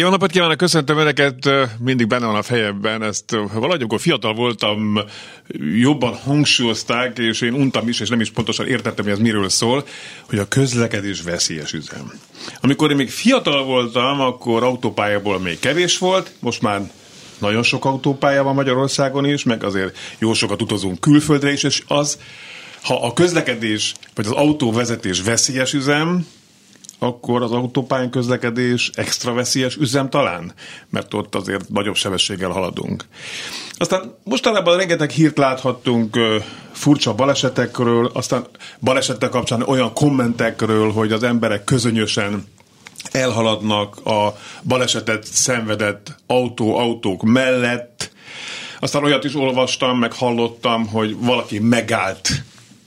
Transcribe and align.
Jó 0.00 0.08
napot 0.08 0.30
kívánok, 0.30 0.56
köszöntöm 0.56 0.98
Önöket, 0.98 1.50
mindig 1.78 2.06
benne 2.06 2.26
van 2.26 2.34
a 2.34 2.42
fejemben, 2.42 3.02
ezt 3.02 3.30
valahogy 3.30 3.80
amikor 3.80 4.00
fiatal 4.00 4.34
voltam, 4.34 5.00
jobban 5.80 6.14
hangsúlyozták, 6.14 7.18
és 7.18 7.40
én 7.40 7.52
untam 7.52 7.88
is, 7.88 8.00
és 8.00 8.08
nem 8.08 8.20
is 8.20 8.30
pontosan 8.30 8.66
értettem, 8.66 9.04
hogy 9.04 9.12
ez 9.12 9.18
miről 9.18 9.48
szól, 9.48 9.86
hogy 10.28 10.38
a 10.38 10.48
közlekedés 10.48 11.22
veszélyes 11.22 11.72
üzem. 11.72 12.12
Amikor 12.60 12.90
én 12.90 12.96
még 12.96 13.10
fiatal 13.10 13.64
voltam, 13.64 14.20
akkor 14.20 14.62
autópályából 14.62 15.40
még 15.40 15.58
kevés 15.58 15.98
volt, 15.98 16.32
most 16.38 16.62
már 16.62 16.90
nagyon 17.38 17.62
sok 17.62 17.84
autópálya 17.84 18.42
van 18.42 18.54
Magyarországon 18.54 19.24
is, 19.24 19.44
meg 19.44 19.64
azért 19.64 19.98
jó 20.18 20.32
sokat 20.32 20.62
utazunk 20.62 21.00
külföldre 21.00 21.52
is, 21.52 21.62
és 21.62 21.82
az, 21.86 22.18
ha 22.82 23.06
a 23.06 23.12
közlekedés, 23.12 23.94
vagy 24.14 24.26
az 24.26 24.32
autóvezetés 24.32 25.22
veszélyes 25.22 25.72
üzem, 25.72 26.26
akkor 27.02 27.42
az 27.42 27.52
autópályán 27.52 28.10
közlekedés 28.10 28.90
extra 28.94 29.32
veszélyes 29.32 29.76
üzem 29.76 30.10
talán, 30.10 30.52
mert 30.88 31.14
ott 31.14 31.34
azért 31.34 31.68
nagyobb 31.68 31.94
sebességgel 31.94 32.50
haladunk. 32.50 33.04
Aztán 33.72 34.14
mostanában 34.24 34.76
rengeteg 34.76 35.10
hírt 35.10 35.38
láthattunk 35.38 36.18
furcsa 36.72 37.14
balesetekről, 37.14 38.10
aztán 38.14 38.46
balesetek 38.80 39.30
kapcsán 39.30 39.62
olyan 39.62 39.92
kommentekről, 39.92 40.92
hogy 40.92 41.12
az 41.12 41.22
emberek 41.22 41.64
közönösen 41.64 42.44
elhaladnak 43.10 44.06
a 44.06 44.36
balesetet 44.62 45.24
szenvedett 45.24 46.16
autó-autók 46.26 47.22
mellett. 47.22 48.10
Aztán 48.80 49.04
olyat 49.04 49.24
is 49.24 49.34
olvastam, 49.34 49.98
meg 49.98 50.12
hallottam, 50.12 50.86
hogy 50.86 51.16
valaki 51.18 51.58
megállt 51.58 52.30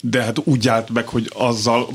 de 0.06 0.24
hát 0.24 0.40
úgy 0.44 0.68
állt 0.68 0.90
meg, 0.90 1.08
hogy 1.08 1.30
azzal 1.34 1.88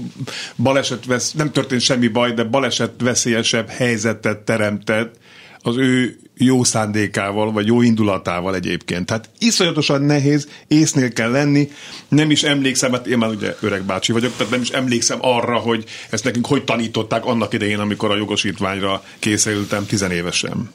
baleset 0.57 1.05
vesz, 1.05 1.33
nem 1.33 1.53
történt 1.53 1.81
semmi 1.81 2.09
baj, 2.09 2.33
de 2.33 2.45
baleset 2.45 2.93
veszélyesebb 2.99 3.69
helyzetet 3.69 4.39
teremtett 4.39 5.15
az 5.63 5.77
ő 5.77 6.19
jó 6.37 6.65
szándékával, 6.65 7.53
vagy 7.53 7.67
jó 7.67 7.83
indulatával 7.83 8.55
egyébként. 8.55 9.07
Tehát 9.07 9.29
iszonyatosan 9.39 10.03
nehéz, 10.03 10.49
észnél 10.69 11.13
kell 11.13 11.31
lenni, 11.31 11.71
nem 12.09 12.31
is 12.31 12.43
emlékszem, 12.43 12.93
hát 12.93 13.07
én 13.07 13.19
már 13.19 13.31
ugye 13.31 13.57
öreg 13.61 13.83
bácsi 13.83 14.13
vagyok, 14.13 14.33
tehát 14.37 14.53
nem 14.53 14.61
is 14.61 14.71
emlékszem 14.71 15.19
arra, 15.21 15.57
hogy 15.57 15.85
ezt 16.11 16.25
nekünk 16.25 16.47
hogy 16.47 16.65
tanították 16.65 17.25
annak 17.25 17.53
idején, 17.53 17.79
amikor 17.79 18.11
a 18.11 18.17
jogosítványra 18.17 19.03
készültem 19.19 19.87
tizenévesen. 19.87 20.71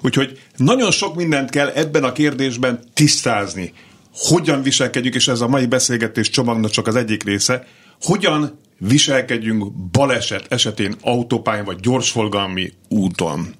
Úgyhogy 0.00 0.40
nagyon 0.56 0.90
sok 0.90 1.14
mindent 1.14 1.50
kell 1.50 1.68
ebben 1.68 2.04
a 2.04 2.12
kérdésben 2.12 2.80
tisztázni 2.94 3.72
hogyan 4.18 4.62
viselkedjük, 4.62 5.14
és 5.14 5.28
ez 5.28 5.40
a 5.40 5.48
mai 5.48 5.66
beszélgetés 5.66 6.30
csomagnak 6.30 6.70
csak 6.70 6.86
az 6.86 6.96
egyik 6.96 7.22
része, 7.22 7.66
hogyan 8.00 8.58
viselkedjünk 8.78 9.72
baleset 9.72 10.52
esetén 10.52 10.96
autópályán 11.00 11.64
vagy 11.64 11.80
gyorsforgalmi 11.80 12.72
úton. 12.88 13.54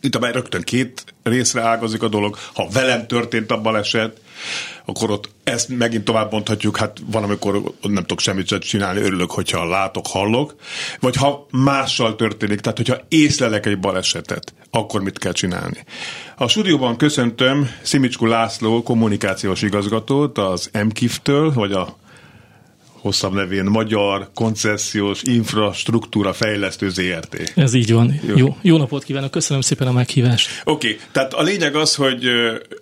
Itt 0.00 0.14
a 0.14 0.30
rögtön 0.30 0.62
két 0.62 1.04
részre 1.22 1.62
ágazik 1.62 2.02
a 2.02 2.08
dolog. 2.08 2.36
Ha 2.54 2.68
velem 2.72 3.06
történt 3.06 3.50
a 3.50 3.60
baleset, 3.60 4.20
akkor 4.88 5.10
ott 5.10 5.30
ezt 5.44 5.68
megint 5.68 6.04
tovább 6.04 6.32
mondhatjuk, 6.32 6.76
hát 6.76 6.98
van, 7.10 7.22
amikor 7.22 7.62
nem 7.82 8.02
tudok 8.02 8.20
semmit 8.20 8.58
csinálni, 8.58 9.00
örülök, 9.00 9.30
hogyha 9.30 9.64
látok, 9.64 10.06
hallok, 10.06 10.54
vagy 11.00 11.16
ha 11.16 11.46
mással 11.50 12.16
történik, 12.16 12.60
tehát 12.60 12.76
hogyha 12.76 13.00
észlelek 13.08 13.66
egy 13.66 13.78
balesetet, 13.78 14.54
akkor 14.70 15.02
mit 15.02 15.18
kell 15.18 15.32
csinálni. 15.32 15.84
A 16.36 16.48
stúdióban 16.48 16.96
köszöntöm 16.96 17.70
Szimicskú 17.82 18.26
László 18.26 18.82
kommunikációs 18.82 19.62
igazgatót 19.62 20.38
az 20.38 20.70
MKIF-től, 20.84 21.52
vagy 21.52 21.72
a 21.72 21.96
hosszabb 23.00 23.32
nevén 23.32 23.64
Magyar 23.64 24.30
Koncesziós 24.34 25.22
Infrastruktúra 25.22 26.32
Fejlesztő 26.32 26.90
ZRT. 26.90 27.52
Ez 27.54 27.74
így 27.74 27.92
van. 27.92 28.20
Jó, 28.26 28.36
jó, 28.36 28.56
jó 28.62 28.76
napot 28.76 29.04
kívánok, 29.04 29.30
köszönöm 29.30 29.62
szépen 29.62 29.86
a 29.86 29.92
meghívást. 29.92 30.62
Oké, 30.64 30.86
okay, 30.86 31.00
tehát 31.12 31.34
a 31.34 31.42
lényeg 31.42 31.76
az, 31.76 31.94
hogy, 31.94 32.24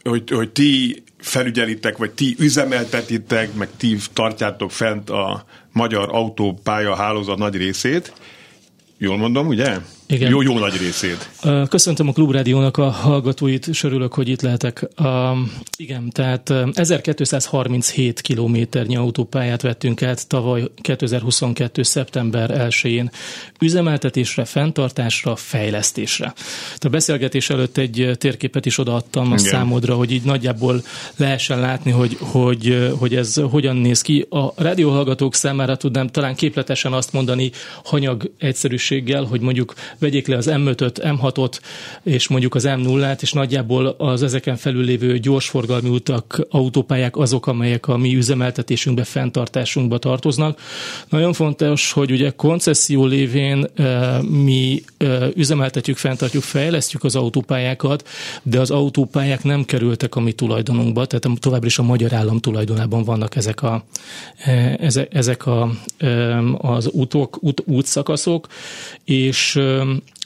hogy, 0.02 0.30
hogy 0.30 0.50
ti 0.50 1.04
felügyelitek, 1.18 1.96
vagy 1.96 2.10
ti 2.10 2.36
üzemeltetitek, 2.38 3.54
meg 3.54 3.68
ti 3.76 3.98
tartjátok 4.12 4.70
fent 4.70 5.10
a 5.10 5.44
magyar 5.72 6.08
autópálya 6.12 6.94
hálózat 6.94 7.38
nagy 7.38 7.56
részét. 7.56 8.12
Jól 8.98 9.16
mondom, 9.16 9.46
ugye? 9.46 9.76
Igen. 10.08 10.30
Jó, 10.30 10.42
jó 10.42 10.58
nagy 10.58 10.76
részét. 10.76 11.30
Köszöntöm 11.68 12.08
a 12.08 12.12
Klubrádiónak 12.12 12.76
a 12.76 12.90
hallgatóit, 12.90 13.66
és 13.66 13.82
örülök, 13.82 14.14
hogy 14.14 14.28
itt 14.28 14.40
lehetek. 14.40 14.88
Igen, 15.76 16.10
tehát 16.10 16.52
1237 16.72 18.20
kilométernyi 18.20 18.96
autópályát 18.96 19.62
vettünk 19.62 20.02
át 20.02 20.28
tavaly 20.28 20.64
2022. 20.80 21.82
szeptember 21.82 22.68
1-én 22.68 23.10
üzemeltetésre, 23.60 24.44
fenntartásra, 24.44 25.36
fejlesztésre. 25.36 26.32
A 26.78 26.88
beszélgetés 26.88 27.50
előtt 27.50 27.76
egy 27.76 28.10
térképet 28.18 28.66
is 28.66 28.78
odaadtam 28.78 29.32
a 29.32 29.38
számodra, 29.38 29.94
hogy 29.94 30.10
így 30.10 30.24
nagyjából 30.24 30.82
lehessen 31.16 31.60
látni, 31.60 31.90
hogy, 31.90 32.16
hogy, 32.20 32.90
hogy 32.98 33.14
ez 33.14 33.34
hogyan 33.50 33.76
néz 33.76 34.00
ki. 34.02 34.26
A 34.30 34.52
rádióhallgatók 34.56 35.34
számára 35.34 35.76
tudnám 35.76 36.06
talán 36.06 36.34
képletesen 36.34 36.92
azt 36.92 37.12
mondani 37.12 37.50
hanyag 37.84 38.30
egyszerűséggel, 38.38 39.24
hogy 39.24 39.40
mondjuk 39.40 39.74
vegyék 39.98 40.26
le 40.26 40.36
az 40.36 40.48
M5-öt, 40.50 41.00
M6-ot, 41.02 41.60
és 42.02 42.28
mondjuk 42.28 42.54
az 42.54 42.64
M0-át, 42.66 43.22
és 43.22 43.32
nagyjából 43.32 43.86
az 43.86 44.22
ezeken 44.22 44.56
felül 44.56 44.84
lévő 44.84 45.18
gyorsforgalmi 45.18 45.88
utak, 45.88 46.46
autópályák 46.50 47.16
azok, 47.16 47.46
amelyek 47.46 47.88
a 47.88 47.96
mi 47.96 48.16
üzemeltetésünkbe, 48.16 49.04
fenntartásunkba 49.04 49.98
tartoznak. 49.98 50.60
Nagyon 51.08 51.32
fontos, 51.32 51.92
hogy 51.92 52.10
ugye 52.10 52.30
koncesszió 52.30 53.04
lévén 53.04 53.66
e, 53.74 54.20
mi 54.22 54.82
e, 54.98 55.28
üzemeltetjük, 55.34 55.96
fenntartjuk, 55.96 56.42
fejlesztjük 56.42 57.04
az 57.04 57.16
autópályákat, 57.16 58.08
de 58.42 58.60
az 58.60 58.70
autópályák 58.70 59.44
nem 59.44 59.64
kerültek 59.64 60.16
a 60.16 60.20
mi 60.20 60.32
tulajdonunkba, 60.32 61.06
tehát 61.06 61.38
továbbra 61.40 61.66
is 61.66 61.78
a 61.78 61.82
magyar 61.82 62.12
állam 62.12 62.38
tulajdonában 62.38 63.04
vannak 63.04 63.36
ezek 63.36 63.62
a, 63.62 63.84
e, 64.44 64.78
ezek 65.10 65.46
a, 65.46 65.70
az 66.58 66.88
útok, 66.88 67.38
út, 67.40 67.62
útszakaszok, 67.66 68.46
és 69.04 69.60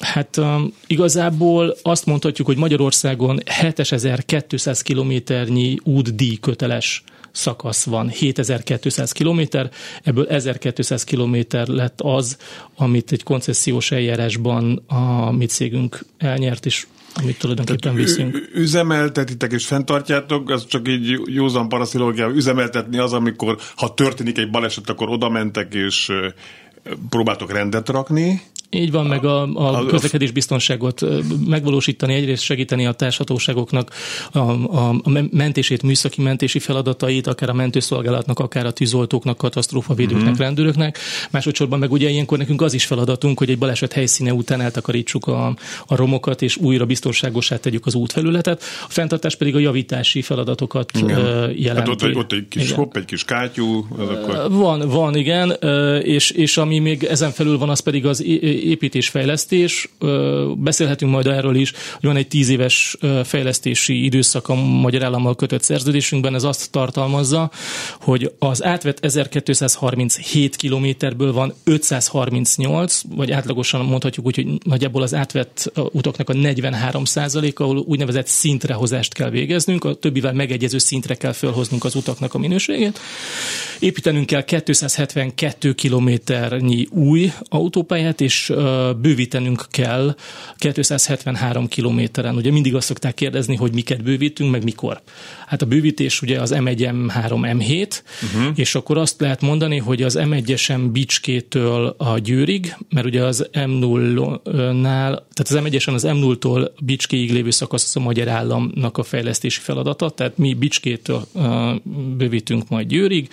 Hát 0.00 0.41
igazából 0.87 1.76
azt 1.82 2.06
mondhatjuk, 2.06 2.47
hogy 2.47 2.56
Magyarországon 2.56 3.41
7200 3.47 4.82
kilométernyi 4.82 5.78
útdíj 5.82 6.37
köteles 6.37 7.04
szakasz 7.32 7.84
van, 7.84 8.09
7200 8.09 9.12
kilométer, 9.12 9.70
ebből 10.03 10.26
1200 10.26 11.04
kilométer 11.04 11.66
lett 11.66 12.00
az, 12.00 12.37
amit 12.76 13.12
egy 13.12 13.22
koncesziós 13.22 13.91
eljárásban 13.91 14.82
a 14.87 15.31
mi 15.31 15.47
cégünk 15.47 15.99
elnyert, 16.19 16.66
és 16.66 16.87
amit 17.15 17.38
tulajdonképpen 17.38 17.94
viszünk. 17.94 18.50
Üzemeltetitek 18.54 19.53
és 19.53 19.66
fenntartjátok, 19.66 20.50
az 20.50 20.66
csak 20.66 20.88
így 20.88 21.20
józan 21.26 21.69
paraszilógia, 21.69 22.28
üzemeltetni 22.28 22.99
az, 22.99 23.12
amikor 23.12 23.59
ha 23.76 23.94
történik 23.94 24.38
egy 24.38 24.50
baleset, 24.50 24.88
akkor 24.88 25.09
oda 25.09 25.28
mentek 25.28 25.75
és 25.75 26.12
próbáltok 27.09 27.53
rendet 27.53 27.88
rakni, 27.88 28.43
így 28.70 28.91
van, 28.91 29.06
meg 29.06 29.25
a, 29.25 29.42
a 29.54 29.86
közlekedés 29.86 30.31
biztonságot 30.31 31.03
megvalósítani, 31.47 32.14
egyrészt 32.14 32.42
segíteni 32.42 32.86
a 32.86 32.92
társhatóságoknak 32.92 33.91
a, 34.32 34.38
a, 34.38 34.88
a 34.88 35.10
mentését, 35.31 35.82
műszaki 35.82 36.22
mentési 36.22 36.58
feladatait, 36.58 37.26
akár 37.26 37.48
a 37.48 37.53
mentőszolgálatnak, 37.53 38.38
akár 38.38 38.67
a 38.67 38.70
tűzoltóknak, 38.70 39.37
katasztrófavédőknek, 39.37 40.25
mm-hmm. 40.25 40.37
rendőröknek. 40.37 40.99
Másodszorban 41.31 41.78
meg 41.78 41.93
ugye 41.93 42.08
ilyenkor 42.08 42.38
nekünk 42.38 42.62
az 42.62 42.75
is 42.75 42.84
feladatunk, 42.84 43.38
hogy 43.38 43.50
egy 43.50 43.58
baleset 43.58 43.93
helyszíne 43.93 44.32
után 44.32 44.61
eltakarítsuk 44.61 45.26
a, 45.26 45.56
a 45.87 45.96
romokat, 45.96 46.43
és 46.43 46.56
újra 46.56 46.87
biztonságosá 46.87 47.56
tegyük 47.56 47.87
az 47.87 47.94
útfelületet. 47.94 48.62
A 48.87 48.90
fenntartás 48.90 49.37
pedig 49.37 49.55
a 49.55 49.58
javítási 49.58 50.23
feladatokat 50.23 50.90
igen. 50.96 51.19
jelenti. 51.56 51.90
Hát 51.90 52.02
ott, 52.02 52.16
ott 52.16 52.32
egy 52.32 52.49
kis 52.49 52.73
hopp, 52.73 52.96
egy 52.96 53.05
kis 53.05 53.25
kátyú. 53.25 53.87
Akkor... 53.99 54.50
Van, 54.50 54.88
van, 54.88 55.16
igen, 55.16 55.50
és, 56.02 56.31
és 56.31 56.56
ami 56.56 56.78
még 56.78 57.05
ezen 57.05 57.31
felül 57.31 57.58
van, 57.58 57.69
az 57.69 57.81
pedig 57.81 58.06
az 58.06 58.25
építésfejlesztés, 58.65 59.89
beszélhetünk 60.57 61.12
majd 61.12 61.27
erről 61.27 61.55
is, 61.55 61.71
hogy 61.71 62.09
van 62.09 62.17
egy 62.17 62.29
tíz 62.29 62.49
éves 62.49 62.97
fejlesztési 63.25 64.05
időszak 64.05 64.49
a 64.49 64.55
Magyar 64.55 65.05
Állammal 65.05 65.37
kötött 65.37 65.62
szerződésünkben, 65.62 66.35
ez 66.35 66.45
azt 66.45 66.71
tartalmazza, 66.71 67.51
hogy 68.01 68.33
az 68.39 68.65
átvett 68.65 69.05
1237 69.05 70.57
kilométerből 70.57 71.33
van 71.33 71.55
538, 71.65 73.03
vagy 73.09 73.31
átlagosan 73.31 73.85
mondhatjuk 73.85 74.27
úgy, 74.27 74.35
hogy 74.35 74.47
nagyjából 74.65 75.03
az 75.03 75.15
átvett 75.15 75.73
utaknak 75.93 76.29
a 76.29 76.33
43% 76.33 77.55
ahol 77.55 77.79
úgynevezett 77.79 78.27
szintrehozást 78.27 79.15
kell 79.15 79.31
végeznünk, 79.31 79.85
a 79.85 79.95
többivel 79.95 80.33
megegyező 80.33 80.79
szintre 80.79 81.15
kell 81.15 81.33
felhoznunk 81.33 81.85
az 81.85 81.95
utaknak 81.95 82.35
a 82.35 82.39
minőségét. 82.39 82.99
Építenünk 83.79 84.27
kell 84.27 84.45
272 84.45 85.73
kilométernyi 85.73 86.87
új 86.91 87.33
autópályát, 87.49 88.21
és 88.21 88.50
bővítenünk 89.00 89.67
kell 89.70 90.14
273 90.56 91.69
kilométeren. 91.69 92.37
Ugye 92.37 92.50
mindig 92.50 92.75
azt 92.75 92.87
szokták 92.87 93.14
kérdezni, 93.14 93.56
hogy 93.56 93.73
miket 93.73 94.02
bővítünk, 94.02 94.50
meg 94.50 94.64
mikor. 94.64 95.00
Hát 95.47 95.62
a 95.62 95.67
bővítés 95.67 96.23
ugye 96.23 96.41
az 96.41 96.55
M1, 96.56 97.08
M3, 97.08 97.56
M7, 97.58 98.00
uh-huh. 98.23 98.52
és 98.55 98.75
akkor 98.75 98.99
azt 98.99 99.20
lehet 99.20 99.41
mondani, 99.41 99.79
hogy 99.79 100.02
az 100.02 100.19
M1-esen 100.20 100.88
Bicskétől 100.93 101.94
a 101.99 102.19
Győrig, 102.19 102.76
mert 102.91 103.06
ugye 103.06 103.25
az 103.25 103.49
M0-nál, 103.52 104.82
tehát 105.32 105.38
az 105.38 105.58
M1-esen 105.64 105.94
az 105.94 106.05
M0-tól 106.08 106.70
Bicskéig 106.82 107.32
lévő 107.32 107.50
szakasz 107.50 107.85
az 107.85 107.97
a 107.97 108.00
Magyar 108.00 108.29
Államnak 108.29 108.99
a 108.99 109.02
fejlesztési 109.02 109.61
feladata, 109.61 110.11
tehát 110.11 110.38
mi 110.38 110.55
Bicskétől 110.55 111.26
bővítünk 112.17 112.69
majd 112.69 112.87
Győrig, 112.87 113.29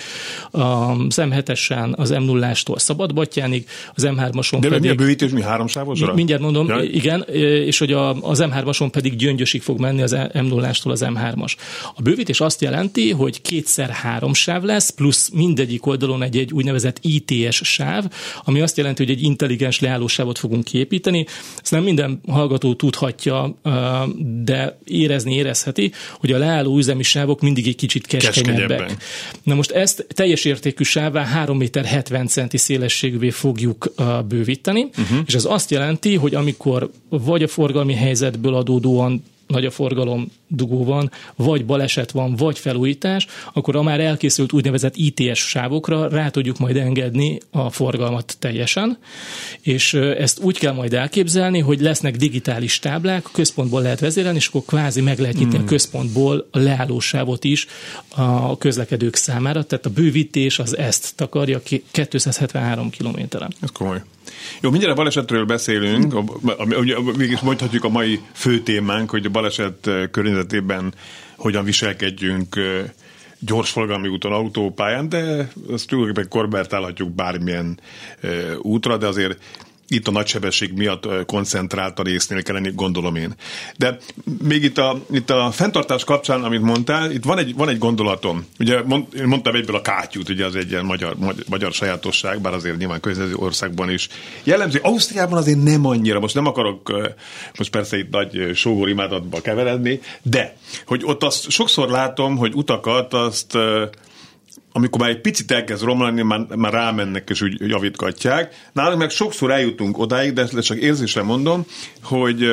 az 0.51 1.15
M7-esen 1.21 1.95
az 1.95 2.13
M0-ástól 2.13 2.77
Szabadbattyánig, 2.77 3.67
az 3.95 4.03
M3-ason 4.07 4.57
De 4.59 4.67
pedig... 4.67 4.81
mi 4.81 4.89
a 4.89 4.95
bővítés, 5.07 5.31
mi 5.31 5.41
háromsávosra? 5.41 6.13
Mindjárt 6.13 6.41
mondom, 6.41 6.67
ja. 6.67 6.81
igen, 6.81 7.21
és 7.65 7.77
hogy 7.77 7.91
a, 7.91 8.21
az 8.21 8.43
M3-ason 8.43 8.87
pedig 8.91 9.15
Gyöngyösig 9.15 9.61
fog 9.61 9.79
menni 9.79 10.01
az 10.01 10.15
M0-ástól 10.17 10.89
az 10.89 11.05
M3-as. 11.05 11.53
A 11.95 12.01
bővítés 12.01 12.39
azt 12.39 12.61
jelenti, 12.61 13.11
hogy 13.11 13.41
kétszer 13.41 13.89
három 13.89 14.33
sáv 14.33 14.63
lesz, 14.63 14.89
plusz 14.89 15.29
mindegyik 15.29 15.85
oldalon 15.85 16.23
egy, 16.23 16.37
egy 16.37 16.53
úgynevezett 16.53 16.99
ITS 17.01 17.61
sáv, 17.63 18.05
ami 18.43 18.61
azt 18.61 18.77
jelenti, 18.77 19.05
hogy 19.05 19.13
egy 19.13 19.23
intelligens 19.23 19.79
leállósávot 19.79 20.37
fogunk 20.37 20.63
kiépíteni. 20.63 21.25
Ezt 21.61 21.71
nem 21.71 21.83
minden 21.83 22.21
hallgató 22.27 22.73
tudhatja, 22.73 23.59
de 24.43 24.79
érezni 24.85 25.35
érezheti, 25.35 25.91
hogy 26.19 26.31
a 26.31 26.37
leálló 26.37 26.77
üzemi 26.77 27.03
sávok 27.03 27.41
mindig 27.41 27.67
egy 27.67 27.75
kicsit 27.75 28.07
keskenyebbek. 28.07 28.97
Na 29.43 29.55
most 29.55 29.71
ezt 29.71 30.05
teljes 30.13 30.45
értékű 30.45 30.83
sává 30.83 31.23
3 31.23 31.57
méter 31.57 31.85
70 31.85 32.27
centi 32.27 32.57
szélességűvé 32.57 33.29
fogjuk 33.29 33.93
bővíteni, 34.27 34.89
uh-huh. 34.97 35.19
és 35.25 35.35
ez 35.35 35.45
azt 35.45 35.71
jelenti, 35.71 36.15
hogy 36.15 36.35
amikor 36.35 36.91
vagy 37.09 37.43
a 37.43 37.47
forgalmi 37.47 37.93
helyzetből 37.93 38.55
adódóan 38.55 39.23
nagy 39.47 39.65
a 39.65 39.71
forgalom, 39.71 40.31
dugó 40.47 40.83
van, 40.83 41.11
vagy 41.35 41.65
baleset 41.65 42.11
van, 42.11 42.35
vagy 42.35 42.59
felújítás, 42.59 43.27
akkor 43.53 43.75
a 43.75 43.81
már 43.81 43.99
elkészült 43.99 44.53
úgynevezett 44.53 44.95
ITS 44.95 45.39
sávokra 45.39 46.07
rá 46.09 46.29
tudjuk 46.29 46.57
majd 46.57 46.77
engedni 46.77 47.39
a 47.51 47.69
forgalmat 47.69 48.35
teljesen, 48.39 48.97
és 49.61 49.93
ezt 49.93 50.39
úgy 50.39 50.57
kell 50.57 50.73
majd 50.73 50.93
elképzelni, 50.93 51.59
hogy 51.59 51.79
lesznek 51.79 52.15
digitális 52.15 52.79
táblák, 52.79 53.25
a 53.25 53.29
központból 53.33 53.81
lehet 53.81 53.99
vezérelni, 53.99 54.37
és 54.37 54.47
akkor 54.47 54.63
kvázi 54.65 55.01
meg 55.01 55.19
lehet 55.19 55.37
nyitni 55.37 55.55
hmm. 55.55 55.65
a 55.65 55.67
központból 55.67 56.47
a 56.51 56.59
leállósávot 56.59 57.43
is 57.43 57.67
a 58.15 58.57
közlekedők 58.57 59.15
számára, 59.15 59.63
tehát 59.63 59.85
a 59.85 59.89
bővítés 59.89 60.59
az 60.59 60.77
ezt 60.77 61.15
takarja 61.15 61.61
273 61.91 62.89
kilométeren. 62.89 63.53
Ez 63.61 63.69
komoly. 63.71 64.01
Jó, 64.61 64.69
mindjárt 64.69 64.93
a 64.93 64.97
balesetről 64.97 65.45
beszélünk, 65.45 66.13
ugye 66.79 66.95
mégis 67.17 67.39
mondhatjuk 67.39 67.83
a 67.83 67.89
mai 67.89 68.19
fő 68.33 68.59
témánk, 68.59 69.09
hogy 69.09 69.25
a 69.25 69.29
baleset 69.29 69.89
környezetében 70.37 70.93
hogyan 71.37 71.63
viselkedjünk 71.65 72.55
gyorsforgalmi 73.39 74.07
úton, 74.07 74.31
autópályán, 74.31 75.09
de 75.09 75.49
ezt 75.71 75.87
tulajdonképpen 75.87 76.29
korbertálhatjuk 76.29 77.11
bármilyen 77.11 77.79
útra, 78.61 78.97
de 78.97 79.07
azért 79.07 79.39
itt 79.87 80.07
a 80.07 80.11
nagysebesség 80.11 80.73
miatt 80.73 81.25
koncentráltan 81.25 82.05
résznél 82.05 82.43
kell 82.43 82.53
lenni, 82.53 82.71
gondolom 82.75 83.15
én. 83.15 83.33
De 83.77 83.97
még 84.43 84.63
itt 84.63 84.77
a, 84.77 85.01
itt 85.11 85.29
a 85.29 85.51
fenntartás 85.51 86.03
kapcsán, 86.03 86.43
amit 86.43 86.61
mondtál, 86.61 87.11
itt 87.11 87.23
van 87.23 87.37
egy, 87.37 87.55
van 87.55 87.69
egy 87.69 87.77
gondolatom. 87.77 88.45
Ugye 88.59 88.83
mond, 88.83 89.05
én 89.17 89.27
mondtam 89.27 89.55
egyből 89.55 89.75
a 89.75 89.81
kátyút, 89.81 90.29
ugye 90.29 90.45
az 90.45 90.55
egy 90.55 90.71
ilyen 90.71 90.85
magyar, 90.85 91.15
magyar, 91.17 91.43
magyar 91.49 91.73
sajátosság, 91.73 92.41
bár 92.41 92.53
azért 92.53 92.77
nyilván 92.77 92.99
közös 92.99 93.29
országban 93.35 93.89
is. 93.89 94.07
Jellemző, 94.43 94.79
Ausztriában 94.83 95.37
azért 95.37 95.63
nem 95.63 95.85
annyira, 95.85 96.19
most 96.19 96.35
nem 96.35 96.45
akarok 96.45 96.91
most 97.57 97.69
persze 97.69 97.97
itt 97.97 98.09
nagy 98.09 98.51
sógor 98.55 98.89
imádatba 98.89 99.41
keveredni, 99.41 99.99
de 100.21 100.57
hogy 100.85 101.01
ott 101.05 101.23
azt 101.23 101.49
sokszor 101.49 101.89
látom, 101.89 102.37
hogy 102.37 102.53
utakat 102.53 103.13
azt 103.13 103.57
amikor 104.77 105.01
már 105.01 105.09
egy 105.09 105.21
picit 105.21 105.51
elkezd 105.51 105.83
romlani, 105.83 106.21
már, 106.21 106.45
már 106.55 106.73
rámennek 106.73 107.29
és 107.29 107.41
úgy 107.41 107.59
javítgatják. 107.59 108.69
Nálunk 108.73 108.99
meg 108.99 109.09
sokszor 109.09 109.51
eljutunk 109.51 109.97
odáig, 109.97 110.33
de 110.33 110.41
ezt 110.41 110.59
csak 110.59 110.77
érzésre 110.77 111.23
mondom, 111.23 111.65
hogy 112.03 112.51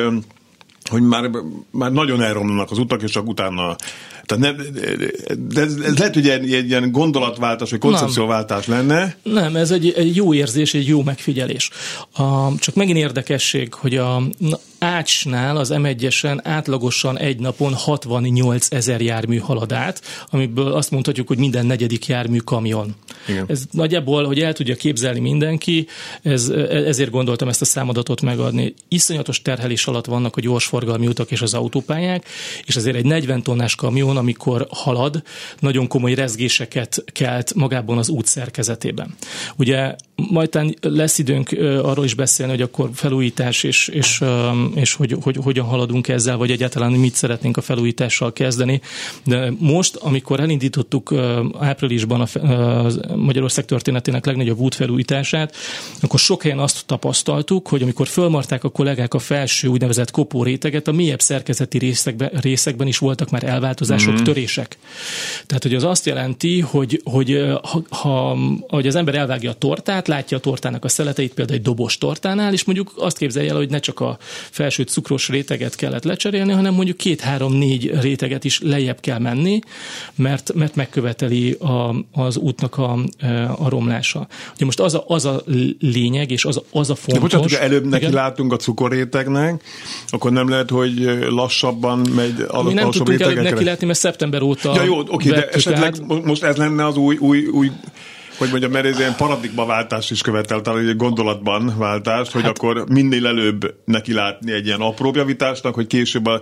hogy 0.89 1.01
már, 1.01 1.29
már 1.71 1.91
nagyon 1.91 2.21
elromlanak 2.21 2.71
az 2.71 2.77
utak, 2.77 3.01
és 3.01 3.11
csak 3.11 3.27
utána 3.27 3.75
tehát 4.25 4.43
ne, 4.43 4.63
de 5.35 5.61
ez, 5.61 5.75
ez 5.75 5.97
lehet, 5.97 6.13
hogy 6.13 6.29
egy, 6.29 6.53
egy 6.53 6.69
ilyen 6.69 6.91
gondolatváltás, 6.91 7.69
vagy 7.69 7.79
koncepcióváltás 7.79 8.67
lenne. 8.67 9.15
Nem, 9.23 9.55
ez 9.55 9.71
egy, 9.71 9.93
egy 9.95 10.15
jó 10.15 10.33
érzés, 10.33 10.73
egy 10.73 10.87
jó 10.87 11.03
megfigyelés. 11.03 11.69
A, 12.13 12.55
csak 12.59 12.75
megint 12.75 12.97
érdekesség, 12.97 13.73
hogy 13.73 13.95
a 13.97 14.21
Ácsnál 14.79 15.57
az 15.57 15.71
M1-esen 15.73 16.39
átlagosan 16.43 17.17
egy 17.17 17.39
napon 17.39 17.73
68 17.73 18.67
ezer 18.71 19.01
jármű 19.01 19.37
halad 19.37 19.71
át, 19.71 20.01
amiből 20.29 20.73
azt 20.73 20.91
mondhatjuk, 20.91 21.27
hogy 21.27 21.37
minden 21.37 21.65
negyedik 21.65 22.05
jármű 22.05 22.37
kamion. 22.37 22.95
Igen. 23.27 23.45
Ez 23.47 23.63
nagyjából, 23.71 24.25
hogy 24.25 24.39
el 24.39 24.53
tudja 24.53 24.75
képzelni 24.75 25.19
mindenki, 25.19 25.87
ez, 26.21 26.49
ezért 26.69 27.09
gondoltam 27.09 27.47
ezt 27.47 27.61
a 27.61 27.65
számadatot 27.65 28.21
megadni. 28.21 28.73
Iszonyatos 28.87 29.41
terhelés 29.41 29.87
alatt 29.87 30.05
vannak 30.05 30.37
a 30.37 30.41
gyorsforgalmi 30.41 31.07
utak 31.07 31.31
és 31.31 31.41
az 31.41 31.53
autópályák, 31.53 32.27
és 32.65 32.75
azért 32.75 32.95
egy 32.95 33.05
40 33.05 33.43
tonnás 33.43 33.75
kamion, 33.75 34.17
amikor 34.17 34.67
halad, 34.69 35.23
nagyon 35.59 35.87
komoly 35.87 36.13
rezgéseket 36.13 37.03
kelt 37.11 37.53
magában 37.53 37.97
az 37.97 38.09
út 38.09 38.25
szerkezetében. 38.25 39.15
Ugye 39.55 39.95
majd 40.15 40.75
lesz 40.81 41.17
időnk 41.17 41.51
arról 41.83 42.05
is 42.05 42.13
beszélni, 42.13 42.51
hogy 42.51 42.61
akkor 42.61 42.89
felújítás 42.93 43.63
és, 43.63 43.87
és 43.87 44.21
és 44.75 44.93
hogy, 44.93 45.15
hogy 45.21 45.37
hogyan 45.43 45.65
haladunk 45.65 46.07
ezzel, 46.07 46.37
vagy 46.37 46.51
egyáltalán 46.51 46.91
mit 46.91 47.15
szeretnénk 47.15 47.57
a 47.57 47.61
felújítással 47.61 48.33
kezdeni. 48.33 48.81
De 49.23 49.53
most, 49.59 49.95
amikor 49.95 50.39
elindítottuk 50.39 51.13
áprilisban 51.59 52.21
a 52.21 53.15
Magyarország 53.15 53.65
történetének 53.65 54.25
legnagyobb 54.25 54.59
útfelújítását, 54.59 55.55
akkor 56.01 56.19
sok 56.19 56.41
helyen 56.41 56.59
azt 56.59 56.85
tapasztaltuk, 56.85 57.67
hogy 57.67 57.81
amikor 57.81 58.07
fölmarták 58.07 58.63
a 58.63 58.69
kollégák 58.69 59.13
a 59.13 59.19
felső 59.19 59.67
úgynevezett 59.67 60.11
kopó 60.11 60.43
réteget, 60.43 60.87
a 60.87 60.91
mélyebb 60.91 61.21
szerkezeti 61.21 61.77
részekben, 61.77 62.29
részekben 62.41 62.87
is 62.87 62.97
voltak 62.97 63.29
már 63.29 63.43
elváltozások, 63.43 64.13
mm-hmm. 64.13 64.23
törések. 64.23 64.77
Tehát, 65.45 65.63
hogy 65.63 65.75
az 65.75 65.83
azt 65.83 66.05
jelenti, 66.05 66.59
hogy, 66.59 67.01
hogy 67.03 67.45
ha, 67.61 67.81
ha 67.89 68.37
hogy 68.67 68.87
az 68.87 68.95
ember 68.95 69.15
elvágja 69.15 69.49
a 69.49 69.53
tortát, 69.53 70.07
látja 70.07 70.37
a 70.37 70.39
tortának 70.39 70.85
a 70.85 70.87
szeleteit, 70.87 71.33
például 71.33 71.57
egy 71.57 71.63
dobos 71.63 71.97
tortánál, 71.97 72.53
és 72.53 72.63
mondjuk 72.63 72.93
azt 72.97 73.17
képzelje 73.17 73.49
el, 73.49 73.55
hogy 73.55 73.69
ne 73.69 73.79
csak 73.79 73.99
a 73.99 74.17
felsőt 74.55 74.89
cukros 74.89 75.29
réteget 75.29 75.75
kellett 75.75 76.03
lecserélni, 76.03 76.51
hanem 76.51 76.73
mondjuk 76.73 76.97
két-három-négy 76.97 77.91
réteget 78.01 78.43
is 78.43 78.59
lejjebb 78.61 78.99
kell 78.99 79.19
menni, 79.19 79.59
mert, 80.15 80.53
mert 80.53 80.75
megköveteli 80.75 81.51
a, 81.51 81.95
az 82.11 82.37
útnak 82.37 82.77
a, 82.77 82.99
a 83.57 83.69
romlása. 83.69 84.27
Ugye 84.55 84.65
most 84.65 84.79
az 84.79 84.93
a, 84.93 85.03
az 85.07 85.25
a 85.25 85.43
lényeg, 85.79 86.31
és 86.31 86.45
az, 86.45 86.61
az 86.71 86.89
a 86.89 86.95
fontos... 86.95 87.13
De 87.13 87.19
bocsánat, 87.19 87.49
hogy 87.49 87.59
előbb 87.59 87.85
neki 87.85 88.11
látunk 88.11 88.53
a 88.53 88.55
cukorrétegnek, 88.55 89.63
akkor 90.07 90.31
nem 90.31 90.49
lehet, 90.49 90.69
hogy 90.69 90.99
lassabban 91.29 91.99
megy 92.15 92.45
a 92.47 92.63
Mi 92.63 92.73
nem 92.73 92.91
tudtunk 92.91 93.19
előbb 93.19 93.43
neki 93.43 93.63
látni, 93.63 93.85
mert 93.85 93.99
szeptember 93.99 94.41
óta 94.41 94.73
Ja 94.75 94.83
jó, 94.83 94.99
oké, 94.99 95.29
de 95.29 95.47
esetleg 95.47 95.83
át. 95.83 96.23
most 96.23 96.43
ez 96.43 96.55
lenne 96.55 96.85
az 96.85 96.97
új, 96.97 97.17
új, 97.17 97.45
új 97.45 97.71
hogy 98.37 98.49
mondjam, 98.49 98.71
mert 98.71 98.85
ez 98.85 98.99
ilyen 98.99 99.15
paradigmaváltást 99.15 100.11
is 100.11 100.21
követel, 100.21 100.61
talán 100.61 100.87
egy 100.87 100.95
gondolatban 100.95 101.73
váltást, 101.77 102.31
hogy 102.31 102.41
hát, 102.41 102.57
akkor 102.57 102.85
minél 102.89 103.27
előbb 103.27 103.75
neki 103.85 104.13
látni 104.13 104.51
egy 104.51 104.65
ilyen 104.65 104.81
apró 104.81 105.11
javításnak, 105.15 105.75
hogy 105.75 105.87
később 105.87 106.25
a 106.25 106.41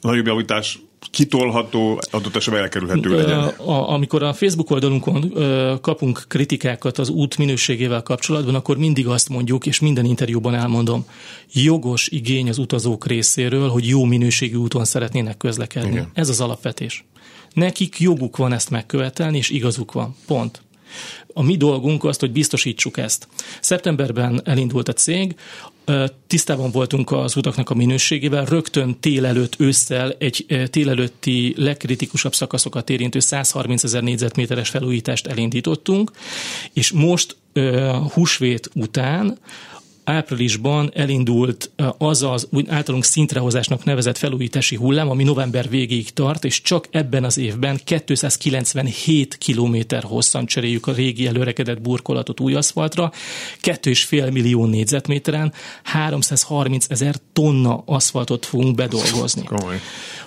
nagyobb 0.00 0.26
javítás 0.26 0.78
kitolható, 1.10 2.00
adott 2.10 2.36
esetben 2.36 2.62
elkerülhető 2.62 3.16
legyen. 3.16 3.38
A, 3.38 3.92
amikor 3.92 4.22
a 4.22 4.32
Facebook 4.32 4.70
oldalunkon 4.70 5.32
kapunk 5.80 6.24
kritikákat 6.28 6.98
az 6.98 7.08
út 7.08 7.38
minőségével 7.38 8.02
kapcsolatban, 8.02 8.54
akkor 8.54 8.76
mindig 8.76 9.06
azt 9.06 9.28
mondjuk, 9.28 9.66
és 9.66 9.80
minden 9.80 10.04
interjúban 10.04 10.54
elmondom, 10.54 11.06
jogos 11.52 12.08
igény 12.08 12.48
az 12.48 12.58
utazók 12.58 13.06
részéről, 13.06 13.68
hogy 13.68 13.88
jó 13.88 14.04
minőségű 14.04 14.56
úton 14.56 14.84
szeretnének 14.84 15.36
közlekedni. 15.36 15.90
Igen. 15.90 16.10
Ez 16.14 16.28
az 16.28 16.40
alapvetés. 16.40 17.04
Nekik 17.52 18.00
joguk 18.00 18.36
van 18.36 18.52
ezt 18.52 18.70
megkövetelni, 18.70 19.36
és 19.36 19.50
igazuk 19.50 19.92
van. 19.92 20.16
Pont. 20.26 20.62
A 21.32 21.42
mi 21.42 21.56
dolgunk 21.56 22.04
az, 22.04 22.18
hogy 22.18 22.32
biztosítsuk 22.32 22.98
ezt. 22.98 23.28
Szeptemberben 23.60 24.40
elindult 24.44 24.88
a 24.88 24.92
cég, 24.92 25.34
tisztában 26.26 26.70
voltunk 26.70 27.10
az 27.10 27.36
utaknak 27.36 27.70
a 27.70 27.74
minőségével, 27.74 28.44
rögtön 28.44 29.00
tél 29.00 29.26
előtt 29.26 29.54
ősszel 29.58 30.14
egy 30.18 30.68
tél 30.70 30.88
előtti 30.88 31.54
legkritikusabb 31.56 32.34
szakaszokat 32.34 32.90
érintő 32.90 33.18
130 33.18 33.84
ezer 33.84 34.02
négyzetméteres 34.02 34.68
felújítást 34.68 35.26
elindítottunk, 35.26 36.10
és 36.72 36.92
most 36.92 37.36
húsvét 38.12 38.70
után 38.74 39.38
áprilisban 40.04 40.90
elindult 40.94 41.70
az 41.98 42.22
az 42.22 42.48
úgy 42.50 42.68
általunk 42.68 43.04
szintrehozásnak 43.04 43.84
nevezett 43.84 44.18
felújítási 44.18 44.76
hullám, 44.76 45.10
ami 45.10 45.24
november 45.24 45.68
végéig 45.68 46.12
tart, 46.12 46.44
és 46.44 46.62
csak 46.62 46.86
ebben 46.90 47.24
az 47.24 47.38
évben 47.38 47.80
297 47.84 49.36
kilométer 49.38 50.02
hosszan 50.02 50.46
cseréljük 50.46 50.86
a 50.86 50.92
régi 50.92 51.26
előrekedett 51.26 51.80
burkolatot 51.80 52.40
új 52.40 52.54
aszfaltra, 52.54 53.12
2,5 53.62 54.32
millió 54.32 54.66
négyzetméteren 54.66 55.52
330 55.82 56.86
ezer 56.88 57.14
tonna 57.32 57.82
aszfaltot 57.86 58.46
fogunk 58.46 58.74
bedolgozni. 58.74 59.44
Komoly. 59.44 59.80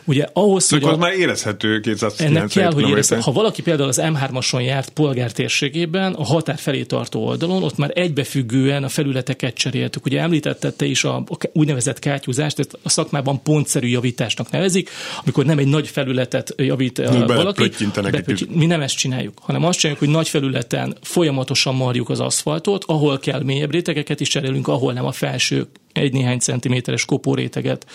Ugye 0.08 0.26
ahhoz, 0.34 0.64
szóval 0.64 0.90
hogy 0.90 1.00
a, 1.00 1.02
már 1.02 1.14
érezhető 1.14 1.80
290 1.80 2.38
Ennek 2.38 2.50
kell, 2.50 2.72
hogy 2.72 2.90
érezhető. 2.90 3.22
Ha 3.22 3.32
valaki 3.32 3.62
például 3.62 3.90
az 3.90 4.02
M3-ason 4.04 4.64
járt 4.64 4.90
polgártérségében, 4.90 6.14
a 6.14 6.24
határ 6.24 6.58
felé 6.58 6.84
tartó 6.84 7.26
oldalon, 7.26 7.64
ott 7.64 7.78
már 7.78 7.92
egybefüggően 7.94 8.84
a 8.84 8.90
felületeket 8.90 9.54
cseréltük. 9.54 10.06
Ugye 10.06 10.22
említette 10.22 10.72
te 10.72 10.86
is 10.86 11.04
a, 11.04 11.16
a 11.16 11.38
úgynevezett 11.54 12.00
kátyúzást, 12.00 12.60
ezt 12.60 12.78
a 12.84 12.90
szakmában 12.90 13.42
pontszerű 13.42 13.88
javításnak 13.88 14.52
nevezik, 14.52 14.90
amikor 15.22 15.46
nem 15.46 15.58
egy 15.58 15.68
nagy 15.68 15.88
felületet 15.88 16.54
javít 16.58 17.12
Mi 17.12 17.26
valaki. 17.26 17.72
Bepötty- 17.94 18.56
mi 18.56 18.66
nem 18.66 18.82
ezt 18.82 18.98
csináljuk, 18.98 19.34
hanem 19.42 19.64
azt 19.64 19.80
csináljuk, 19.80 20.04
hogy 20.04 20.14
nagy 20.14 20.30
felületen 20.30 20.98
folyamatosan 21.02 21.76
marjuk 21.76 22.10
az 22.10 22.20
aszfaltot, 22.20 22.84
ahol 22.88 23.20
kell 23.20 23.44
mélyebb 23.44 23.72
rétegeket 23.72 24.20
is 24.20 24.28
cserélünk, 24.28 24.68
ahol 24.68 24.94
nem 24.94 25.06
a 25.06 25.12
felső 25.12 25.68
egy 25.98 26.14
néhány 26.14 26.40
centiméteres 26.40 27.06
kopóréteget 27.06 27.86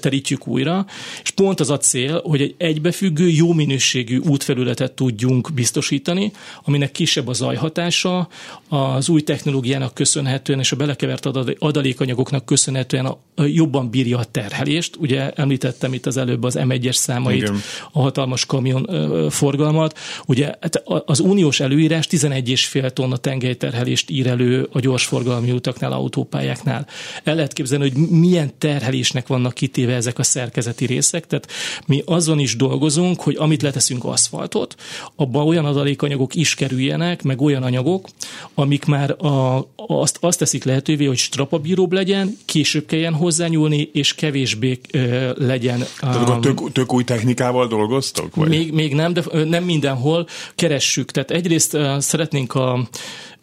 terítjük 0.00 0.46
újra, 0.46 0.86
és 1.22 1.30
pont 1.30 1.60
az 1.60 1.70
a 1.70 1.78
cél, 1.78 2.20
hogy 2.24 2.40
egy 2.40 2.54
egybefüggő, 2.58 3.28
jó 3.28 3.52
minőségű 3.52 4.18
útfelületet 4.18 4.92
tudjunk 4.92 5.52
biztosítani, 5.54 6.32
aminek 6.64 6.92
kisebb 6.92 7.28
a 7.28 7.32
zajhatása, 7.32 8.28
az 8.68 9.08
új 9.08 9.20
technológiának 9.20 9.94
köszönhetően 9.94 10.58
és 10.58 10.72
a 10.72 10.76
belekevert 10.76 11.26
adalékanyagoknak 11.58 12.44
köszönhetően 12.44 13.16
jobban 13.36 13.90
bírja 13.90 14.18
a 14.18 14.24
terhelést. 14.24 14.96
Ugye 14.96 15.30
említettem 15.30 15.92
itt 15.92 16.06
az 16.06 16.16
előbb 16.16 16.44
az 16.44 16.58
M1-es 16.58 16.92
számait, 16.92 17.42
Igen. 17.42 17.60
a 17.92 18.00
hatalmas 18.00 18.46
kamion 18.46 18.88
forgalmat. 19.30 19.98
Ugye 20.26 20.54
hát 20.60 20.82
az 20.84 21.20
uniós 21.20 21.60
előírás 21.60 22.06
11,5 22.06 22.90
tonna 22.90 23.16
tengelyterhelést 23.16 24.10
ír 24.10 24.26
elő 24.26 24.68
a 24.72 24.80
gyorsforgalmi 24.80 25.50
utaknál, 25.50 25.92
autópályáknál 25.92 26.86
el 27.30 27.36
lehet 27.36 27.52
képzelni, 27.52 27.90
hogy 27.90 28.08
milyen 28.08 28.52
terhelésnek 28.58 29.26
vannak 29.26 29.54
kitéve 29.54 29.94
ezek 29.94 30.18
a 30.18 30.22
szerkezeti 30.22 30.86
részek. 30.86 31.26
Tehát 31.26 31.46
mi 31.86 32.02
azon 32.06 32.38
is 32.38 32.56
dolgozunk, 32.56 33.20
hogy 33.20 33.36
amit 33.38 33.62
leteszünk 33.62 34.04
aszfaltot, 34.04 34.74
abban 35.16 35.46
olyan 35.46 35.64
adalékanyagok 35.64 36.34
is 36.34 36.54
kerüljenek, 36.54 37.22
meg 37.22 37.40
olyan 37.40 37.62
anyagok, 37.62 38.08
amik 38.54 38.84
már 38.84 39.10
a, 39.24 39.68
azt, 39.76 40.18
azt 40.20 40.38
teszik 40.38 40.64
lehetővé, 40.64 41.04
hogy 41.04 41.16
strapabíróbb 41.16 41.92
legyen, 41.92 42.36
később 42.44 42.86
kelljen 42.86 43.14
hozzányúlni, 43.14 43.90
és 43.92 44.14
kevésbé 44.14 44.80
ö, 44.92 45.30
legyen. 45.36 45.84
Tehát 46.00 46.28
um, 46.28 46.40
tök, 46.40 46.72
tök 46.72 46.92
új 46.92 47.04
technikával 47.04 47.66
dolgoztok? 47.66 48.34
Vagy? 48.34 48.48
Még, 48.48 48.72
még 48.72 48.94
nem, 48.94 49.12
de 49.12 49.22
nem 49.44 49.64
mindenhol 49.64 50.26
keressük. 50.54 51.10
Tehát 51.10 51.30
egyrészt 51.30 51.74
uh, 51.74 51.98
szeretnénk 51.98 52.54
a 52.54 52.88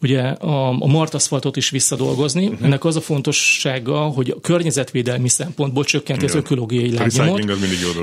ugye 0.01 0.21
a, 0.21 0.67
a 0.67 0.87
martaszfaltot 0.87 1.57
is 1.57 1.69
visszadolgozni. 1.69 2.47
Uh-huh. 2.47 2.65
Ennek 2.65 2.85
az 2.85 2.95
a 2.95 3.01
fontossága, 3.01 3.99
hogy 3.99 4.29
a 4.29 4.39
környezetvédelmi 4.41 5.29
szempontból 5.29 5.83
csökkenti 5.83 6.25
az 6.25 6.35
ökológiai 6.35 6.93
lábnyomot. 6.93 7.43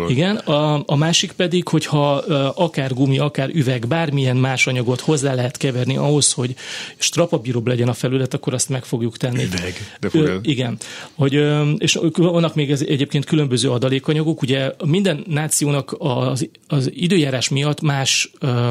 Igen, 0.08 0.36
a, 0.36 0.82
a 0.86 0.96
másik 0.96 1.32
pedig, 1.32 1.68
hogyha 1.68 2.12
akár 2.54 2.94
gumi, 2.94 3.18
akár 3.18 3.50
üveg, 3.52 3.86
bármilyen 3.86 4.36
más 4.36 4.66
anyagot 4.66 5.00
hozzá 5.00 5.34
lehet 5.34 5.56
keverni 5.56 5.96
ahhoz, 5.96 6.32
hogy 6.32 6.54
strapabíróbb 6.96 7.66
legyen 7.66 7.88
a 7.88 7.92
felület, 7.92 8.34
akkor 8.34 8.54
azt 8.54 8.68
meg 8.68 8.84
fogjuk 8.84 9.16
tenni. 9.16 9.42
Üveg, 9.44 9.74
de 10.00 10.08
Ö, 10.12 10.36
Igen. 10.42 10.76
Hogy, 11.14 11.42
és 11.78 11.98
vannak 12.16 12.54
még 12.54 12.70
ez 12.70 12.80
egyébként 12.80 13.24
különböző 13.24 13.70
adalékanyagok. 13.70 14.42
Ugye 14.42 14.70
minden 14.84 15.24
nációnak 15.28 15.96
az, 15.98 16.48
az 16.68 16.90
időjárás 16.94 17.48
miatt 17.48 17.80
más 17.80 18.30
ö, 18.38 18.70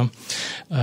ö, 0.69 0.75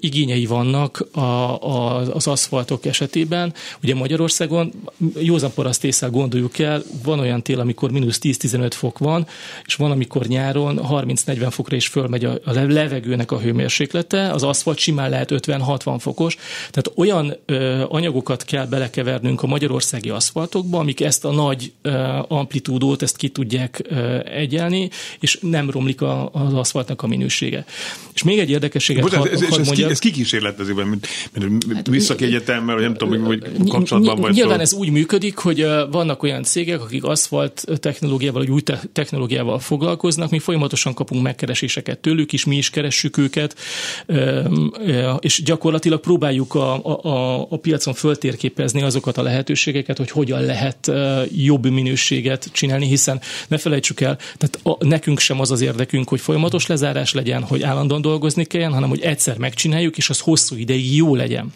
igényei 0.00 0.46
vannak 0.46 1.06
a 1.12 1.33
a, 1.34 1.96
az 2.14 2.26
aszfaltok 2.26 2.86
esetében. 2.86 3.54
Ugye 3.82 3.94
Magyarországon 3.94 4.72
józan 5.18 5.52
paraszt 5.54 5.84
észre 5.84 6.06
gondoljuk 6.06 6.58
el, 6.58 6.82
van 7.04 7.18
olyan 7.18 7.42
tél, 7.42 7.60
amikor 7.60 7.90
mínusz 7.90 8.18
10-15 8.22 8.70
fok 8.74 8.98
van, 8.98 9.26
és 9.66 9.74
van, 9.74 9.90
amikor 9.90 10.26
nyáron 10.26 10.80
30-40 10.90 11.46
fokra 11.50 11.76
is 11.76 11.86
fölmegy 11.86 12.24
a, 12.24 12.38
a 12.44 12.52
levegőnek 12.52 13.32
a 13.32 13.40
hőmérséklete, 13.40 14.30
az 14.30 14.42
aszfalt 14.42 14.78
simán 14.78 15.10
lehet 15.10 15.30
50-60 15.32 15.96
fokos, 15.98 16.36
tehát 16.70 16.92
olyan 16.94 17.36
ö, 17.46 17.84
anyagokat 17.88 18.44
kell 18.44 18.66
belekevernünk 18.66 19.42
a 19.42 19.46
magyarországi 19.46 20.10
aszfaltokba, 20.10 20.78
amik 20.78 21.00
ezt 21.00 21.24
a 21.24 21.30
nagy 21.30 21.72
ö, 21.82 21.90
amplitúdót, 22.28 23.02
ezt 23.02 23.16
ki 23.16 23.28
tudják 23.28 23.82
ö, 23.88 24.18
egyelni, 24.24 24.90
és 25.20 25.38
nem 25.40 25.70
romlik 25.70 26.00
a, 26.00 26.30
az 26.32 26.54
aszfaltnak 26.54 27.02
a 27.02 27.06
minősége. 27.06 27.64
És 28.14 28.22
még 28.22 28.38
egy 28.38 28.50
érdekességet 28.50 29.02
Bocsánat, 29.02 29.28
ez, 29.28 29.42
ez, 29.42 29.58
ez, 29.58 29.70
ki, 29.70 29.84
ez 29.84 29.98
kikísérletezi, 29.98 30.72
mint 30.72 31.06
Hát, 31.74 31.86
Visszaki 31.86 32.24
egyetemmel, 32.24 32.74
vagy 32.74 32.84
nem 32.84 32.94
tudom, 32.94 33.24
hogy 33.24 33.42
kapcsolatban 33.68 34.20
vagy. 34.20 34.32
Nyilván 34.32 34.60
ez 34.60 34.72
úgy 34.72 34.90
működik, 34.90 35.36
hogy 35.36 35.66
vannak 35.90 36.22
olyan 36.22 36.42
cégek, 36.42 36.80
akik 36.80 37.04
aszfalt 37.04 37.64
technológiával, 37.80 38.42
vagy 38.42 38.50
új 38.50 38.60
technológiával 38.92 39.58
foglalkoznak, 39.58 40.30
mi 40.30 40.38
folyamatosan 40.38 40.94
kapunk 40.94 41.22
megkereséseket 41.22 41.98
tőlük 41.98 42.32
is, 42.32 42.44
mi 42.44 42.56
is 42.56 42.70
keressük 42.70 43.16
őket, 43.16 43.56
és 45.18 45.42
gyakorlatilag 45.42 46.00
próbáljuk 46.00 46.54
a, 46.54 46.84
a, 47.02 47.46
a 47.50 47.56
piacon 47.56 47.94
föltérképezni 47.94 48.82
azokat 48.82 49.16
a 49.16 49.22
lehetőségeket, 49.22 49.96
hogy 49.96 50.10
hogyan 50.10 50.42
lehet 50.42 50.90
jobb 51.34 51.70
minőséget 51.70 52.48
csinálni, 52.52 52.86
hiszen 52.86 53.20
ne 53.48 53.58
felejtsük 53.58 54.00
el, 54.00 54.18
tehát 54.36 54.60
a, 54.62 54.86
nekünk 54.86 55.18
sem 55.18 55.40
az 55.40 55.50
az 55.50 55.60
érdekünk, 55.60 56.08
hogy 56.08 56.20
folyamatos 56.20 56.66
lezárás 56.66 57.12
legyen, 57.12 57.42
hogy 57.42 57.62
állandóan 57.62 58.00
dolgozni 58.00 58.44
kelljen, 58.44 58.72
hanem 58.72 58.88
hogy 58.88 59.00
egyszer 59.00 59.38
megcsináljuk, 59.38 59.96
és 59.96 60.10
az 60.10 60.20
hosszú 60.20 60.56
ideig 60.56 60.96
jó 60.96 61.13
legyen. 61.14 61.52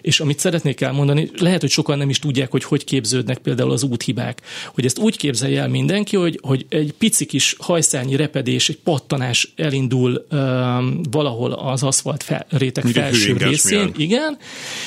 És 0.00 0.20
amit 0.20 0.38
szeretnék 0.38 0.80
elmondani, 0.80 1.30
lehet, 1.38 1.60
hogy 1.60 1.70
sokan 1.70 1.98
nem 1.98 2.08
is 2.08 2.18
tudják, 2.18 2.50
hogy 2.50 2.64
hogy 2.64 2.84
képződnek 2.84 3.38
például 3.38 3.70
az 3.70 3.82
úthibák. 3.82 4.40
Hogy 4.74 4.84
ezt 4.84 4.98
úgy 4.98 5.16
képzelje 5.16 5.60
el 5.60 5.68
mindenki, 5.68 6.16
hogy, 6.16 6.38
hogy 6.42 6.66
egy 6.68 6.94
pici 6.98 7.26
kis 7.26 7.56
hajszányi 7.58 8.16
repedés, 8.16 8.68
egy 8.68 8.78
pattanás 8.78 9.52
elindul 9.56 10.26
um, 10.30 11.00
valahol 11.10 11.52
az 11.52 11.82
aszfalt 11.82 12.22
fel, 12.22 12.46
réteg 12.48 12.84
Még 12.84 12.92
felső 12.92 13.36
részén, 13.36 13.78
miatt. 13.78 13.98
igen, 13.98 14.38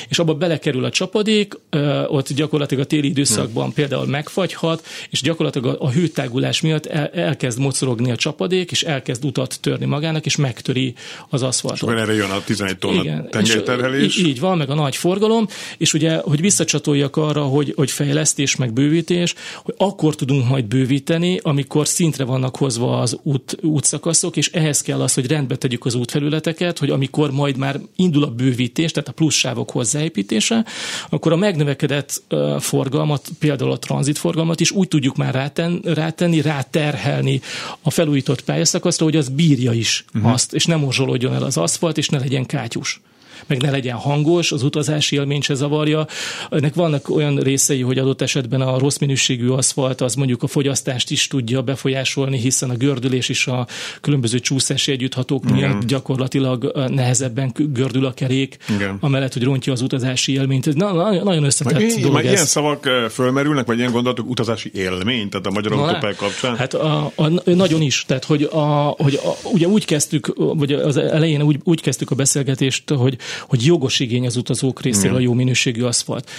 és 0.10 0.20
abba 0.20 0.34
belekerül 0.34 0.86
a 0.86 0.90
csapadék, 0.90 1.54
uh, 1.72 2.04
ott 2.08 2.34
gyakorlatilag 2.34 2.84
a 2.84 2.88
téli 2.88 3.08
időszakban 3.08 3.64
hmm. 3.64 3.74
például 3.74 4.06
megfagyhat, 4.06 4.86
és 5.10 5.22
gyakorlatilag 5.22 5.76
a, 5.76 5.86
a 5.86 5.92
hőtágulás 5.92 6.62
miatt 6.62 6.86
el, 6.86 7.08
elkezd 7.08 7.60
mocorogni 7.60 8.12
a 8.12 8.16
csapadék, 8.16 8.72
és 8.72 8.84
elkezd 8.84 9.26
utat 9.26 9.58
törni 9.62 9.86
magának, 9.86 10.26
és 10.26 10.36
megtöri 10.36 10.94
az 11.30 11.44
aszfaltot. 11.44 11.90
És 11.94 12.00
erre 12.00 12.14
jön 12.14 12.30
a 12.30 12.44
11 12.44 12.78
tonna 12.78 13.24
tengerterhelés. 13.30 14.07
Így, 14.18 14.28
így 14.28 14.40
van, 14.40 14.58
meg 14.58 14.70
a 14.70 14.74
nagy 14.74 14.96
forgalom, 14.96 15.48
és 15.78 15.94
ugye, 15.94 16.18
hogy 16.18 16.42
visszacsatoljak 16.42 17.16
arra, 17.16 17.44
hogy, 17.44 17.74
hogy 17.76 17.92
fejlesztés, 17.92 18.56
meg 18.56 18.74
bővítés, 18.74 19.34
hogy 19.64 19.74
akkor 19.78 20.16
tudunk 20.16 20.50
majd 20.50 20.66
bővíteni, 20.66 21.40
amikor 21.44 21.88
szintre 21.88 22.24
vannak 22.24 22.56
hozva 22.56 23.00
az 23.00 23.20
út, 23.24 23.58
útszakaszok, 23.62 24.38
és 24.38 24.50
ehhez 24.52 24.82
kell 24.82 25.02
az, 25.02 25.14
hogy 25.14 25.28
rendbe 25.28 25.56
tegyük 25.56 25.86
az 25.86 25.96
útfelületeket, 25.96 26.78
hogy 26.78 26.90
amikor 26.90 27.32
majd 27.32 27.58
már 27.58 27.80
indul 27.96 28.24
a 28.24 28.30
bővítés, 28.30 28.92
tehát 28.92 29.10
a 29.10 29.12
pluszsávok 29.12 29.72
hozzáépítése, 29.72 30.66
akkor 31.10 31.32
a 31.32 31.36
megnövekedett 31.36 32.22
uh, 32.30 32.60
forgalmat, 32.60 33.28
például 33.40 33.72
a 33.72 33.80
tranzitforgalmat 33.80 34.60
is 34.60 34.72
úgy 34.72 34.88
tudjuk 34.88 35.16
már 35.16 35.34
ráten, 35.34 35.80
rátenni, 35.84 36.42
ráterhelni 36.42 37.42
a 37.82 37.90
felújított 37.90 38.42
pályaszakaszra, 38.42 39.06
hogy 39.06 39.16
az 39.16 39.30
bírja 39.30 39.72
is 39.72 40.06
uh-huh. 40.14 40.32
azt, 40.32 40.54
és 40.54 40.66
nem 40.66 40.80
morzsolódjon 40.80 41.34
el 41.34 41.44
az 41.44 41.58
aszfalt, 41.58 41.98
és 41.98 42.10
ne 42.10 42.20
legyen 42.20 42.46
kátyus. 42.46 43.02
Meg 43.46 43.62
ne 43.62 43.72
legyen 43.72 43.96
hangos, 43.96 44.52
az 44.52 44.64
utazási 44.64 45.16
élmény 45.16 45.42
se 45.42 45.54
zavarja. 45.54 46.08
Ennek 46.52 46.74
vannak 46.74 47.10
olyan 47.10 47.36
részei, 47.36 47.82
hogy 47.82 47.98
adott 47.98 48.22
esetben 48.22 48.62
a 48.62 48.80
rossz 48.80 48.98
minőségű 48.98 49.48
aszfalt 49.48 50.02
az 50.02 50.16
mondjuk 50.16 50.44
a 50.44 50.48
fogyasztást 50.48 51.12
is 51.12 51.28
tudja 51.28 51.62
befolyásolni, 51.62 52.38
hiszen 52.38 52.70
a 52.70 52.76
gördülés 52.76 53.30
is 53.30 53.48
a 53.48 53.68
különböző 54.02 54.40
csúszási 54.40 54.92
együtthatók 54.92 55.44
miatt 55.44 55.76
Igen. 55.76 55.88
gyakorlatilag 55.88 56.72
nehezebben 56.88 57.52
gördül 57.56 58.06
a 58.06 58.14
kerék, 58.14 58.58
Igen. 58.76 58.98
amellett, 59.00 59.34
hogy 59.34 59.44
rontja 59.44 59.74
az 59.74 59.82
utazási 59.82 60.34
élményt. 60.34 60.68
Ez 60.68 60.74
na, 60.74 60.92
na, 60.94 61.24
nagyon 61.24 61.44
összetett 61.44 61.80
majd, 61.80 62.00
dolog 62.00 62.18
ez. 62.18 62.32
Ilyen 62.32 62.46
szavak 62.46 62.90
fölmerülnek, 63.10 63.66
vagy 63.66 63.78
ilyen 63.78 63.92
gondolatok 63.92 64.30
utazási 64.30 64.72
élmény, 64.74 65.30
tehát 65.30 65.46
a 65.46 65.52
magyar 65.52 65.72
autópály 65.72 66.16
kapcsán? 66.16 66.56
Hát 66.56 66.74
a, 66.74 67.12
a, 67.16 67.30
nagyon 67.46 67.82
is, 67.82 68.04
tehát 68.08 68.26
hogy, 68.26 68.44
a, 68.44 68.96
hogy 68.98 69.20
a, 69.24 69.48
ugye 69.52 69.68
úgy 69.68 69.86
kezdtük, 69.86 70.34
vagy 70.36 70.72
az 70.72 70.98
elején 70.98 71.42
úgy, 71.42 71.60
úgy 71.64 71.82
kezdtük 71.82 72.12
a 72.12 72.16
beszélgetést, 72.16 72.90
hogy, 72.90 73.18
hogy 73.48 73.66
jogos 73.66 74.00
igény 74.00 74.26
az 74.26 74.36
utazók 74.36 74.82
részéről 74.82 75.16
a 75.16 75.20
jó 75.20 75.34
minőségű 75.34 75.84
aszfalt 75.84 76.30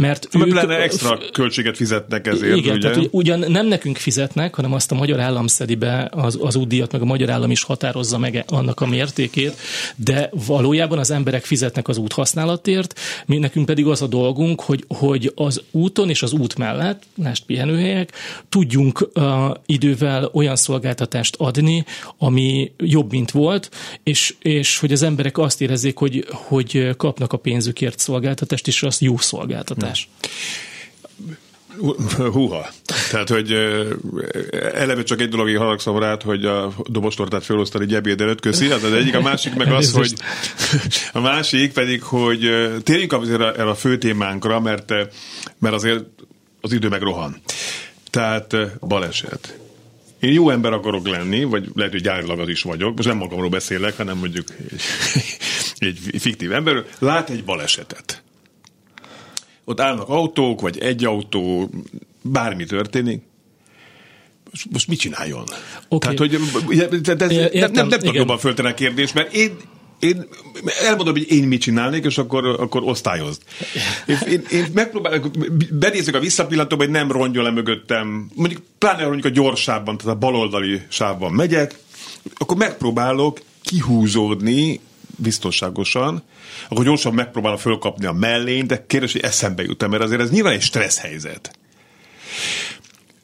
mert 0.00 0.28
ők... 0.34 0.52
Lenne 0.52 0.76
extra 0.76 1.18
költséget 1.32 1.76
fizetnek 1.76 2.26
ezért, 2.26 2.56
igen, 2.56 2.76
ugye? 2.76 2.90
Tehát, 2.90 3.08
ugyan 3.10 3.38
nem 3.50 3.66
nekünk 3.66 3.96
fizetnek, 3.96 4.54
hanem 4.54 4.72
azt 4.72 4.92
a 4.92 4.94
magyar 4.94 5.20
állam 5.20 5.46
szedi 5.46 5.74
be 5.74 6.08
az, 6.10 6.38
az 6.40 6.56
útdíjat, 6.56 6.92
meg 6.92 7.00
a 7.00 7.04
magyar 7.04 7.30
állam 7.30 7.50
is 7.50 7.62
határozza 7.62 8.18
meg 8.18 8.44
annak 8.46 8.80
a 8.80 8.86
mértékét, 8.86 9.56
de 9.96 10.30
valójában 10.46 10.98
az 10.98 11.10
emberek 11.10 11.44
fizetnek 11.44 11.88
az 11.88 11.96
út 11.96 12.12
használatért, 12.12 13.00
mi 13.26 13.38
nekünk 13.38 13.66
pedig 13.66 13.86
az 13.86 14.02
a 14.02 14.06
dolgunk, 14.06 14.60
hogy, 14.60 14.84
hogy 14.88 15.32
az 15.34 15.62
úton 15.70 16.08
és 16.08 16.22
az 16.22 16.32
út 16.32 16.56
mellett, 16.56 17.02
mást 17.14 17.44
pihenőhelyek, 17.44 18.12
tudjunk 18.48 19.10
uh, 19.14 19.24
idővel 19.66 20.30
olyan 20.32 20.56
szolgáltatást 20.56 21.36
adni, 21.38 21.84
ami 22.18 22.72
jobb, 22.78 23.10
mint 23.10 23.30
volt, 23.30 23.70
és, 24.02 24.34
és 24.42 24.78
hogy 24.78 24.92
az 24.92 25.02
emberek 25.02 25.38
azt 25.38 25.60
érezzék, 25.60 25.96
hogy, 25.96 26.26
hogy 26.30 26.96
kapnak 26.96 27.32
a 27.32 27.36
pénzükért 27.36 27.98
szolgáltatást, 27.98 28.66
és 28.66 28.82
az 28.82 29.00
jó 29.00 29.16
szolgáltatás 29.16 29.85
megoldás? 29.86 30.08
Húha. 32.32 32.66
Tehát, 33.10 33.28
hogy 33.28 33.52
eleve 34.74 35.02
csak 35.02 35.20
egy 35.20 35.28
dolog, 35.28 35.56
haragszom 35.56 35.98
rád, 35.98 36.22
hogy 36.22 36.44
a 36.44 36.72
dobostortát 36.86 37.44
felosztani 37.44 37.84
egy 37.84 37.94
ebéd 37.94 38.20
előtt, 38.20 38.40
köszi, 38.40 38.70
az 38.70 38.82
az 38.82 38.92
egyik, 38.92 39.14
a 39.14 39.20
másik 39.20 39.54
meg 39.54 39.72
az, 39.72 39.92
hogy 39.92 40.14
a 41.12 41.20
másik 41.20 41.72
pedig, 41.72 42.02
hogy 42.02 42.50
térjünk 42.82 43.12
azért 43.12 43.40
el 43.40 43.68
a 43.68 43.74
fő 43.74 43.98
témánkra, 43.98 44.60
mert, 44.60 44.92
mert 45.58 45.74
azért 45.74 46.04
az 46.60 46.72
idő 46.72 46.88
meg 46.88 47.02
rohan. 47.02 47.40
Tehát 48.10 48.56
baleset. 48.80 49.58
Én 50.20 50.32
jó 50.32 50.50
ember 50.50 50.72
akarok 50.72 51.08
lenni, 51.08 51.44
vagy 51.44 51.68
lehet, 51.74 51.92
hogy 51.92 52.02
gyárilag 52.02 52.38
az 52.38 52.48
is 52.48 52.62
vagyok, 52.62 52.96
most 52.96 53.08
nem 53.08 53.16
magamról 53.16 53.48
beszélek, 53.48 53.96
hanem 53.96 54.18
mondjuk 54.18 54.46
egy, 55.78 55.98
egy 56.10 56.20
fiktív 56.20 56.52
ember, 56.52 56.84
lát 56.98 57.30
egy 57.30 57.44
balesetet 57.44 58.22
ott 59.68 59.80
állnak 59.80 60.08
autók, 60.08 60.60
vagy 60.60 60.78
egy 60.78 61.04
autó, 61.04 61.70
bármi 62.22 62.64
történik, 62.64 63.22
most, 64.70 64.88
mit 64.88 64.98
csináljon? 64.98 65.44
Okay. 65.88 66.14
Tehát, 66.14 66.18
hogy 66.18 66.30
de, 66.76 67.14
de, 67.14 67.14
de, 67.14 67.50
Értem, 67.50 67.72
nem, 67.72 67.88
nem 67.88 67.98
tudok 67.98 68.14
jobban 68.14 68.38
föltenni 68.38 68.68
a 68.68 68.74
kérdést, 68.74 69.14
mert 69.14 69.32
én, 69.34 69.56
én 69.98 70.26
elmondom, 70.82 71.14
hogy 71.14 71.30
én 71.30 71.44
mit 71.44 71.60
csinálnék, 71.60 72.04
és 72.04 72.18
akkor, 72.18 72.46
akkor 72.46 72.82
osztályozd. 72.84 73.42
Én, 74.06 74.18
én, 74.30 74.42
én 74.50 74.66
megpróbálok, 74.74 75.30
benézek 75.70 76.14
a 76.14 76.20
visszapillantóba, 76.20 76.82
hogy 76.82 76.92
nem 76.92 77.12
rongyol 77.12 77.44
le 77.44 77.50
mögöttem, 77.50 78.30
mondjuk 78.34 78.62
pláne 78.78 79.02
mondjuk 79.02 79.24
a 79.24 79.28
gyorsában, 79.28 79.96
tehát 79.96 80.14
a 80.14 80.18
baloldali 80.18 80.82
sávban 80.88 81.32
megyek, 81.32 81.78
akkor 82.34 82.56
megpróbálok 82.56 83.40
kihúzódni 83.62 84.80
biztonságosan, 85.16 86.22
akkor 86.68 86.84
gyorsan 86.84 87.14
megpróbálom 87.14 87.58
fölkapni 87.58 88.06
a 88.06 88.12
mellényt, 88.12 88.66
de 88.66 88.84
kérdés, 88.86 89.12
hogy 89.12 89.22
eszembe 89.22 89.62
jut 89.62 89.88
mert 89.88 90.02
azért 90.02 90.20
ez 90.20 90.30
nyilván 90.30 90.52
egy 90.52 90.62
stressz 90.62 90.98
helyzet. 90.98 91.58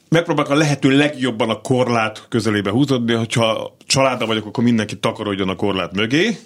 Megpróbálok 0.09 0.51
a 0.51 0.55
lehető 0.55 0.97
legjobban 0.97 1.51
a 1.51 1.61
korlát 1.61 2.27
közelébe 2.29 2.71
húzódni, 2.71 3.13
hogyha 3.13 3.77
családban 3.87 4.29
vagyok, 4.29 4.47
akkor 4.47 4.65
mindenki 4.65 4.99
takarodjon 4.99 5.49
a 5.49 5.57
korlát 5.57 5.93
mögé, 5.93 6.39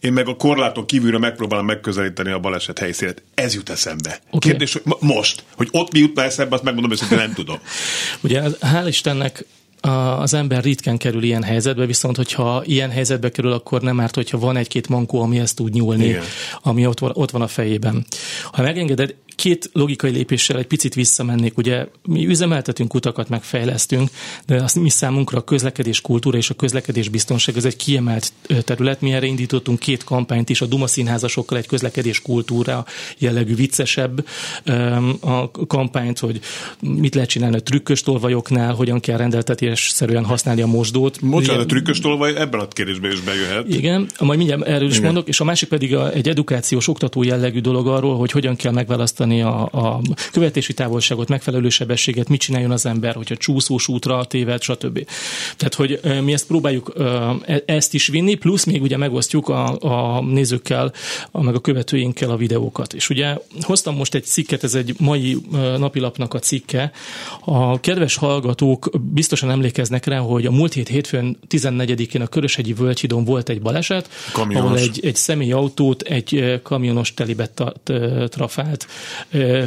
én 0.00 0.12
meg 0.12 0.28
a 0.28 0.36
korláton 0.36 0.86
kívülre 0.86 1.18
megpróbálom 1.18 1.66
megközelíteni 1.66 2.30
a 2.30 2.38
baleset 2.38 2.78
helyszínet. 2.78 3.22
Ez 3.34 3.54
jut 3.54 3.68
eszembe. 3.68 4.18
Okay. 4.26 4.50
Kérdés, 4.50 4.72
hogy 4.72 4.82
most, 5.00 5.44
hogy 5.56 5.68
ott 5.70 5.92
mi 5.92 5.98
jutna 5.98 6.22
eszembe, 6.22 6.54
azt 6.54 6.64
megmondom, 6.64 6.98
hogy 7.08 7.18
nem 7.18 7.32
tudom. 7.32 7.58
Ugye 8.22 8.42
hál' 8.60 8.84
Istennek 8.86 9.44
az 9.80 10.34
ember 10.34 10.62
ritkán 10.62 10.96
kerül 10.96 11.22
ilyen 11.22 11.42
helyzetbe, 11.42 11.86
viszont 11.86 12.16
hogyha 12.16 12.62
ilyen 12.64 12.90
helyzetbe 12.90 13.30
kerül, 13.30 13.52
akkor 13.52 13.80
nem 13.82 14.00
árt, 14.00 14.14
hogyha 14.14 14.38
van 14.38 14.56
egy-két 14.56 14.88
mankó, 14.88 15.22
ami 15.22 15.38
ezt 15.38 15.56
tud 15.56 15.72
nyúlni, 15.72 16.04
Igen. 16.04 16.22
ami 16.62 16.86
ott 16.86 16.98
van, 16.98 17.10
ott 17.14 17.30
van 17.30 17.42
a 17.42 17.46
fejében. 17.46 18.06
Ha 18.52 18.62
megengeded, 18.62 19.14
két 19.38 19.70
logikai 19.72 20.10
lépéssel 20.10 20.58
egy 20.58 20.66
picit 20.66 20.94
visszamennék. 20.94 21.58
Ugye 21.58 21.86
mi 22.08 22.26
üzemeltetünk 22.26 22.94
utakat, 22.94 23.28
megfejlesztünk, 23.28 24.10
de 24.46 24.62
azt 24.62 24.74
mi 24.74 24.88
számunkra 24.88 25.38
a 25.38 25.44
közlekedés 25.44 26.00
kultúra 26.00 26.36
és 26.36 26.50
a 26.50 26.54
közlekedés 26.54 27.08
biztonság 27.08 27.56
ez 27.56 27.64
egy 27.64 27.76
kiemelt 27.76 28.32
terület. 28.64 29.00
Mi 29.00 29.12
erre 29.12 29.26
indítottunk 29.26 29.78
két 29.78 30.04
kampányt 30.04 30.48
is, 30.48 30.60
a 30.60 30.66
Duma 30.66 30.86
színházasokkal 30.86 31.58
egy 31.58 31.66
közlekedés 31.66 32.22
kultúra 32.22 32.84
jellegű 33.18 33.54
viccesebb 33.54 34.26
a 35.20 35.50
kampányt, 35.50 36.18
hogy 36.18 36.40
mit 36.80 37.14
lehet 37.14 37.30
csinálni 37.30 37.56
a 37.56 37.62
trükkös 37.62 38.02
tolvajoknál, 38.02 38.74
hogyan 38.74 39.00
kell 39.00 39.16
rendeltetésszerűen 39.16 40.24
használni 40.24 40.62
a 40.62 40.66
mosdót. 40.66 41.18
Bocsánat, 41.20 41.62
a 41.62 41.66
trükkös 41.66 41.98
tolvaj 41.98 42.36
ebben 42.36 42.60
a 42.60 42.68
kérdésben 42.68 43.10
is 43.10 43.20
bejöhet. 43.20 43.68
Igen, 43.68 44.08
majd 44.20 44.38
mindjárt 44.38 44.62
erről 44.66 44.88
is 44.88 44.96
Igen. 44.96 45.04
mondok, 45.04 45.28
és 45.28 45.40
a 45.40 45.44
másik 45.44 45.68
pedig 45.68 45.94
a, 45.94 46.12
egy 46.12 46.28
edukációs, 46.28 46.88
oktató 46.88 47.22
jellegű 47.22 47.60
dolog 47.60 47.86
arról, 47.86 48.16
hogy 48.16 48.30
hogyan 48.30 48.56
kell 48.56 48.72
megválasztani 48.72 49.26
tartani 49.28 49.42
a, 49.42 49.68
a 49.86 50.00
követési 50.32 50.74
távolságot, 50.74 51.28
megfelelő 51.28 51.68
sebességet, 51.68 52.28
mit 52.28 52.40
csináljon 52.40 52.70
az 52.70 52.86
ember, 52.86 53.14
hogyha 53.14 53.36
csúszós 53.36 53.88
útra 53.88 54.24
téved, 54.24 54.62
stb. 54.62 55.06
Tehát, 55.56 55.74
hogy 55.74 56.00
mi 56.22 56.32
ezt 56.32 56.46
próbáljuk 56.46 56.92
e, 57.46 57.62
ezt 57.66 57.94
is 57.94 58.06
vinni, 58.06 58.34
plusz 58.34 58.64
még 58.64 58.82
ugye 58.82 58.96
megosztjuk 58.96 59.48
a, 59.48 59.76
a 59.80 60.20
nézőkkel, 60.20 60.92
a, 61.30 61.42
meg 61.42 61.54
a 61.54 61.60
követőinkkel 61.60 62.30
a 62.30 62.36
videókat. 62.36 62.92
És 62.92 63.08
ugye 63.08 63.36
hoztam 63.60 63.96
most 63.96 64.14
egy 64.14 64.24
cikket, 64.24 64.64
ez 64.64 64.74
egy 64.74 64.94
mai 64.98 65.36
napilapnak 65.78 66.34
a 66.34 66.38
cikke. 66.38 66.90
A 67.44 67.80
kedves 67.80 68.16
hallgatók 68.16 68.90
biztosan 69.00 69.50
emlékeznek 69.50 70.04
rá, 70.04 70.18
hogy 70.18 70.46
a 70.46 70.50
múlt 70.50 70.72
hét 70.72 70.88
hétfőn 70.88 71.38
14-én 71.48 72.22
a 72.22 72.26
Köröshegyi 72.26 72.72
Völgyhidon 72.72 73.24
volt 73.24 73.48
egy 73.48 73.62
baleset, 73.62 74.08
kamionos. 74.32 74.64
ahol 74.64 74.78
egy, 74.78 75.00
egy 75.02 75.16
személyautót 75.16 76.02
egy 76.02 76.60
kamionos 76.62 77.14
telibe 77.14 77.48
trafált 78.28 78.86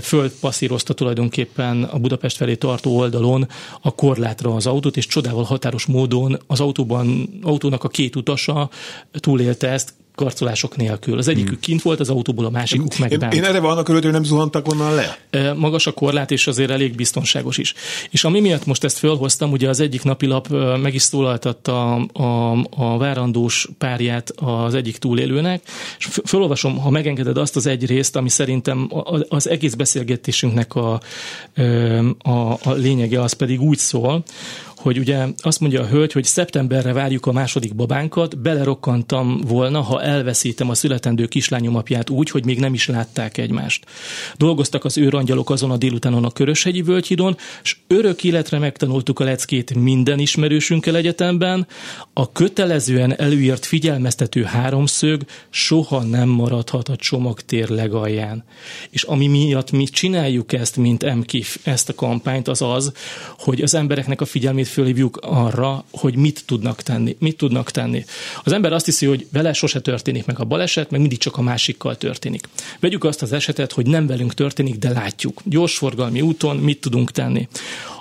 fölpasszírozta 0.01 0.93
tulajdonképpen 0.93 1.83
a 1.83 1.99
Budapest 1.99 2.37
felé 2.37 2.55
tartó 2.55 2.97
oldalon 2.97 3.47
a 3.81 3.95
korlátra 3.95 4.55
az 4.55 4.67
autót, 4.67 4.97
és 4.97 5.05
csodával 5.05 5.43
határos 5.43 5.85
módon 5.85 6.39
az 6.47 6.59
autóban, 6.59 7.29
autónak 7.41 7.83
a 7.83 7.87
két 7.87 8.15
utasa 8.15 8.69
túlélte 9.11 9.69
ezt, 9.69 9.93
karcolások 10.15 10.76
nélkül. 10.76 11.17
Az 11.17 11.28
egyikük 11.28 11.50
hmm. 11.50 11.60
kint 11.60 11.82
volt 11.82 12.00
az 12.00 12.10
autóból, 12.10 12.45
a 12.45 12.50
másikuk 12.50 12.97
meg 12.97 13.17
bent. 13.19 13.34
Én 13.34 13.43
erre 13.43 13.60
vannak 13.60 13.88
örülök, 13.88 14.04
hogy 14.04 14.13
nem 14.13 14.24
zuhantak 14.24 14.67
onnan 14.67 14.95
le. 14.95 15.17
Magas 15.54 15.88
a 15.88 15.91
korlát, 15.91 16.32
és 16.32 16.47
azért 16.47 16.69
elég 16.69 16.95
biztonságos 16.95 17.58
is. 17.58 17.74
És 18.10 18.24
ami 18.24 18.39
miatt 18.39 18.65
most 18.65 18.84
ezt 18.84 18.97
fölhoztam, 18.97 19.52
ugye 19.52 19.69
az 19.69 19.80
egyik 19.80 20.04
napilap 20.04 20.47
meg 20.82 20.93
is 20.93 21.02
szólaltatta 21.02 21.93
a, 21.93 22.21
a, 22.24 22.52
a 22.69 22.97
várandós 22.97 23.69
párját 23.78 24.32
az 24.36 24.74
egyik 24.74 24.97
túlélőnek, 24.97 25.62
és 25.97 26.08
fölolvasom, 26.26 26.78
ha 26.78 26.89
megengeded 26.89 27.38
azt 27.38 27.56
az 27.56 27.65
egy 27.65 27.86
részt, 27.86 28.15
ami 28.15 28.30
szerintem 28.30 28.91
az 29.30 29.50
egész 29.50 29.74
beszélgetésünknek 29.74 30.76
a, 30.76 31.00
a, 32.17 32.52
a 32.63 32.71
lényege, 32.76 33.21
az 33.21 33.34
pedig 33.34 33.62
úgy 33.62 33.78
szól, 33.78 34.24
hogy 34.81 34.97
ugye 34.97 35.25
azt 35.37 35.59
mondja 35.59 35.81
a 35.81 35.87
hölgy, 35.87 36.11
hogy 36.11 36.23
szeptemberre 36.23 36.93
várjuk 36.93 37.25
a 37.25 37.31
második 37.31 37.75
babánkat, 37.75 38.37
belerokkantam 38.37 39.41
volna, 39.47 39.81
ha 39.81 40.01
elveszítem 40.01 40.69
a 40.69 40.73
születendő 40.73 41.25
kislányom 41.25 41.75
apját 41.75 42.09
úgy, 42.09 42.29
hogy 42.29 42.45
még 42.45 42.59
nem 42.59 42.73
is 42.73 42.87
látták 42.87 43.37
egymást. 43.37 43.85
Dolgoztak 44.37 44.85
az 44.85 44.97
őrangyalok 44.97 45.49
azon 45.49 45.71
a 45.71 45.77
délutánon 45.77 46.25
a 46.25 46.31
Köröshegyi 46.31 46.81
völgyhidon, 46.81 47.37
és 47.63 47.77
örök 47.87 48.23
életre 48.23 48.59
megtanultuk 48.59 49.19
a 49.19 49.23
leckét 49.23 49.75
minden 49.75 50.19
ismerősünkkel 50.19 50.95
egyetemben, 50.95 51.67
a 52.13 52.31
kötelezően 52.31 53.19
előírt 53.19 53.65
figyelmeztető 53.65 54.43
háromszög 54.43 55.21
soha 55.49 56.03
nem 56.03 56.29
maradhat 56.29 56.89
a 56.89 56.95
csomagtér 56.95 57.69
legalján. 57.69 58.43
És 58.89 59.03
ami 59.03 59.27
miatt 59.27 59.71
mi 59.71 59.83
csináljuk 59.83 60.53
ezt, 60.53 60.77
mint 60.77 61.15
MKIF, 61.15 61.57
ezt 61.63 61.89
a 61.89 61.95
kampányt, 61.95 62.47
az 62.47 62.61
az, 62.61 62.91
hogy 63.37 63.61
az 63.61 63.73
embereknek 63.73 64.21
a 64.21 64.25
figyelmét 64.25 64.67
fölhívjuk 64.71 65.17
arra, 65.21 65.86
hogy 65.91 66.15
mit 66.15 66.43
tudnak 66.45 66.81
tenni. 66.81 67.15
Mit 67.19 67.38
tudnak 67.38 67.71
tenni. 67.71 68.05
Az 68.43 68.51
ember 68.51 68.73
azt 68.73 68.86
hiszi, 68.86 69.05
hogy 69.05 69.27
vele 69.31 69.53
sose 69.53 69.79
történik 69.79 70.25
meg 70.25 70.39
a 70.39 70.45
baleset, 70.45 70.91
meg 70.91 70.99
mindig 70.99 71.17
csak 71.17 71.38
a 71.38 71.41
másikkal 71.41 71.97
történik. 71.97 72.47
Vegyük 72.79 73.03
azt 73.03 73.21
az 73.21 73.34
esetet, 73.34 73.71
hogy 73.71 73.86
nem 73.86 74.07
velünk 74.07 74.34
történik, 74.34 74.75
de 74.75 74.89
látjuk. 74.89 75.41
Gyorsforgalmi 75.45 76.21
úton 76.21 76.57
mit 76.57 76.81
tudunk 76.81 77.12
tenni. 77.12 77.47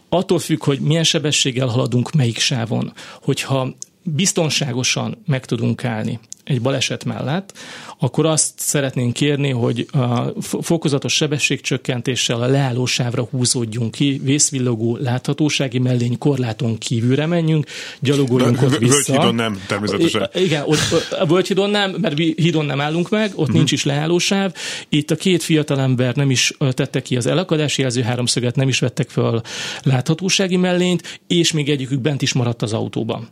Attól 0.09 0.39
függ, 0.39 0.65
hogy 0.65 0.81
milyen 0.81 1.05
sebességgel 1.05 1.67
haladunk 1.67 2.13
melyik 2.13 2.39
sávon. 2.39 2.93
Hogyha 3.23 3.75
biztonságosan 4.03 5.23
meg 5.27 5.47
tudunk 5.47 5.85
állni, 5.85 6.19
egy 6.45 6.61
baleset 6.61 7.05
mellett, 7.05 7.59
akkor 7.99 8.27
azt 8.27 8.53
szeretnénk 8.57 9.13
kérni, 9.13 9.51
hogy 9.51 9.87
a 9.93 10.43
fokozatos 10.63 11.15
sebességcsökkentéssel 11.15 12.43
a 12.43 12.47
leállósávra 12.47 13.29
húzódjunk 13.31 13.91
ki, 13.91 14.21
vészvillogó 14.25 14.97
láthatósági 14.97 15.79
mellény 15.79 16.19
korláton 16.19 16.79
kívülre 16.79 17.27
menjünk, 17.27 17.67
gyalogoljunk 18.01 18.63
ott 18.63 18.79
vissza. 18.79 19.13
Völgyhidon 19.13 19.35
nem, 19.35 19.61
természetesen. 19.67 20.29
Igen, 20.35 20.63
ott, 20.67 20.79
a 21.11 21.27
Völgyhidon 21.27 21.71
nem, 21.71 21.95
mert 22.01 22.19
hidon 22.19 22.65
nem 22.65 22.81
állunk 22.81 23.09
meg, 23.09 23.31
ott 23.31 23.39
uh-huh. 23.39 23.55
nincs 23.57 23.73
is 23.73 23.85
leállósáv. 23.85 24.55
Itt 24.89 25.11
a 25.11 25.17
két 25.17 25.43
fiatalember 25.43 26.15
nem 26.15 26.31
is 26.31 26.53
tette 26.71 27.03
ki 27.03 27.17
az 27.17 27.27
elakadási 27.27 27.81
jelző 27.81 28.03
háromszöget, 28.03 28.57
nem 28.57 28.69
is 28.69 28.79
vettek 28.79 29.09
fel 29.09 29.43
láthatósági 29.83 30.57
mellényt, 30.57 31.21
és 31.27 31.53
még 31.53 31.69
egyikük 31.69 32.01
bent 32.01 32.23
is 32.23 32.33
maradt 32.33 32.63
az 32.63 32.73
autóban. 32.73 33.29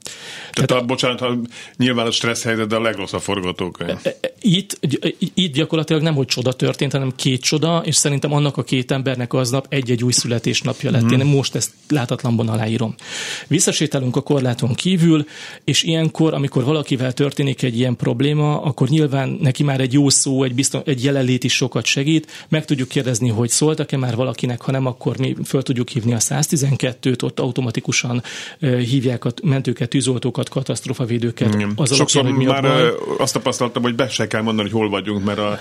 Tehát, 0.51 0.69
Tehát 0.69 0.83
a, 0.83 0.87
bocsánat, 0.87 1.21
ha 1.21 1.39
nyilván 1.77 2.07
a 2.07 2.11
stressz 2.11 2.43
helyzet, 2.43 2.69
de 2.69 2.77
a 2.77 2.81
legrosszabb 2.81 2.98
forgatókönyv. 3.07 3.99
E, 4.03 4.17
e, 4.21 4.33
itt, 4.41 4.79
itt 5.35 5.55
gyakorlatilag 5.55 6.03
nem, 6.03 6.15
hogy 6.15 6.27
csoda 6.27 6.53
történt, 6.53 6.93
hanem 6.93 7.13
két 7.17 7.41
csoda, 7.41 7.83
és 7.85 7.97
szerintem 7.97 8.33
annak 8.33 8.57
a 8.57 8.63
két 8.63 8.91
embernek 8.91 9.33
aznap 9.33 9.67
egy-egy 9.69 10.05
új 10.05 10.13
születésnapja 10.13 10.91
lett. 10.91 11.03
Mm. 11.03 11.21
Én 11.21 11.27
most 11.27 11.55
ezt 11.55 11.71
látatlanban 11.89 12.49
aláírom. 12.49 12.95
Visszasétálunk 13.47 14.17
a 14.17 14.21
korláton 14.21 14.75
kívül, 14.75 15.27
és 15.65 15.83
ilyenkor, 15.83 16.35
amikor 16.35 16.65
valakivel 16.65 17.13
történik 17.13 17.63
egy 17.63 17.79
ilyen 17.79 17.97
probléma, 17.97 18.63
akkor 18.63 18.89
nyilván 18.89 19.39
neki 19.41 19.63
már 19.63 19.81
egy 19.81 19.93
jó 19.93 20.09
szó, 20.09 20.43
egy, 20.43 20.55
bizton, 20.55 20.83
egy 20.85 21.05
jelenlét 21.05 21.45
is 21.45 21.55
sokat 21.55 21.85
segít. 21.85 22.47
Meg 22.49 22.65
tudjuk 22.65 22.89
kérdezni, 22.89 23.29
hogy 23.29 23.49
szóltak-e 23.49 23.97
már 23.97 24.17
valakinek, 24.17 24.61
ha 24.61 24.73
nem, 24.73 24.87
akkor 24.87 25.19
mi 25.19 25.37
föl 25.45 25.63
tudjuk 25.63 25.89
hívni 25.89 26.13
a 26.13 26.19
112-t, 26.19 27.23
ott 27.23 27.41
automatikusan 27.41 28.23
hívják 28.61 29.25
a 29.25 29.33
mentőket, 29.43 29.89
tűzoltókat, 29.89 30.49
katasztrofavédőket. 30.49 31.57
Mm. 31.57 31.71
Az 31.77 31.95
Sokszor 31.95 32.25
alapján, 32.25 32.47
hogy 32.53 32.63
mi 32.63 32.69
már 32.69 32.83
a 32.83 32.88
azt 33.19 33.33
tapasztaltam, 33.33 33.83
hogy 33.83 33.95
be 33.95 34.09
se 34.09 34.27
kell 34.27 34.43
mondani, 34.43 34.69
hogy 34.69 34.79
hol 34.81 34.91
vagyunk, 34.91 35.25
mert 35.25 35.39
a 35.39 35.59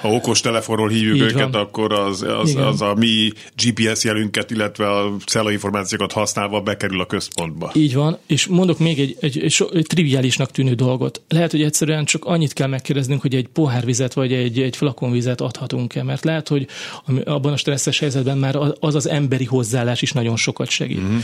ha 0.00 0.08
okos 0.08 0.40
telefonról 0.40 0.88
hívjuk 0.88 1.16
Így 1.16 1.22
őket, 1.22 1.52
van. 1.52 1.54
akkor 1.54 1.92
az, 1.92 2.22
az, 2.22 2.54
az 2.54 2.80
a 2.80 2.94
mi 2.94 3.32
GPS 3.62 4.04
jelünket, 4.04 4.50
illetve 4.50 4.90
a 4.90 5.50
információkat 5.50 6.12
használva 6.12 6.60
bekerül 6.60 7.00
a 7.00 7.06
központba. 7.06 7.70
Így 7.74 7.94
van, 7.94 8.18
és 8.26 8.46
mondok 8.46 8.78
még 8.78 8.98
egy, 8.98 9.16
egy, 9.20 9.38
egy, 9.38 9.68
egy 9.74 9.86
triviálisnak 9.86 10.50
tűnő 10.50 10.74
dolgot. 10.74 11.22
Lehet, 11.28 11.50
hogy 11.50 11.62
egyszerűen 11.62 12.04
csak 12.04 12.24
annyit 12.24 12.52
kell 12.52 12.68
megkérdeznünk, 12.68 13.20
hogy 13.20 13.34
egy 13.34 13.48
pohárvizet 13.48 14.12
vagy 14.12 14.32
egy, 14.32 14.60
egy 14.60 14.76
flakonvizet 14.76 15.40
adhatunk-e, 15.40 16.02
mert 16.02 16.24
lehet, 16.24 16.48
hogy 16.48 16.66
abban 17.24 17.52
a 17.52 17.56
stresszes 17.56 17.98
helyzetben 17.98 18.38
már 18.38 18.58
az 18.80 18.94
az 18.94 19.08
emberi 19.08 19.44
hozzáállás 19.44 20.02
is 20.02 20.12
nagyon 20.12 20.36
sokat 20.36 20.68
segít. 20.68 20.98
Uh-huh. 20.98 21.22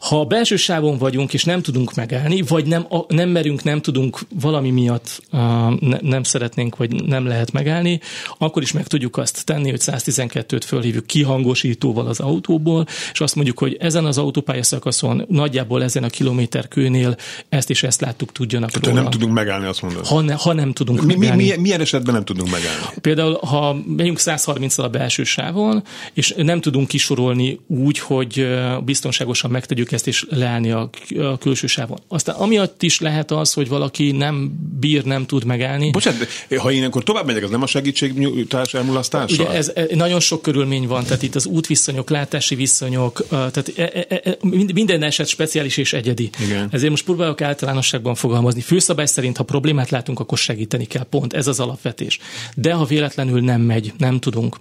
Ha 0.00 0.20
a 0.20 0.24
belső 0.24 0.56
sávon 0.56 0.98
vagyunk, 0.98 1.34
és 1.34 1.44
nem 1.44 1.62
tudunk 1.62 1.94
megállni, 1.94 2.42
vagy 2.42 2.66
nem, 2.66 2.86
nem 3.08 3.28
merünk, 3.28 3.62
nem 3.62 3.80
tudunk 3.80 4.18
valami 4.40 4.70
miatt 4.70 4.93
uh, 5.32 5.40
ne, 5.80 5.98
nem 6.00 6.22
szeretnénk, 6.22 6.76
vagy 6.76 7.04
nem 7.04 7.26
lehet 7.26 7.52
megállni, 7.52 8.00
akkor 8.38 8.62
is 8.62 8.72
meg 8.72 8.86
tudjuk 8.86 9.16
azt 9.16 9.44
tenni, 9.44 9.70
hogy 9.70 9.80
112-t 9.82 10.62
fölhívjuk 10.66 11.06
kihangosítóval 11.06 12.06
az 12.06 12.20
autóból, 12.20 12.86
és 13.12 13.20
azt 13.20 13.34
mondjuk, 13.34 13.58
hogy 13.58 13.76
ezen 13.80 14.04
az 14.04 14.18
autópályaszakaszon 14.18 15.24
nagyjából 15.28 15.82
ezen 15.82 16.02
a 16.04 16.08
kilométerkőnél 16.08 17.16
ezt 17.48 17.70
és 17.70 17.82
ezt 17.82 18.00
láttuk, 18.00 18.32
tudjanak 18.32 18.70
Tehát 18.70 18.86
róla. 18.86 19.00
nem 19.00 19.10
tudunk 19.10 19.32
megállni, 19.32 19.66
azt 19.66 19.82
mondod. 19.82 20.06
Ha, 20.06 20.20
ne, 20.20 20.34
ha 20.34 20.52
nem 20.52 20.72
tudunk 20.72 21.00
mi, 21.02 21.14
megállni. 21.14 21.42
Mi, 21.42 21.50
mi, 21.50 21.60
milyen 21.60 21.80
esetben 21.80 22.14
nem 22.14 22.24
tudunk 22.24 22.50
megállni? 22.50 22.84
Például, 23.00 23.34
ha 23.34 23.76
megyünk 23.86 24.18
130 24.18 24.78
a 24.78 24.88
belső 24.88 25.24
sávon, 25.24 25.82
és 26.12 26.34
nem 26.36 26.60
tudunk 26.60 26.88
kisorolni 26.88 27.60
úgy, 27.66 27.98
hogy 27.98 28.46
biztonságosan 28.84 29.50
megtegyük 29.50 29.92
ezt, 29.92 30.06
és 30.06 30.26
leállni 30.30 30.70
a, 30.70 30.90
a 31.18 31.38
külső 31.38 31.66
sávon. 31.66 31.98
Aztán 32.08 32.34
amiatt 32.34 32.82
is 32.82 33.00
lehet 33.00 33.30
az, 33.30 33.52
hogy 33.52 33.68
valaki 33.68 34.12
nem 34.12 34.52
bír, 34.84 35.04
nem 35.04 35.26
tud 35.26 35.44
megállni. 35.44 35.90
Bocsánat, 35.90 36.28
ha 36.58 36.72
én 36.72 36.84
akkor 36.84 37.02
tovább 37.02 37.26
megyek, 37.26 37.42
az 37.42 37.50
nem 37.50 37.62
a 37.62 37.66
segítségnyújtás 37.66 38.74
elmulasztása? 38.74 39.42
Ugye 39.42 39.50
ez, 39.50 39.72
e, 39.74 39.86
nagyon 39.94 40.20
sok 40.20 40.42
körülmény 40.42 40.86
van, 40.86 41.04
tehát 41.04 41.22
itt 41.22 41.34
az 41.34 41.46
útviszonyok, 41.46 42.10
látási 42.10 42.54
viszonyok, 42.54 43.26
tehát 43.28 43.72
e, 43.76 44.06
e, 44.08 44.36
minden 44.74 45.02
eset 45.02 45.26
speciális 45.26 45.76
és 45.76 45.92
egyedi. 45.92 46.30
Igen. 46.44 46.68
Ezért 46.70 46.90
most 46.90 47.04
próbálok 47.04 47.40
általánosságban 47.40 48.14
fogalmazni. 48.14 48.60
Főszabály 48.60 49.06
szerint, 49.06 49.36
ha 49.36 49.42
problémát 49.42 49.90
látunk, 49.90 50.20
akkor 50.20 50.38
segíteni 50.38 50.84
kell. 50.84 51.04
Pont 51.10 51.32
ez 51.32 51.46
az 51.46 51.60
alapvetés. 51.60 52.18
De 52.54 52.72
ha 52.72 52.84
véletlenül 52.84 53.40
nem 53.40 53.60
megy, 53.60 53.92
nem 53.98 54.18
tudunk. 54.20 54.56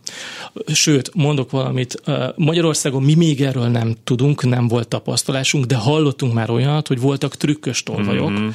Sőt, 0.74 1.12
mondok 1.14 1.52
valamit, 1.52 2.02
Magyarországon 2.36 3.04
mi 3.04 3.14
még 3.14 3.42
erről 3.42 3.68
nem 3.68 3.96
tudunk, 4.04 4.44
nem 4.44 4.68
volt 4.68 4.88
tapasztalásunk, 4.88 5.66
de 5.66 5.76
hallottunk 5.76 6.34
már 6.34 6.50
olyat, 6.50 6.88
hogy 6.88 7.00
voltak 7.00 7.36
trükkös 7.36 7.84
tolvajok, 7.84 8.30
mm-hmm. 8.30 8.50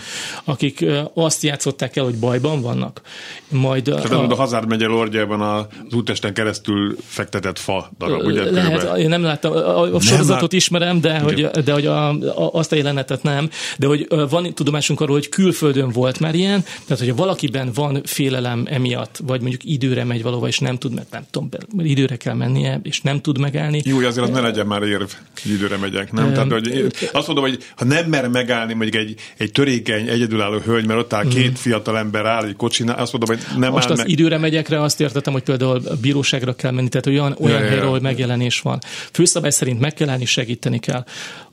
akik 0.45 0.85
azt 1.15 1.43
játszották 1.43 1.58
el, 1.95 2.05
hogy 2.05 2.15
bajban 2.15 2.61
vannak. 2.61 3.01
Majd 3.49 3.83
Tehát 3.83 4.11
a, 4.11 4.29
a 4.29 4.35
Hazard 4.35 4.69
megye 4.69 4.87
lordjában 4.87 5.41
az 5.41 5.95
útesten 5.95 6.35
keresztül 6.35 6.97
fektetett 7.07 7.59
fa 7.59 7.91
darab, 7.99 8.25
ugye? 8.25 8.51
Lehet, 8.51 8.73
körülbelül. 8.73 9.03
én 9.03 9.09
nem 9.09 9.23
láttam, 9.23 9.53
a, 9.53 9.83
a 9.83 9.89
nem 9.89 10.01
sorozatot 10.01 10.41
lát... 10.41 10.53
ismerem, 10.53 11.01
de 11.01 11.19
hogy, 11.19 11.47
de 11.47 11.73
hogy 11.73 11.87
a, 11.87 12.09
a, 12.09 12.51
azt 12.53 12.73
a 12.73 12.77
jelenetet 12.77 13.23
nem, 13.23 13.51
de 13.79 13.87
hogy 13.87 14.07
van 14.31 14.55
tudomásunk 14.55 15.01
arról, 15.01 15.15
hogy 15.15 15.29
külföldön 15.29 15.91
volt 15.91 16.21
már 16.21 16.35
ilyen, 16.35 16.63
tehát 16.63 16.99
hogyha 16.99 17.15
valakiben 17.15 17.71
van 17.75 18.01
félelem 18.05 18.67
emiatt, 18.71 19.21
vagy 19.27 19.41
mondjuk 19.41 19.65
időre 19.65 20.05
megy 20.05 20.23
valahova, 20.23 20.47
és 20.49 20.59
nem 20.59 20.79
tud, 20.79 20.95
mert 20.95 21.11
nem 21.11 21.27
tudom, 21.31 21.49
időre 21.79 22.17
kell 22.17 22.35
mennie, 22.35 22.81
és 22.83 23.01
nem 23.01 23.21
tud 23.21 23.39
megállni. 23.39 23.83
Jó, 23.85 23.99
azért 23.99 24.27
az 24.27 24.35
ne 24.35 24.41
legyen 24.41 24.67
már 24.67 24.83
érv, 24.83 25.11
hogy 25.43 25.53
időre 25.53 25.77
megyek, 25.77 26.13
nem? 26.13 26.27
Um, 26.27 26.33
Tehát, 26.33 26.53
hogy 26.53 26.87
azt 27.13 27.27
mondom, 27.27 27.45
hogy 27.45 27.65
ha 27.77 27.85
nem 27.85 28.07
mer 28.07 28.29
megállni 28.29 28.75
mondjuk 28.75 29.03
egy, 29.03 29.15
egy 29.37 29.53
törékeny, 29.53 30.09
egyedülálló 30.09 30.59
hölgy, 30.59 30.87
mert 30.87 31.01
ott 31.01 31.13
áll 31.13 31.29
két 31.29 31.48
mm. 31.51 31.55
fiatal 31.55 31.99
ember 31.99 32.27
áll 32.27 32.45
egy 32.45 32.57
kocsinál, 32.57 32.99
azt 32.99 33.13
mondom, 33.13 33.37
hogy 33.37 33.59
nem 33.59 33.73
Most 33.73 33.91
az 33.91 33.99
meg... 33.99 34.09
időre 34.09 34.39
megyekre 34.39 34.83
azt 34.83 35.01
értettem, 35.01 35.33
hogy 35.33 35.43
például 35.43 35.81
a 35.89 35.95
bíróságra 36.01 36.55
kell 36.55 36.71
menni, 36.71 36.89
tehát 36.89 37.07
olyan, 37.07 37.37
olyan 37.41 37.63
ja, 37.63 37.71
ja, 37.71 37.95
ja. 37.95 38.01
megjelenés 38.01 38.61
van. 38.61 38.79
Főszabály 39.13 39.51
szerint 39.51 39.81
meg 39.81 39.95
kell 39.95 40.09
állni, 40.09 40.25
segíteni 40.25 40.79
kell. 40.79 41.05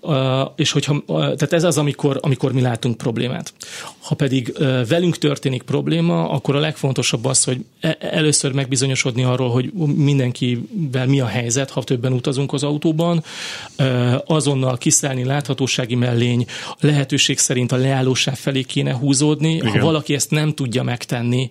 Uh, 0.01 0.15
és 0.55 0.71
hogyha, 0.71 0.93
uh, 0.93 1.17
tehát 1.17 1.53
ez 1.53 1.63
az, 1.63 1.77
amikor, 1.77 2.17
amikor 2.21 2.53
mi 2.53 2.61
látunk 2.61 2.97
problémát. 2.97 3.53
Ha 3.99 4.15
pedig 4.15 4.53
uh, 4.59 4.87
velünk 4.87 5.17
történik 5.17 5.61
probléma, 5.61 6.29
akkor 6.29 6.55
a 6.55 6.59
legfontosabb 6.59 7.25
az, 7.25 7.43
hogy 7.43 7.65
e- 7.79 7.97
először 7.99 8.51
megbizonyosodni 8.51 9.23
arról, 9.23 9.49
hogy 9.49 9.71
mindenkivel 9.95 11.07
mi 11.07 11.19
a 11.19 11.25
helyzet, 11.25 11.69
ha 11.69 11.83
többen 11.83 12.13
utazunk 12.13 12.53
az 12.53 12.63
autóban, 12.63 13.23
azonnal 14.25 14.77
kiszállni, 14.77 15.23
láthatósági 15.23 15.95
mellény, 15.95 16.45
lehetőség 16.79 17.37
szerint 17.37 17.71
a 17.71 17.75
leállóság 17.75 18.35
felé 18.35 18.61
kéne 18.61 18.93
húzódni. 18.93 19.53
Igen. 19.53 19.79
Valaki 19.85 20.13
ezt 20.13 20.31
nem 20.31 20.53
tudja 20.53 20.83
megtenni 20.83 21.49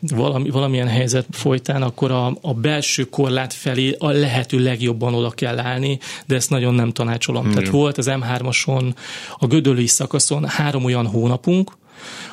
valami, 0.00 0.50
valamilyen 0.50 0.88
helyzet 0.88 1.26
folytán, 1.30 1.82
akkor 1.82 2.10
a, 2.10 2.36
a 2.40 2.54
belső 2.54 3.04
korlát 3.04 3.52
felé 3.52 3.96
a 3.98 4.10
lehető 4.10 4.58
legjobban 4.58 5.14
oda 5.14 5.30
kell 5.30 5.58
állni, 5.58 5.98
de 6.26 6.34
ezt 6.34 6.50
nagyon 6.50 6.74
nem 6.74 6.92
tanács 6.92 7.18
tanácsolom. 7.18 7.46
Mm. 7.46 7.52
Tehát 7.52 7.68
volt 7.68 7.98
az 7.98 8.10
M3-ason, 8.10 8.94
a 9.38 9.46
Gödöli 9.46 9.86
szakaszon 9.86 10.44
három 10.44 10.84
olyan 10.84 11.06
hónapunk, 11.06 11.72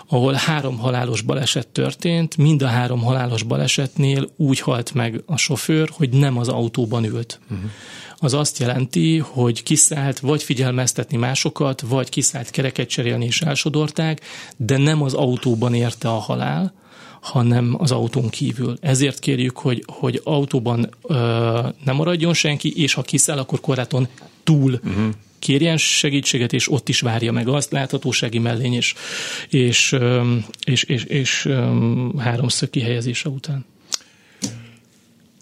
ahol 0.08 0.34
három 0.34 0.78
halálos 0.78 1.22
baleset 1.22 1.68
történt, 1.68 2.38
mind 2.38 2.62
a 2.62 2.68
három 2.68 3.02
halálos 3.02 3.44
balesetnél 3.44 4.30
úgy 4.38 4.60
halt 4.60 4.94
meg 4.94 5.24
a 5.26 5.38
sofőr, 5.38 5.90
hogy 5.94 6.10
nem 6.10 6.38
az 6.38 6.48
autóban 6.48 7.04
ült. 7.04 7.40
Uh-huh. 7.52 7.70
Az 8.18 8.34
azt 8.34 8.60
jelenti, 8.60 9.18
hogy 9.18 9.64
kiszállt 9.64 10.20
vagy 10.20 10.44
figyelmeztetni 10.44 11.18
másokat, 11.18 11.82
vagy 11.82 12.10
kiszállt 12.10 12.50
kereket 12.50 12.90
cserélni 12.90 13.26
és 13.26 13.42
elsodorták, 13.42 14.22
de 14.58 14.78
nem 14.78 15.02
az 15.02 15.14
autóban 15.14 15.74
érte 15.74 16.10
a 16.10 16.20
halál, 16.20 16.74
hanem 17.22 17.76
az 17.78 17.92
autón 17.92 18.30
kívül. 18.30 18.78
Ezért 18.82 19.20
kérjük, 19.20 19.58
hogy, 19.58 19.84
hogy 19.88 20.22
autóban 20.24 20.90
ö, 21.02 21.16
nem 21.84 21.96
maradjon 21.96 22.34
senki, 22.34 22.82
és 22.82 22.94
ha 22.94 23.02
kiszáll, 23.02 23.38
akkor 23.38 23.60
korláton 23.60 24.08
túl 24.44 24.80
uh-huh. 24.84 25.08
Kérjen 25.46 25.78
segítséget, 25.78 26.54
és 26.54 26.72
ott 26.72 26.90
is 26.90 27.00
várja 27.02 27.32
meg 27.32 27.48
azt, 27.48 27.72
láthatósági 27.72 28.40
mellény 28.40 28.74
és, 28.74 28.94
és, 29.50 29.96
és, 30.66 30.84
és, 30.84 31.04
és 31.04 31.50
háromszög 32.18 32.70
kihelyezése 32.70 33.30
után. 33.30 33.66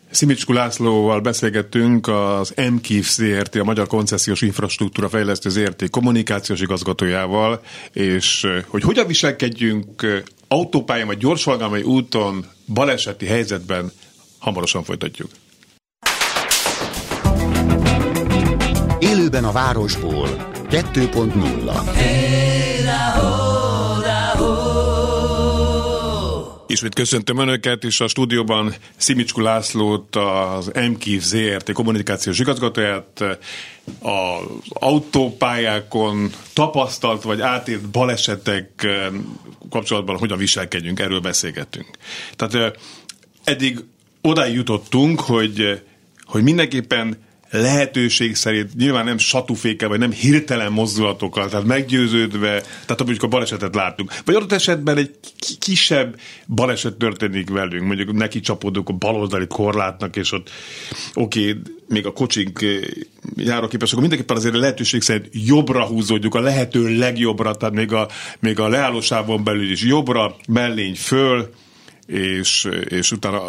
Szimicskú 0.09 0.53
Lászlóval 0.53 1.19
beszélgettünk 1.19 2.07
az 2.07 2.53
MKIF 2.71 3.09
ZRT, 3.09 3.55
a 3.55 3.63
Magyar 3.63 3.87
Koncesziós 3.87 4.41
Infrastruktúra 4.41 5.09
Fejlesztő 5.09 5.49
ZRT 5.49 5.89
kommunikációs 5.89 6.61
igazgatójával, 6.61 7.61
és 7.91 8.47
hogy 8.67 8.83
hogyan 8.83 9.07
viselkedjünk 9.07 10.23
autópályán 10.47 11.07
vagy 11.07 11.17
gyorsforgalmi 11.17 11.81
úton 11.81 12.45
baleseti 12.73 13.25
helyzetben 13.25 13.91
hamarosan 14.39 14.83
folytatjuk. 14.83 15.29
Élőben 19.33 19.49
a 19.49 19.53
városból. 19.53 20.27
2.0 20.69 21.93
hey, 21.93 22.83
Ismét 26.67 26.93
köszöntöm 26.93 27.37
Önöket, 27.37 27.83
és 27.83 27.99
a 27.99 28.07
stúdióban 28.07 28.73
Szimicskú 28.95 29.41
Lászlót, 29.41 30.15
az 30.15 30.71
MKIV 30.89 31.21
ZRT. 31.21 31.71
kommunikációs 31.71 32.39
igazgatóját, 32.39 33.23
az 33.99 34.43
autópályákon 34.69 36.29
tapasztalt 36.53 37.21
vagy 37.21 37.41
átélt 37.41 37.89
balesetek 37.89 38.87
kapcsolatban 39.69 40.17
hogyan 40.17 40.37
viselkedjünk, 40.37 40.99
erről 40.99 41.19
beszélgettünk. 41.19 41.87
Tehát 42.35 42.77
eddig 43.43 43.83
odáig 44.21 44.55
jutottunk, 44.55 45.19
hogy, 45.19 45.81
hogy 46.25 46.43
mindenképpen 46.43 47.17
lehetőség 47.59 48.35
szerint, 48.35 48.75
nyilván 48.75 49.05
nem 49.05 49.17
satufékkel, 49.17 49.89
vagy 49.89 49.99
nem 49.99 50.11
hirtelen 50.11 50.71
mozdulatokkal, 50.71 51.49
tehát 51.49 51.65
meggyőződve, 51.65 52.61
tehát 52.61 52.97
mondjuk 52.97 53.23
a 53.23 53.27
balesetet 53.27 53.75
láttuk. 53.75 54.13
Vagy 54.25 54.35
adott 54.35 54.51
esetben 54.51 54.97
egy 54.97 55.11
kisebb 55.59 56.19
baleset 56.47 56.93
történik 56.93 57.49
velünk, 57.49 57.85
mondjuk 57.85 58.13
neki 58.13 58.39
csapódunk 58.39 58.89
a 58.89 58.93
baloldali 58.93 59.47
korlátnak, 59.47 60.15
és 60.15 60.31
ott 60.31 60.49
oké, 61.13 61.57
még 61.87 62.05
a 62.05 62.11
kocsink 62.11 62.61
eh, 62.61 62.79
járóképes, 63.35 63.89
akkor 63.89 64.01
mindenképpen 64.01 64.37
azért 64.37 64.55
a 64.55 64.59
lehetőség 64.59 65.01
szerint 65.01 65.29
jobbra 65.31 65.85
húzódjuk, 65.85 66.35
a 66.35 66.39
lehető 66.39 66.97
legjobbra, 66.97 67.55
tehát 67.55 67.75
még 67.75 67.93
a, 67.93 68.07
még 68.39 68.59
a 68.59 68.67
leállósávon 68.67 69.43
belül 69.43 69.71
is 69.71 69.83
jobbra, 69.83 70.35
mellény 70.47 70.95
föl, 70.95 71.49
és, 72.13 72.69
és 72.87 73.11
utána 73.11 73.41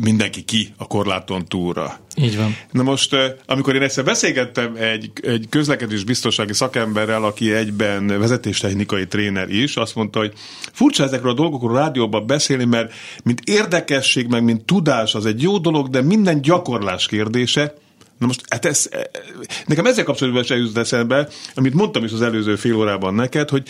mindenki 0.00 0.42
ki 0.42 0.74
a 0.76 0.86
korláton 0.86 1.44
túlra. 1.44 2.00
Így 2.16 2.36
van. 2.36 2.56
Na 2.70 2.82
most, 2.82 3.14
eh, 3.14 3.32
amikor 3.46 3.74
én 3.74 3.82
egyszer 3.82 4.04
beszélgettem 4.04 4.74
egy, 4.76 5.10
egy 5.22 5.46
közlekedés 5.48 6.04
biztonsági 6.04 6.52
szakemberrel, 6.52 7.24
aki 7.24 7.52
egyben 7.52 8.06
vezetéstechnikai 8.06 9.06
tréner 9.06 9.48
is, 9.48 9.76
azt 9.76 9.94
mondta, 9.94 10.18
hogy 10.18 10.32
furcsa 10.72 11.04
ezekről 11.04 11.30
a 11.30 11.34
dolgokról 11.34 11.76
a 11.76 11.80
rádióban 11.80 12.26
beszélni, 12.26 12.64
mert 12.64 12.92
mint 13.22 13.40
érdekesség, 13.44 14.26
meg 14.26 14.44
mint 14.44 14.64
tudás 14.64 15.14
az 15.14 15.26
egy 15.26 15.42
jó 15.42 15.58
dolog, 15.58 15.88
de 15.88 16.02
minden 16.02 16.40
gyakorlás 16.40 17.06
kérdése, 17.06 17.74
Na 18.18 18.28
most, 18.28 18.42
hát 18.48 18.64
ez, 18.64 18.88
eh, 18.90 19.00
nekem 19.66 19.86
ezzel 19.86 20.04
kapcsolatban 20.04 20.42
se 20.42 20.56
jut 20.56 20.78
eszembe, 20.78 21.28
amit 21.54 21.74
mondtam 21.74 22.04
is 22.04 22.12
az 22.12 22.22
előző 22.22 22.56
fél 22.56 22.74
órában 22.74 23.14
neked, 23.14 23.48
hogy 23.48 23.62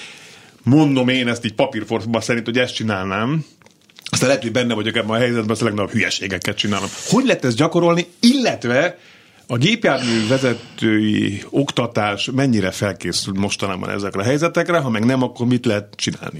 mondom 0.62 1.08
én 1.08 1.28
ezt 1.28 1.44
így 1.44 1.54
papírforma 1.54 2.20
szerint, 2.20 2.44
hogy 2.44 2.58
ezt 2.58 2.74
csinálnám, 2.74 3.44
aztán 4.12 4.28
lehet, 4.28 4.42
hogy 4.42 4.52
benne 4.52 4.74
vagyok 4.74 4.96
ebben 4.96 5.10
a 5.10 5.18
helyzetben, 5.18 5.50
azt 5.50 5.62
a 5.62 5.64
legnagyobb 5.64 5.90
hülyeségeket 5.90 6.56
csinálom. 6.56 6.88
Hogy 7.08 7.24
lehet 7.24 7.44
ezt 7.44 7.56
gyakorolni, 7.56 8.06
illetve 8.20 8.98
a 9.46 9.56
gépjármű 9.56 10.26
vezetői 10.28 11.42
oktatás 11.50 12.30
mennyire 12.34 12.70
felkészült 12.70 13.38
mostanában 13.38 13.90
ezekre 13.90 14.20
a 14.20 14.24
helyzetekre, 14.24 14.78
ha 14.78 14.90
meg 14.90 15.04
nem, 15.04 15.22
akkor 15.22 15.46
mit 15.46 15.66
lehet 15.66 15.94
csinálni? 15.96 16.38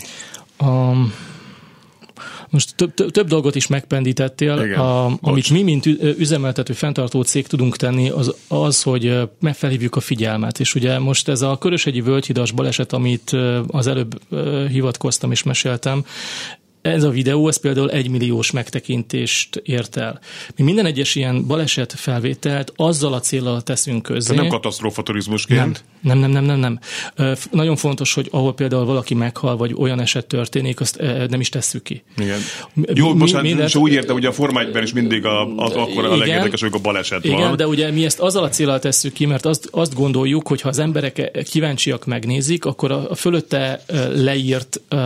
Um, 0.61 1.15
most 2.51 2.75
több, 2.77 2.95
több, 2.95 3.11
több 3.11 3.27
dolgot 3.27 3.55
is 3.55 3.67
megpendítettél. 3.67 4.63
Igen, 4.65 4.79
a, 4.79 5.19
amit 5.21 5.51
mi, 5.51 5.63
mint 5.63 5.87
üzemeltető, 6.19 6.73
fenntartó 6.73 7.23
cég 7.23 7.47
tudunk 7.47 7.77
tenni, 7.77 8.09
az, 8.09 8.35
az, 8.49 8.83
hogy 8.83 9.21
megfelhívjuk 9.41 9.97
a 9.97 10.01
figyelmet. 10.01 10.61
És 10.61 10.75
ugye 10.75 10.99
most 10.99 11.29
ez 11.29 11.43
a 11.43 11.59
Körösegyi 11.59 12.01
völgyhidas 12.01 12.51
baleset, 12.51 12.93
amit 12.93 13.37
az 13.67 13.87
előbb 13.87 14.21
hivatkoztam 14.69 15.31
és 15.31 15.43
meséltem, 15.43 16.05
ez 16.83 17.03
a 17.03 17.11
videó, 17.11 17.49
ez 17.49 17.61
például 17.61 17.90
egy 17.90 18.11
milliós 18.11 18.51
megtekintést 18.51 19.62
ért 19.64 19.97
el. 19.97 20.21
Mi 20.57 20.64
minden 20.64 20.87
egyes 20.87 21.14
ilyen 21.14 21.47
baleset 21.47 21.92
felvételt 21.92 22.73
azzal 22.77 23.12
a 23.12 23.21
célral 23.21 23.62
teszünk 23.62 24.03
közzé. 24.03 24.35
nem 24.35 24.49
katasztrófa 24.49 25.03
turizmusként? 25.03 25.85
Nem, 26.01 26.18
nem, 26.18 26.31
nem, 26.31 26.45
nem, 26.45 26.59
nem. 26.59 26.79
nem. 27.16 27.37
Nagyon 27.51 27.77
fontos, 27.77 28.14
hogy 28.14 28.29
ahol 28.31 28.55
például 28.55 28.85
valaki 28.85 29.14
meghal, 29.14 29.57
vagy 29.57 29.75
olyan 29.79 30.01
eset 30.01 30.27
történik, 30.27 30.81
azt 30.81 31.03
nem 31.29 31.40
is 31.40 31.49
tesszük 31.49 31.83
ki. 31.83 32.03
Igen. 32.16 32.38
Jó, 32.95 33.14
most 33.14 33.35
hát 33.35 33.42
mindent... 33.42 33.75
úgy 33.75 33.92
értem, 33.92 34.14
hogy 34.14 34.27
a 34.27 34.33
Forma 34.33 34.62
is 34.62 34.92
mindig 34.92 35.25
a, 35.25 35.55
az 35.57 35.73
akkor 35.73 36.05
a 36.05 36.16
legérdekes, 36.16 36.61
hogy 36.61 36.71
a 36.75 36.79
baleset 36.79 37.25
igen, 37.25 37.37
van. 37.37 37.45
Igen, 37.45 37.57
de 37.57 37.66
ugye 37.66 37.90
mi 37.90 38.05
ezt 38.05 38.21
azzal 38.21 38.45
a 38.45 38.49
célral 38.49 38.79
tesszük 38.79 39.12
ki, 39.12 39.27
mert 39.27 39.45
azt, 39.45 39.68
azt 39.71 39.95
gondoljuk, 39.95 40.49
hogy 40.49 40.61
ha 40.61 40.68
az 40.68 40.79
emberek 40.79 41.45
kíváncsiak 41.51 42.07
megnézik, 42.07 42.64
akkor 42.64 42.90
a, 42.90 43.11
a 43.11 43.14
fölötte 43.14 43.85
leírt 44.14 44.81
uh, 44.90 44.99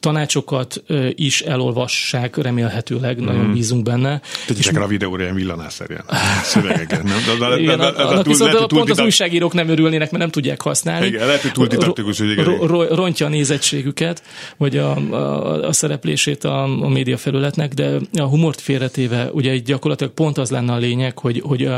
tanácsokat 0.00 0.79
is 1.14 1.40
elolvassák, 1.40 2.36
remélhetőleg, 2.36 3.20
mm. 3.20 3.24
nagyon 3.24 3.52
bízunk 3.52 3.82
benne. 3.82 4.20
Tegyétek 4.46 4.74
rá 4.76 4.82
a 4.82 4.86
videóra 4.86 5.22
ilyen 5.22 5.34
villanásszerűen 5.34 6.04
szövegeket, 6.42 7.02
nem? 7.02 7.16
De, 7.26 7.46
de, 7.46 7.56
de, 7.56 7.76
de, 7.76 7.92
de, 7.92 8.14
de, 8.14 8.22
viszont 8.22 8.66
pont 8.66 8.90
az 8.90 9.00
újságírók 9.00 9.52
nem 9.52 9.68
örülnének, 9.68 10.10
mert 10.10 10.22
nem 10.22 10.30
tudják 10.30 10.60
használni. 10.60 11.06
Igen, 11.06 11.26
lehet, 11.26 11.40
hogy 11.40 11.52
túl 11.52 11.66
didaktikus, 11.66 12.18
hogy 12.18 12.30
igen. 12.30 12.58
Rontja 12.88 13.26
a 13.26 13.28
nézettségüket, 13.28 14.22
vagy 14.56 14.76
a, 14.76 14.96
a, 14.96 15.66
a 15.66 15.72
szereplését 15.72 16.44
a, 16.44 16.62
a 16.62 16.88
média 16.88 17.16
felületnek, 17.16 17.74
de 17.74 17.96
a 18.12 18.22
humort 18.22 18.60
félretéve, 18.60 19.30
ugye 19.32 19.56
gyakorlatilag 19.56 20.12
pont 20.12 20.38
az 20.38 20.50
lenne 20.50 20.72
a 20.72 20.76
lényeg, 20.76 21.18
hogy, 21.18 21.42
hogy 21.44 21.68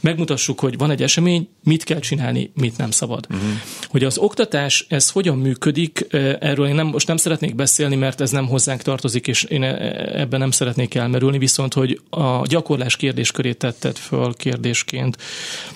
megmutassuk, 0.00 0.60
hogy 0.60 0.78
van 0.78 0.90
egy 0.90 1.02
esemény, 1.02 1.48
mit 1.64 1.84
kell 1.84 1.98
csinálni, 1.98 2.50
mit 2.54 2.76
nem 2.76 2.90
szabad. 2.90 3.26
Uh-huh. 3.30 3.48
Hogy 3.82 4.04
az 4.04 4.18
oktatás, 4.18 4.86
ez 4.88 5.10
hogyan 5.10 5.38
működik, 5.38 6.06
erről 6.40 6.66
én 6.66 6.74
nem, 6.74 6.86
most 6.86 7.06
nem 7.06 7.16
szeretnék 7.16 7.54
beszélni, 7.54 7.96
mert 7.96 8.20
ez 8.20 8.30
nem 8.30 8.46
hozzánk 8.46 8.82
tartozik, 8.82 9.26
és 9.26 9.42
én 9.42 9.62
e, 9.62 9.74
ebben 10.20 10.40
nem 10.40 10.50
szeretnék 10.50 10.94
elmerülni, 10.94 11.38
viszont, 11.38 11.74
hogy 11.74 12.00
a 12.10 12.46
gyakorlás 12.46 12.96
kérdéskörét 12.96 13.58
tetted 13.58 13.96
föl 13.96 14.34
kérdésként. 14.34 15.16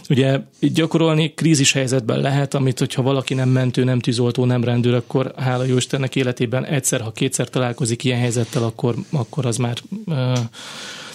Ugye 0.09 0.39
gyakorolni 0.61 1.35
krízis 1.35 1.73
helyzetben 1.73 2.21
lehet, 2.21 2.55
amit, 2.55 2.79
hogyha 2.79 3.03
valaki 3.03 3.35
nem 3.35 3.49
mentő, 3.49 3.85
nem 3.85 4.01
tűzoltó, 4.01 4.45
nem 4.45 4.65
rendőr, 4.65 4.95
akkor 4.95 5.33
hála 5.37 5.65
jó 5.65 5.77
Istennek 5.77 6.17
életében 6.17 6.65
egyszer, 6.65 7.01
ha 7.01 7.13
kétszer 7.13 7.49
találkozik 7.49 8.05
ilyen 8.05 8.19
helyzettel, 8.19 8.63
akkor, 8.63 8.95
akkor 9.11 9.47
az 9.47 9.57
már 9.57 9.77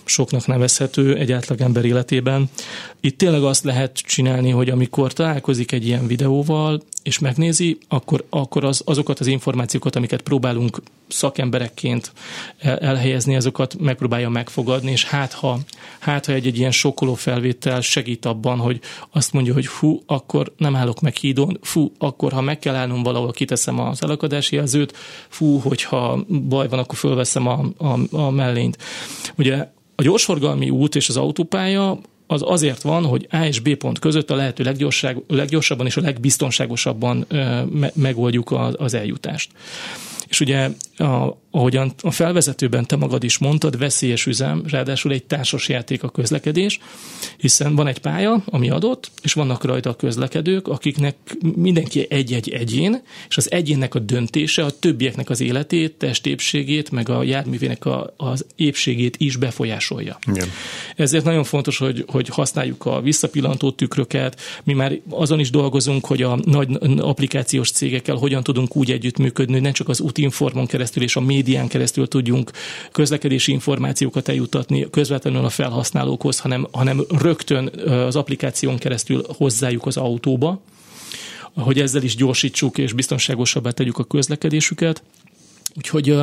soknak 0.10 0.48
nevezhető 0.48 1.16
egy 1.16 1.32
átlag 1.32 1.62
ember 1.62 1.86
életében. 1.86 2.50
Itt 3.00 3.18
tényleg 3.18 3.44
azt 3.44 3.64
lehet 3.64 3.98
csinálni, 3.98 4.50
hogy 4.50 4.70
amikor 4.70 5.14
találkozik 5.14 5.72
egy 5.72 5.88
ilyen 5.88 6.08
videóval, 6.08 6.82
és 7.04 7.20
megnézi, 7.20 7.78
akkor, 7.88 8.26
akkor 8.30 8.64
az, 8.64 8.82
azokat 8.86 9.20
az 9.20 9.28
információkat, 9.28 9.96
amiket 9.96 10.22
próbálunk 10.22 10.82
szakemberekként 11.08 12.12
elhelyezni, 12.60 13.36
azokat 13.36 13.80
megpróbálja 13.80 14.30
megfogadni, 14.30 14.92
és 14.92 15.06
hát 15.06 15.34
ha, 15.34 15.60
hát 16.00 16.26
ha 16.26 16.34
egy, 16.34 16.48
egy 16.48 16.58
ilyen 16.58 16.72
sokkoló 16.72 17.14
felvétel 17.14 17.82
segít 17.82 18.26
abban, 18.26 18.58
hogy 18.58 18.80
azt 19.10 19.34
mondja, 19.34 19.54
hogy 19.54 19.66
fú, 19.66 20.04
akkor 20.06 20.54
nem 20.58 20.76
állok 20.76 21.02
meg 21.02 21.16
hídon, 21.16 21.60
fú, 21.62 21.92
akkor 21.98 22.32
ha 22.32 22.42
meg 22.42 22.60
kell 22.60 22.76
állnom 22.76 23.04
valahol, 23.04 23.32
kiteszem 23.32 23.80
az 23.80 24.04
elakadási 24.04 24.56
jelzőt, 24.56 24.98
fú, 25.28 25.60
hogyha 25.60 26.26
baj 26.28 26.68
van, 26.68 26.80
akkor 26.80 26.98
fölveszem 26.98 27.48
a, 27.48 27.66
a, 27.78 28.16
a 28.16 28.30
mellényt. 28.30 28.78
Ugye 29.38 29.68
a 30.00 30.02
gyorsforgalmi 30.02 30.70
út 30.70 30.96
és 30.96 31.10
az 31.10 31.18
autópálya 31.18 32.00
az 32.28 32.42
azért 32.46 32.82
van, 32.82 33.06
hogy 33.06 33.28
A 33.30 33.38
és 33.38 33.60
B 33.60 33.76
pont 33.76 34.00
között 34.00 34.32
a 34.32 34.36
lehető 34.36 34.76
leggyorsabban 35.28 35.86
és 35.86 35.98
a 35.98 36.02
legbiztonságosabban 36.02 37.28
megoldjuk 37.94 38.52
az 38.78 38.94
eljutást. 38.94 39.52
És 40.30 40.40
ugye, 40.40 40.70
a, 40.98 41.38
ahogyan 41.52 41.94
a 42.02 42.12
felvezetőben 42.12 42.86
te 42.86 42.96
magad 42.96 43.24
is 43.24 43.38
mondtad, 43.38 43.78
veszélyes 43.78 44.26
üzem, 44.26 44.64
ráadásul 44.68 45.12
egy 45.12 45.24
társas 45.24 45.70
játék 45.70 46.04
a 46.04 46.10
közlekedés, 46.10 46.80
hiszen 47.38 47.76
van 47.76 47.88
egy 47.88 48.00
pálya, 48.00 48.44
ami 48.46 48.70
adott, 48.70 49.12
és 49.22 49.34
vannak 49.34 49.64
rajta 49.64 49.90
a 49.90 49.96
közlekedők, 49.96 50.68
akiknek 50.68 51.16
mindenki 51.56 52.06
egy-egy 52.10 52.50
egyén, 52.50 53.02
és 53.30 53.38
az 53.38 53.52
egyénnek 53.52 53.96
a 53.96 54.00
döntése 54.00 54.64
a 54.64 54.70
többieknek 54.70 55.30
az 55.30 55.42
életét, 55.42 55.94
testépségét, 55.94 56.92
meg 56.92 57.10
a 57.10 57.24
járművének 57.24 57.86
a, 57.86 58.14
az 58.18 58.46
épségét 58.56 59.16
is 59.18 59.36
befolyásolja. 59.36 60.18
Igen. 60.28 60.48
Ezért 60.96 61.24
nagyon 61.24 61.44
fontos, 61.44 61.78
hogy, 61.78 62.06
hogy 62.08 62.28
használjuk 62.28 62.86
a 62.86 63.02
visszapillantó 63.02 63.72
tükröket, 63.72 64.40
mi 64.64 64.74
már 64.74 65.00
azon 65.10 65.40
is 65.40 65.50
dolgozunk, 65.50 66.06
hogy 66.06 66.22
a 66.22 66.40
nagy 66.44 66.78
applikációs 66.98 67.72
cégekkel 67.72 68.16
hogyan 68.16 68.44
tudunk 68.44 68.76
úgy 68.76 68.92
együttműködni, 68.92 69.54
hogy 69.54 69.62
nem 69.62 69.74
csak 69.74 69.90
az 69.90 70.00
útinformon 70.20 70.66
keresztül 70.66 71.04
és 71.04 71.16
a 71.16 71.22
médián 71.22 71.68
keresztül 71.68 72.08
tudjunk 72.08 72.52
közlekedési 72.92 73.52
információkat 73.52 74.28
eljutatni 74.28 74.90
közvetlenül 74.90 75.46
a 75.46 75.50
felhasználókhoz, 75.50 76.40
hanem, 76.40 76.68
hanem 76.72 77.06
rögtön 77.22 77.68
az 77.86 78.16
applikáción 78.16 78.78
keresztül 78.78 79.24
hozzájuk 79.38 79.86
az 79.86 79.98
autóba, 79.98 80.62
hogy 81.56 81.80
ezzel 81.80 82.04
is 82.04 82.16
gyorsítsuk 82.16 82.78
és 82.78 82.94
biztonságosabbá 82.94 83.70
tegyük 83.70 83.98
a 83.98 84.04
közlekedésüket. 84.04 85.04
Úgyhogy 85.78 86.16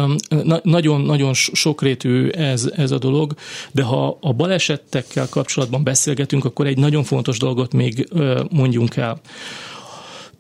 nagyon-nagyon 0.63 1.35
sokrétű 1.35 2.29
ez, 2.29 2.71
ez 2.77 2.91
a 2.91 2.99
dolog, 2.99 3.35
de 3.73 3.83
ha 3.83 4.19
a 4.21 4.33
balesetekkel 4.33 5.29
kapcsolatban 5.29 5.85
beszélgetünk, 5.85 6.45
akkor 6.45 6.67
egy 6.67 6.79
nagyon 6.79 7.05
fontos 7.05 7.39
dolgot 7.39 7.73
még 7.73 8.09
mondjunk 8.51 8.97
el 8.97 9.21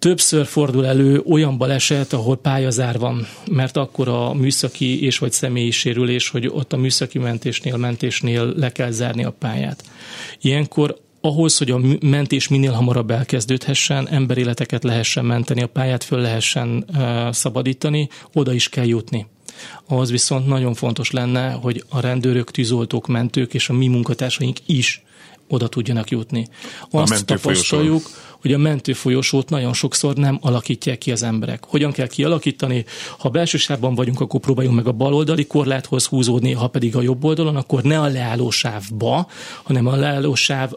többször 0.06 0.46
fordul 0.46 0.86
elő 0.86 1.22
olyan 1.30 1.58
baleset, 1.58 2.12
ahol 2.12 2.36
pályazár 2.36 2.98
van, 2.98 3.26
mert 3.50 3.76
akkor 3.76 4.08
a 4.08 4.34
műszaki 4.34 5.04
és 5.04 5.18
vagy 5.18 5.32
személyi 5.32 5.70
sérülés, 5.70 6.28
hogy 6.28 6.46
ott 6.46 6.72
a 6.72 6.76
műszaki 6.76 7.18
mentésnél, 7.18 7.76
mentésnél 7.76 8.52
le 8.56 8.72
kell 8.72 8.90
zárni 8.90 9.24
a 9.24 9.30
pályát. 9.30 9.84
Ilyenkor 10.40 10.98
ahhoz, 11.20 11.58
hogy 11.58 11.70
a 11.70 11.80
mentés 12.00 12.48
minél 12.48 12.72
hamarabb 12.72 13.10
elkezdődhessen, 13.10 14.08
emberéleteket 14.08 14.84
lehessen 14.84 15.24
menteni, 15.24 15.62
a 15.62 15.66
pályát 15.66 16.04
föl 16.04 16.20
lehessen 16.20 16.84
szabadítani, 17.30 18.08
oda 18.32 18.52
is 18.52 18.68
kell 18.68 18.86
jutni. 18.86 19.26
ahhoz 19.86 20.10
viszont 20.10 20.46
nagyon 20.46 20.74
fontos 20.74 21.10
lenne, 21.10 21.50
hogy 21.50 21.84
a 21.88 22.00
rendőrök, 22.00 22.50
tűzoltók, 22.50 23.06
mentők 23.06 23.54
és 23.54 23.68
a 23.68 23.72
mi 23.72 23.86
munkatársaink 23.86 24.58
is 24.66 25.04
oda 25.48 25.68
tudjanak 25.68 26.10
jutni. 26.10 26.46
Azt 26.90 27.26
tapasztaljuk, 27.26 28.02
hogy 28.40 28.52
a 28.52 28.58
mentőfolyosót 28.58 29.50
nagyon 29.50 29.72
sokszor 29.72 30.14
nem 30.14 30.38
alakítják 30.40 30.98
ki 30.98 31.12
az 31.12 31.22
emberek. 31.22 31.64
Hogyan 31.64 31.92
kell 31.92 32.06
kialakítani? 32.06 32.84
Ha 33.18 33.28
belső 33.28 33.58
sávban 33.58 33.94
vagyunk, 33.94 34.20
akkor 34.20 34.40
próbáljunk 34.40 34.76
meg 34.76 34.86
a 34.86 34.92
baloldali 34.92 35.46
korláthoz 35.46 36.06
húzódni, 36.06 36.52
ha 36.52 36.68
pedig 36.68 36.96
a 36.96 37.02
jobb 37.02 37.24
oldalon, 37.24 37.56
akkor 37.56 37.82
ne 37.82 38.00
a 38.00 38.06
leálló 38.06 38.50
sávba, 38.50 39.26
hanem 39.62 39.86
a 39.86 39.96
leálló 39.96 40.34
sáv 40.34 40.72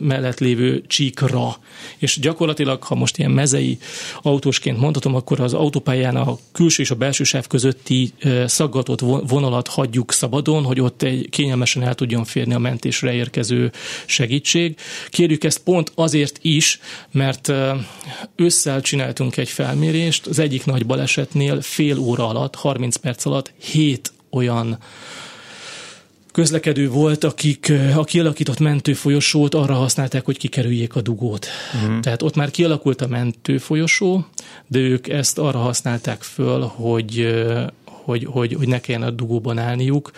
mellett 0.00 0.38
lévő 0.38 0.82
csíkra. 0.86 1.56
És 1.98 2.18
gyakorlatilag, 2.20 2.82
ha 2.82 2.94
most 2.94 3.18
ilyen 3.18 3.30
mezei 3.30 3.78
autósként 4.22 4.78
mondhatom, 4.78 5.14
akkor 5.14 5.40
az 5.40 5.54
autópályán 5.54 6.16
a 6.16 6.36
külső 6.52 6.82
és 6.82 6.90
a 6.90 6.94
belső 6.94 7.24
sáv 7.24 7.46
közötti 7.46 8.12
szaggatott 8.46 9.00
vonalat 9.28 9.68
hagyjuk 9.68 10.12
szabadon, 10.12 10.64
hogy 10.64 10.80
ott 10.80 11.02
egy 11.02 11.28
kényelmesen 11.30 11.82
el 11.82 11.94
tudjon 11.94 12.24
férni 12.24 12.54
a 12.54 12.58
mentésre 12.58 13.12
érkező 13.12 13.72
segítség. 14.06 14.76
Kérjük 15.08 15.44
ezt 15.44 15.58
pont 15.58 15.92
azért 15.94 16.38
is, 16.42 16.80
mert 17.12 17.52
ősszel 18.36 18.80
csináltunk 18.80 19.36
egy 19.36 19.48
felmérést, 19.48 20.26
az 20.26 20.38
egyik 20.38 20.64
nagy 20.64 20.86
balesetnél 20.86 21.60
fél 21.60 21.98
óra 21.98 22.28
alatt, 22.28 22.54
30 22.54 22.96
perc 22.96 23.24
alatt 23.24 23.52
7 23.58 24.12
olyan 24.30 24.78
közlekedő 26.34 26.88
volt, 26.88 27.24
akik 27.24 27.72
a 27.96 28.04
kialakított 28.04 28.58
mentőfolyosót 28.58 29.54
arra 29.54 29.74
használták, 29.74 30.24
hogy 30.24 30.38
kikerüljék 30.38 30.96
a 30.96 31.00
dugót. 31.00 31.46
Uh-huh. 31.74 32.00
Tehát 32.00 32.22
ott 32.22 32.34
már 32.34 32.50
kialakult 32.50 33.00
a 33.00 33.06
mentőfolyosó, 33.06 34.26
de 34.66 34.78
ők 34.78 35.08
ezt 35.08 35.38
arra 35.38 35.58
használták 35.58 36.22
föl, 36.22 36.60
hogy, 36.60 37.34
hogy, 37.84 38.24
hogy, 38.24 38.54
hogy 38.54 38.68
ne 38.68 38.80
kelljen 38.80 39.08
a 39.08 39.10
dugóban 39.10 39.58
állniuk, 39.58 40.10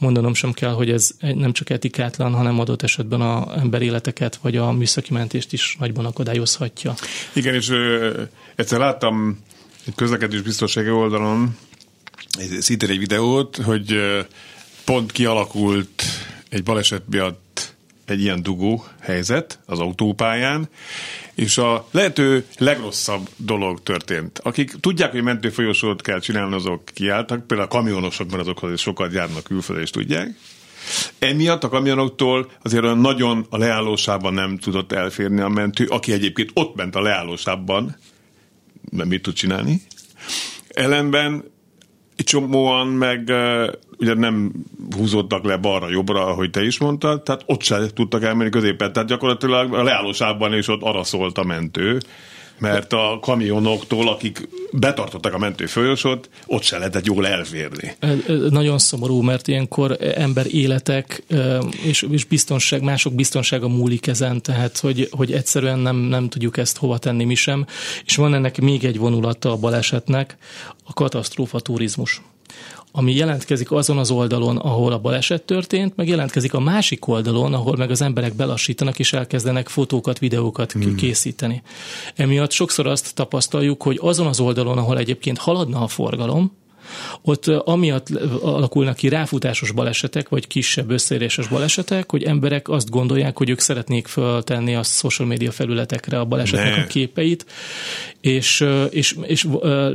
mondanom 0.00 0.34
sem 0.34 0.52
kell, 0.52 0.72
hogy 0.72 0.90
ez 0.90 1.10
nem 1.20 1.52
csak 1.52 1.70
etikátlan, 1.70 2.32
hanem 2.32 2.58
adott 2.58 2.82
esetben 2.82 3.20
a 3.20 3.58
emberéleteket 3.58 4.36
vagy 4.36 4.56
a 4.56 4.72
műszaki 4.72 5.12
mentést 5.12 5.52
is 5.52 5.76
nagyban 5.78 6.04
akadályozhatja. 6.04 6.94
Igen, 7.32 7.54
és 7.54 7.68
ö, 7.68 8.22
egyszer 8.54 8.78
láttam 8.78 9.38
egy 9.86 9.94
közlekedés 9.94 10.40
biztonsági 10.40 10.90
oldalon 10.90 11.56
egy, 12.38 12.60
szintén 12.60 12.90
egy 12.90 12.98
videót, 12.98 13.56
hogy 13.56 14.00
pont 14.84 15.12
kialakult 15.12 16.02
egy 16.48 16.62
baleset 16.62 17.02
miatt 17.10 17.74
egy 18.04 18.20
ilyen 18.20 18.42
dugó 18.42 18.84
helyzet 19.00 19.58
az 19.66 19.78
autópályán, 19.78 20.68
és 21.40 21.58
a 21.58 21.88
lehető 21.90 22.44
legrosszabb 22.58 23.28
dolog 23.36 23.82
történt. 23.82 24.38
Akik 24.38 24.70
tudják, 24.80 25.10
hogy 25.10 25.22
mentőfolyosót 25.22 26.02
kell 26.02 26.20
csinálni, 26.20 26.54
azok 26.54 26.82
kiálltak, 26.84 27.46
például 27.46 27.68
a 27.68 27.72
kamionosokban 27.72 28.40
azokhoz 28.40 28.80
sokat 28.80 29.12
járnak 29.12 29.42
külföldre, 29.42 29.84
és 29.84 29.90
tudják. 29.90 30.34
Emiatt 31.18 31.64
a 31.64 31.68
kamionoktól 31.68 32.50
azért 32.62 32.84
olyan 32.84 32.98
nagyon 32.98 33.46
a 33.50 33.58
leállósában 33.58 34.34
nem 34.34 34.58
tudott 34.58 34.92
elférni 34.92 35.40
a 35.40 35.48
mentő, 35.48 35.86
aki 35.86 36.12
egyébként 36.12 36.50
ott 36.54 36.74
ment 36.76 36.96
a 36.96 37.00
leállósában, 37.00 37.96
mert 38.90 39.08
mit 39.08 39.22
tud 39.22 39.34
csinálni. 39.34 39.82
Ellenben 40.68 41.44
csomóan 42.16 42.86
meg 42.86 43.32
ugye 44.00 44.14
nem 44.14 44.52
húzódtak 44.96 45.44
le 45.44 45.56
balra-jobbra, 45.56 46.26
ahogy 46.26 46.50
te 46.50 46.64
is 46.64 46.78
mondtad, 46.78 47.22
tehát 47.22 47.42
ott 47.46 47.62
se 47.62 47.92
tudtak 47.94 48.22
elmenni 48.22 48.50
középen, 48.50 48.92
tehát 48.92 49.08
gyakorlatilag 49.08 49.74
a 49.74 49.82
leállósában 49.82 50.54
is 50.54 50.68
ott 50.68 50.82
arra 50.82 51.04
szólt 51.04 51.38
a 51.38 51.44
mentő, 51.44 52.00
mert 52.58 52.92
a 52.92 53.18
kamionoktól, 53.20 54.08
akik 54.08 54.48
betartottak 54.72 55.34
a 55.34 55.38
mentő 55.38 55.66
folyosót, 55.66 56.28
ott 56.46 56.62
se 56.62 56.78
lehetett 56.78 57.06
jól 57.06 57.26
elférni. 57.26 57.96
Nagyon 58.50 58.78
szomorú, 58.78 59.20
mert 59.20 59.48
ilyenkor 59.48 59.96
ember 60.00 60.46
életek 60.54 61.22
és, 61.84 62.06
és 62.10 62.24
biztonság, 62.24 62.82
mások 62.82 63.14
biztonsága 63.14 63.68
múlik 63.68 64.06
ezen, 64.06 64.42
tehát 64.42 64.78
hogy, 64.78 65.08
hogy 65.10 65.32
egyszerűen 65.32 65.78
nem, 65.78 65.96
nem 65.96 66.28
tudjuk 66.28 66.56
ezt 66.56 66.76
hova 66.76 66.98
tenni 66.98 67.24
mi 67.24 67.34
sem. 67.34 67.66
És 68.04 68.16
van 68.16 68.34
ennek 68.34 68.60
még 68.60 68.84
egy 68.84 68.98
vonulata 68.98 69.50
a 69.52 69.56
balesetnek, 69.56 70.36
a 70.84 70.92
katasztrófa 70.92 71.60
turizmus 71.60 72.20
ami 72.92 73.14
jelentkezik 73.14 73.72
azon 73.72 73.98
az 73.98 74.10
oldalon, 74.10 74.56
ahol 74.56 74.92
a 74.92 74.98
baleset 74.98 75.42
történt, 75.42 75.96
meg 75.96 76.08
jelentkezik 76.08 76.54
a 76.54 76.60
másik 76.60 77.06
oldalon, 77.06 77.54
ahol 77.54 77.76
meg 77.76 77.90
az 77.90 78.02
emberek 78.02 78.34
belassítanak 78.34 78.98
és 78.98 79.12
elkezdenek 79.12 79.68
fotókat, 79.68 80.18
videókat 80.18 80.72
hmm. 80.72 80.94
készíteni. 80.94 81.62
Emiatt 82.14 82.50
sokszor 82.50 82.86
azt 82.86 83.14
tapasztaljuk, 83.14 83.82
hogy 83.82 83.98
azon 84.02 84.26
az 84.26 84.40
oldalon, 84.40 84.78
ahol 84.78 84.98
egyébként 84.98 85.38
haladna 85.38 85.82
a 85.82 85.88
forgalom, 85.88 86.52
ott 87.22 87.46
amiatt 87.46 88.08
alakulnak 88.42 88.96
ki 88.96 89.08
ráfutásos 89.08 89.70
balesetek, 89.70 90.28
vagy 90.28 90.46
kisebb 90.46 90.90
összeéréses 90.90 91.48
balesetek, 91.48 92.10
hogy 92.10 92.22
emberek 92.22 92.68
azt 92.68 92.90
gondolják, 92.90 93.38
hogy 93.38 93.50
ők 93.50 93.60
szeretnék 93.60 94.06
föltenni 94.06 94.74
a 94.74 94.82
social 94.82 95.28
media 95.28 95.50
felületekre 95.50 96.18
a 96.18 96.24
balesetnek 96.24 96.76
ne. 96.76 96.82
a 96.82 96.86
képeit, 96.86 97.46
és, 98.20 98.64
és, 98.90 99.16
és 99.22 99.46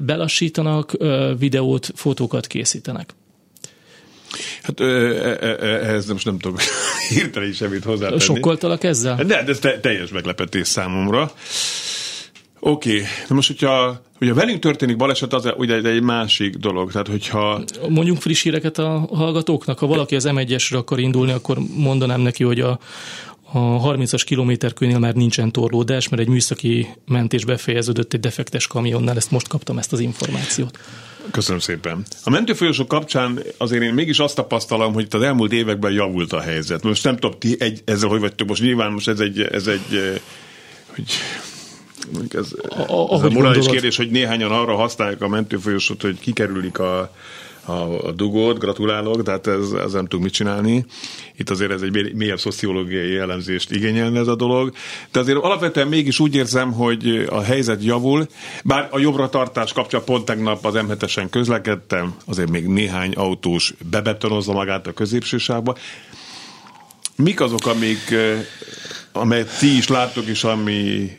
belassítanak, 0.01 0.91
videót, 1.38 1.91
fotókat 1.95 2.47
készítenek. 2.47 3.13
Hát 4.62 4.79
ehhez 5.62 6.05
most 6.05 6.25
nem 6.25 6.38
tudok 6.38 6.62
hirtelen 7.10 7.51
semmit 7.51 7.84
hozzátenni. 7.84 8.19
Sokkoltalak 8.19 8.84
ezzel? 8.84 9.15
De, 9.15 9.23
de 9.23 9.43
ez 9.47 9.60
te, 9.60 9.79
teljes 9.79 10.10
meglepetés 10.10 10.67
számomra. 10.67 11.31
Oké, 12.67 12.89
okay. 12.89 13.04
na 13.28 13.36
most, 13.36 13.47
hogyha, 13.47 14.01
hogyha 14.17 14.34
velünk 14.34 14.60
történik 14.60 14.95
baleset, 14.95 15.34
az 15.34 15.54
ugye 15.58 15.75
egy 15.75 16.01
másik 16.01 16.56
dolog. 16.56 16.91
Tehát, 16.91 17.08
hogyha... 17.08 17.63
Mondjunk 17.89 18.21
friss 18.21 18.43
híreket 18.43 18.78
a 18.78 19.10
hallgatóknak. 19.13 19.80
Ha 19.80 19.88
valaki 19.88 20.15
az 20.15 20.28
M1-esre 20.30 20.75
akar 20.75 20.99
indulni, 20.99 21.32
akkor 21.32 21.58
mondanám 21.75 22.21
neki, 22.21 22.43
hogy 22.43 22.60
a, 22.60 22.80
a 23.51 23.60
30-as 23.60 24.21
kilométerkőnél 24.25 24.99
már 24.99 25.13
nincsen 25.13 25.51
torlódás, 25.51 26.10
mert 26.10 26.21
egy 26.21 26.28
műszaki 26.28 26.88
mentés 27.08 27.45
befejeződött 27.45 28.13
egy 28.13 28.19
defektes 28.19 28.67
kamionnál. 28.67 29.15
Ezt 29.15 29.32
most 29.32 29.47
kaptam, 29.47 29.78
ezt 29.78 29.93
az 29.93 29.99
információt. 29.99 30.80
Köszönöm 31.32 31.60
szépen. 31.60 32.04
A 32.23 32.30
mentőfolyosok 32.30 32.88
kapcsán 32.88 33.39
azért 33.58 33.84
én 33.84 33.93
mégis 33.93 34.19
azt 34.19 34.36
tapasztalom, 34.36 34.93
hogy 34.93 35.04
itt 35.04 35.13
az 35.13 35.21
elmúlt 35.21 35.51
években 35.51 35.91
javult 35.91 36.34
a 36.34 36.39
helyzet. 36.39 36.84
Most 36.84 37.04
nem 37.04 37.17
tudom, 37.17 37.39
ti 37.39 37.56
egy, 37.60 37.82
ezzel 37.86 38.10
hogy 38.10 38.19
vagytok, 38.19 38.47
most 38.47 38.62
nyilván 38.62 38.91
most 38.91 39.08
ez 39.08 39.19
egy, 39.19 39.41
ez 39.41 39.67
egy 39.67 40.21
hogy 40.95 41.06
ez, 42.29 42.51
a, 42.88 43.13
ez 43.13 43.23
a 43.23 43.29
morális 43.29 43.65
kérdés, 43.65 43.97
hogy 43.97 44.12
néhányan 44.12 44.51
arra 44.51 44.75
használják 44.75 45.21
a 45.21 45.27
mentőfolyosot, 45.27 46.01
hogy 46.01 46.19
kikerülik 46.19 46.79
a, 46.79 47.12
a, 47.65 48.08
a 48.08 48.12
dugót, 48.12 48.60
gratulálok, 48.60 49.21
de 49.21 49.31
hát 49.31 49.47
ez, 49.47 49.71
ez 49.71 49.91
nem 49.91 50.03
tudunk 50.03 50.23
mit 50.23 50.34
csinálni. 50.34 50.86
Itt 51.38 51.49
azért 51.49 51.71
ez 51.71 51.81
egy 51.81 52.13
mélyebb 52.15 52.39
szociológiai 52.39 53.12
jellemzést 53.12 53.71
igényelne 53.71 54.19
ez 54.19 54.27
a 54.27 54.36
dolog. 54.36 54.73
De 55.12 55.19
azért 55.19 55.38
alapvetően 55.38 55.88
mégis 55.88 56.19
úgy 56.19 56.36
érzem, 56.36 56.71
hogy 56.71 57.25
a 57.29 57.41
helyzet 57.41 57.84
javul, 57.84 58.27
bár 58.63 58.88
a 58.91 58.99
jobbra 58.99 59.29
tartás 59.29 59.73
kapcsán 59.73 60.03
pont 60.05 60.25
tegnap 60.25 60.65
az 60.65 60.73
M7-esen 60.77 61.27
közlekedtem, 61.29 62.15
azért 62.25 62.49
még 62.49 62.67
néhány 62.67 63.12
autós 63.13 63.73
bebetonozza 63.89 64.53
magát 64.53 64.88
a 64.88 64.93
középsőságba. 64.93 65.75
Mik 67.15 67.41
azok, 67.41 67.67
amik, 67.67 68.12
eh, 68.12 68.45
amelyet 69.12 69.58
ti 69.60 69.77
is 69.77 69.88
láttok, 69.88 70.25
és 70.25 70.43
ami 70.43 71.10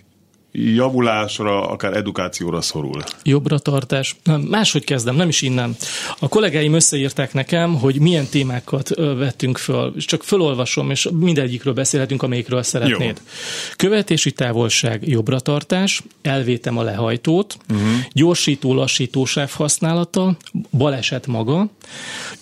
javulásra, 0.56 1.68
akár 1.68 1.96
edukációra 1.96 2.60
szorul? 2.60 3.02
Jobbra 3.22 3.58
tartás. 3.58 4.16
Nem, 4.22 4.40
máshogy 4.40 4.84
kezdem, 4.84 5.16
nem 5.16 5.28
is 5.28 5.42
innen. 5.42 5.76
A 6.18 6.28
kollégáim 6.28 6.74
összeírták 6.74 7.32
nekem, 7.32 7.74
hogy 7.74 8.00
milyen 8.00 8.26
témákat 8.26 8.88
vettünk 8.94 9.58
föl. 9.58 9.94
Csak 9.96 10.22
fölolvasom, 10.22 10.90
és 10.90 11.08
mindegyikről 11.12 11.74
beszélhetünk, 11.74 12.22
amelyikről 12.22 12.62
szeretnéd. 12.62 13.16
Jó. 13.16 13.30
Követési 13.76 14.32
távolság, 14.32 15.08
jobbra 15.08 15.40
tartás, 15.40 16.02
elvétem 16.22 16.78
a 16.78 16.82
lehajtót, 16.82 17.56
uh-huh. 17.70 17.88
gyorsító, 18.12 18.74
lassító 18.74 19.24
sáv 19.24 19.50
használata, 19.50 20.36
baleset 20.70 21.26
maga, 21.26 21.68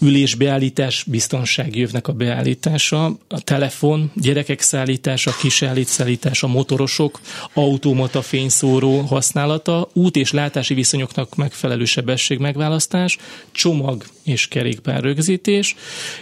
ülésbeállítás, 0.01 1.05
biztonságjövnek 1.07 2.09
a 2.09 2.13
beállítása, 2.13 3.05
a 3.29 3.41
telefon, 3.45 4.11
gyerekek 4.15 4.61
szállítása, 4.61 5.35
szállítása, 5.85 6.47
motorosok, 6.47 7.21
automata 7.53 8.04
automata 8.05 8.29
fényszóró 8.29 9.01
használata, 9.01 9.89
út 9.93 10.17
és 10.17 10.33
látási 10.33 10.75
viszonyoknak 10.75 11.35
megfelelő 11.35 11.85
sebesség 11.85 12.39
megválasztás, 12.39 13.19
csomag 13.53 14.05
és 14.25 14.49
kerékpár 14.49 15.03
rögzítés, 15.03 15.75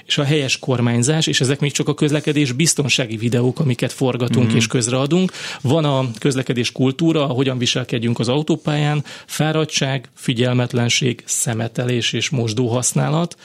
és 0.07 0.19
a 0.19 0.25
helyes 0.25 0.59
kormányzás, 0.59 1.27
és 1.27 1.41
ezek 1.41 1.61
még 1.61 1.73
csak 1.73 1.89
a 1.89 1.95
közlekedés 1.95 2.53
biztonsági 2.53 3.17
videók, 3.17 3.61
amiket 3.61 3.93
forgatunk 3.93 4.47
mm-hmm. 4.47 4.57
és 4.57 4.67
közreadunk. 4.67 5.33
Van 5.61 5.85
a 5.85 6.11
közlekedés 6.19 6.73
kultúra, 6.73 7.25
hogyan 7.25 7.59
viselkedjünk 7.59 8.19
az 8.19 8.29
autópályán, 8.29 9.05
fáradtság, 9.27 10.09
figyelmetlenség, 10.15 11.23
szemetelés 11.25 12.13
és 12.13 12.31
mosdó 12.31 12.69
használat, 12.69 13.37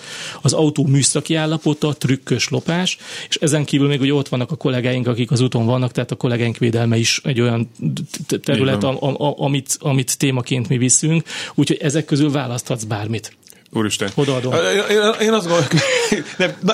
az 0.42 0.54
autó 0.54 0.86
műszaki 0.86 1.36
állapota, 1.36 1.94
trükkös 1.94 2.50
lopás, 2.50 2.98
és 3.30 3.36
ezen 3.36 3.66
kívül 3.66 3.88
még 3.88 4.02
ugye 4.02 4.14
ott 4.14 4.28
vannak 4.28 4.52
a 4.52 4.56
kollégáink, 4.56 5.08
akik 5.08 5.32
az 5.32 5.42
úton 5.42 5.66
vannak, 5.66 5.92
tehát 5.92 6.12
a 6.12 6.16
kollégáink 6.16 6.58
védelme 6.58 6.98
is 6.98 7.22
egy 7.24 7.42
olyan 7.42 7.70
terület, 8.42 8.84
a, 8.84 8.98
a, 9.02 9.36
amit, 9.38 9.78
amit 9.80 10.18
témaként 10.18 10.70
mi 10.70 10.78
viszünk, 10.78 11.24
úgyhogy 11.56 11.78
ezek 11.82 12.06
közül 12.06 12.32
választhatsz 12.32 12.84
bármit. 12.84 13.38
Úristen. 13.72 14.10
Odaadom. 14.16 14.54
Én, 15.22 15.34
azt 15.34 15.48
gondolom, 15.48 15.68
nem, 16.38 16.56
na, 16.62 16.74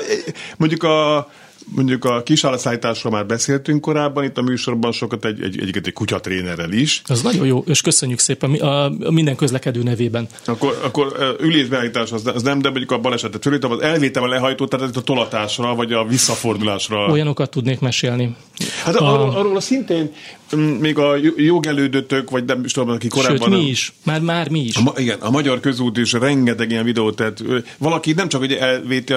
mondjuk 0.58 0.84
a 0.84 1.30
Mondjuk 1.66 2.06
a 2.06 2.24
kisállatszállításról 2.24 3.12
már 3.14 3.26
beszéltünk 3.26 3.82
korábban, 3.82 4.24
itt 4.24 4.38
a 4.38 4.42
műsorban 4.42 4.92
sokat 4.92 5.26
egy, 5.26 5.42
egy, 5.42 5.60
egy, 5.62 5.78
egy 5.84 5.94
kutyatrénerrel 5.94 6.72
is. 6.72 7.02
Az 7.06 7.22
nagyon 7.22 7.46
jó, 7.46 7.64
és 7.68 7.82
köszönjük 7.82 8.20
szépen 8.20 8.54
a, 8.54 8.86
a 8.86 9.12
minden 9.12 9.36
közlekedő 9.36 9.84
nevében. 9.84 10.28
Akkor, 10.46 10.80
akkor 10.84 11.36
ülésbeállítás 11.40 12.12
az, 12.12 12.28
az 12.28 12.42
nem, 12.42 12.62
de 12.62 12.70
mondjuk 12.70 12.92
a 12.92 12.98
balesetet 12.98 13.42
fölítem, 13.44 13.72
az 13.72 13.82
elvétem 13.82 14.24
a 14.24 14.28
lehajtó, 14.28 14.68
tehát 14.68 14.96
a 14.96 15.02
tolatásra, 15.02 15.76
vagy 15.76 15.94
a 15.94 16.06
visszafordulásra. 16.06 17.08
Olyanokat 17.08 17.50
tudnék 17.50 17.80
mesélni. 17.80 18.36
Hát 18.84 18.96
a, 18.96 19.14
arról, 19.14 19.30
arról 19.30 19.62
szintén 19.62 20.12
mm, 20.56 20.60
még 20.60 20.98
a 20.98 21.16
jogelődötök, 21.36 22.30
vagy 22.30 22.46
nem 22.46 22.64
is 22.64 22.72
tudom, 22.72 22.90
aki 22.90 23.08
korábban... 23.08 23.52
Sőt, 23.52 23.62
mi 23.62 23.68
is. 23.68 23.94
Már, 24.04 24.22
már 24.22 24.50
mi 24.50 24.60
is. 24.60 24.76
A, 24.76 24.94
igen, 24.96 25.20
a 25.20 25.30
Magyar 25.30 25.60
Közút 25.60 25.98
is 25.98 26.14
rengeteg 26.14 26.72
ilyen 26.72 26.84
videót, 26.84 27.16
tehát 27.16 27.44
valaki 27.78 28.14
nem 28.14 28.30
csak, 28.30 28.40
hogy 28.40 28.54
elvéti, 28.54 29.14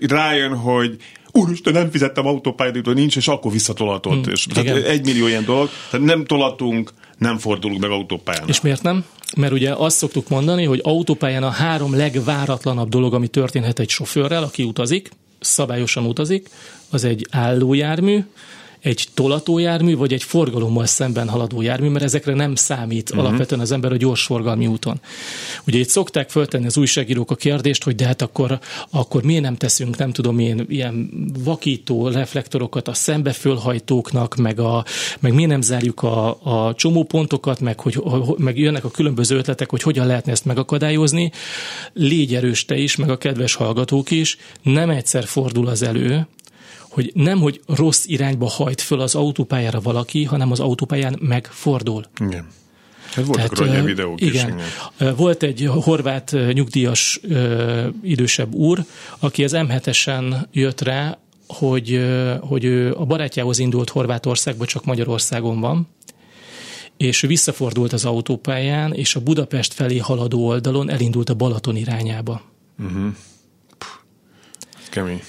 rájön, 0.00 0.54
hogy 0.56 0.96
úristen, 1.36 1.72
nem 1.72 1.90
fizettem 1.90 2.26
autópályát, 2.26 2.94
nincs, 2.94 3.16
és 3.16 3.28
akkor 3.28 3.52
visszatolatott. 3.52 4.26
Mm, 4.26 4.30
és, 4.30 4.46
tehát 4.54 4.84
egy 4.84 5.04
millió 5.04 5.26
ilyen 5.26 5.44
dolog. 5.44 5.68
Tehát 5.90 6.06
nem 6.06 6.24
tolatunk, 6.24 6.92
nem 7.18 7.38
fordulunk 7.38 7.80
meg 7.80 7.90
autópályán. 7.90 8.48
És 8.48 8.60
miért 8.60 8.82
nem? 8.82 9.04
Mert 9.36 9.52
ugye 9.52 9.72
azt 9.72 9.96
szoktuk 9.96 10.28
mondani, 10.28 10.64
hogy 10.64 10.80
autópályán 10.82 11.42
a 11.42 11.50
három 11.50 11.96
legváratlanabb 11.96 12.88
dolog, 12.88 13.14
ami 13.14 13.28
történhet 13.28 13.78
egy 13.78 13.88
sofőrrel, 13.88 14.42
aki 14.42 14.62
utazik, 14.62 15.10
szabályosan 15.40 16.04
utazik, 16.06 16.48
az 16.90 17.04
egy 17.04 17.26
állójármű, 17.30 18.24
egy 18.86 19.06
tolatójármű, 19.14 19.96
vagy 19.96 20.12
egy 20.12 20.22
forgalommal 20.22 20.86
szemben 20.86 21.28
haladó 21.28 21.62
jármű, 21.62 21.88
mert 21.88 22.04
ezekre 22.04 22.34
nem 22.34 22.54
számít 22.54 23.10
uh-huh. 23.10 23.26
alapvetően 23.26 23.60
az 23.60 23.72
ember 23.72 23.92
a 23.92 23.96
gyors 23.96 24.22
forgalmi 24.22 24.66
úton. 24.66 25.00
Ugye 25.66 25.78
itt 25.78 25.88
szokták 25.88 26.30
föltenni 26.30 26.66
az 26.66 26.76
újságírók 26.76 27.30
a 27.30 27.34
kérdést, 27.34 27.84
hogy 27.84 27.94
de 27.94 28.06
hát 28.06 28.22
akkor, 28.22 28.58
akkor 28.90 29.22
miért 29.22 29.42
nem 29.42 29.56
teszünk, 29.56 29.96
nem 29.96 30.12
tudom 30.12 30.38
én, 30.38 30.66
ilyen 30.68 31.10
vakító 31.44 32.08
reflektorokat 32.08 32.88
a 32.88 32.94
szembefölhajtóknak, 32.94 34.36
meg, 34.36 34.60
a, 34.60 34.84
meg 35.20 35.34
miért 35.34 35.50
nem 35.50 35.60
zárjuk 35.60 36.02
a, 36.02 36.38
a 36.42 36.74
csomópontokat, 36.74 37.60
meg, 37.60 37.80
hogy, 37.80 38.02
meg 38.36 38.58
jönnek 38.58 38.84
a 38.84 38.90
különböző 38.90 39.36
ötletek, 39.36 39.70
hogy 39.70 39.82
hogyan 39.82 40.06
lehetne 40.06 40.32
ezt 40.32 40.44
megakadályozni. 40.44 41.30
Légy 41.92 42.34
erős 42.34 42.64
te 42.64 42.76
is, 42.76 42.96
meg 42.96 43.10
a 43.10 43.18
kedves 43.18 43.54
hallgatók 43.54 44.10
is, 44.10 44.36
nem 44.62 44.90
egyszer 44.90 45.24
fordul 45.24 45.66
az 45.66 45.82
elő, 45.82 46.26
hogy 46.96 47.10
nem, 47.14 47.38
hogy 47.38 47.60
rossz 47.66 48.04
irányba 48.06 48.48
hajt 48.48 48.80
föl 48.80 49.00
az 49.00 49.14
autópályára 49.14 49.80
valaki, 49.80 50.24
hanem 50.24 50.50
az 50.50 50.60
autópályán 50.60 51.18
megfordul. 51.20 52.04
Igen. 52.20 52.46
Hát 53.14 53.24
voltak 53.24 53.52
Tehát, 53.52 53.72
ilyen 53.72 53.84
videók 53.84 54.20
igen. 54.20 54.58
is. 54.58 54.64
Igen. 54.98 55.16
Volt 55.16 55.42
egy 55.42 55.68
horvát 55.72 56.36
nyugdíjas 56.52 57.20
idősebb 58.02 58.54
úr, 58.54 58.84
aki 59.18 59.44
az 59.44 59.52
M7-esen 59.54 60.34
jött 60.52 60.80
rá, 60.80 61.18
hogy, 61.46 62.06
hogy 62.40 62.64
ő 62.64 62.94
a 62.94 63.04
barátjához 63.04 63.58
indult 63.58 63.88
Horvátországba, 63.88 64.66
csak 64.66 64.84
Magyarországon 64.84 65.60
van, 65.60 65.88
és 66.96 67.22
ő 67.22 67.26
visszafordult 67.28 67.92
az 67.92 68.04
autópályán, 68.04 68.92
és 68.92 69.14
a 69.14 69.20
Budapest 69.20 69.72
felé 69.72 69.98
haladó 69.98 70.46
oldalon 70.46 70.90
elindult 70.90 71.30
a 71.30 71.34
Balaton 71.34 71.76
irányába. 71.76 72.42
Uh-huh. 72.78 73.14
Kemény 74.90 75.22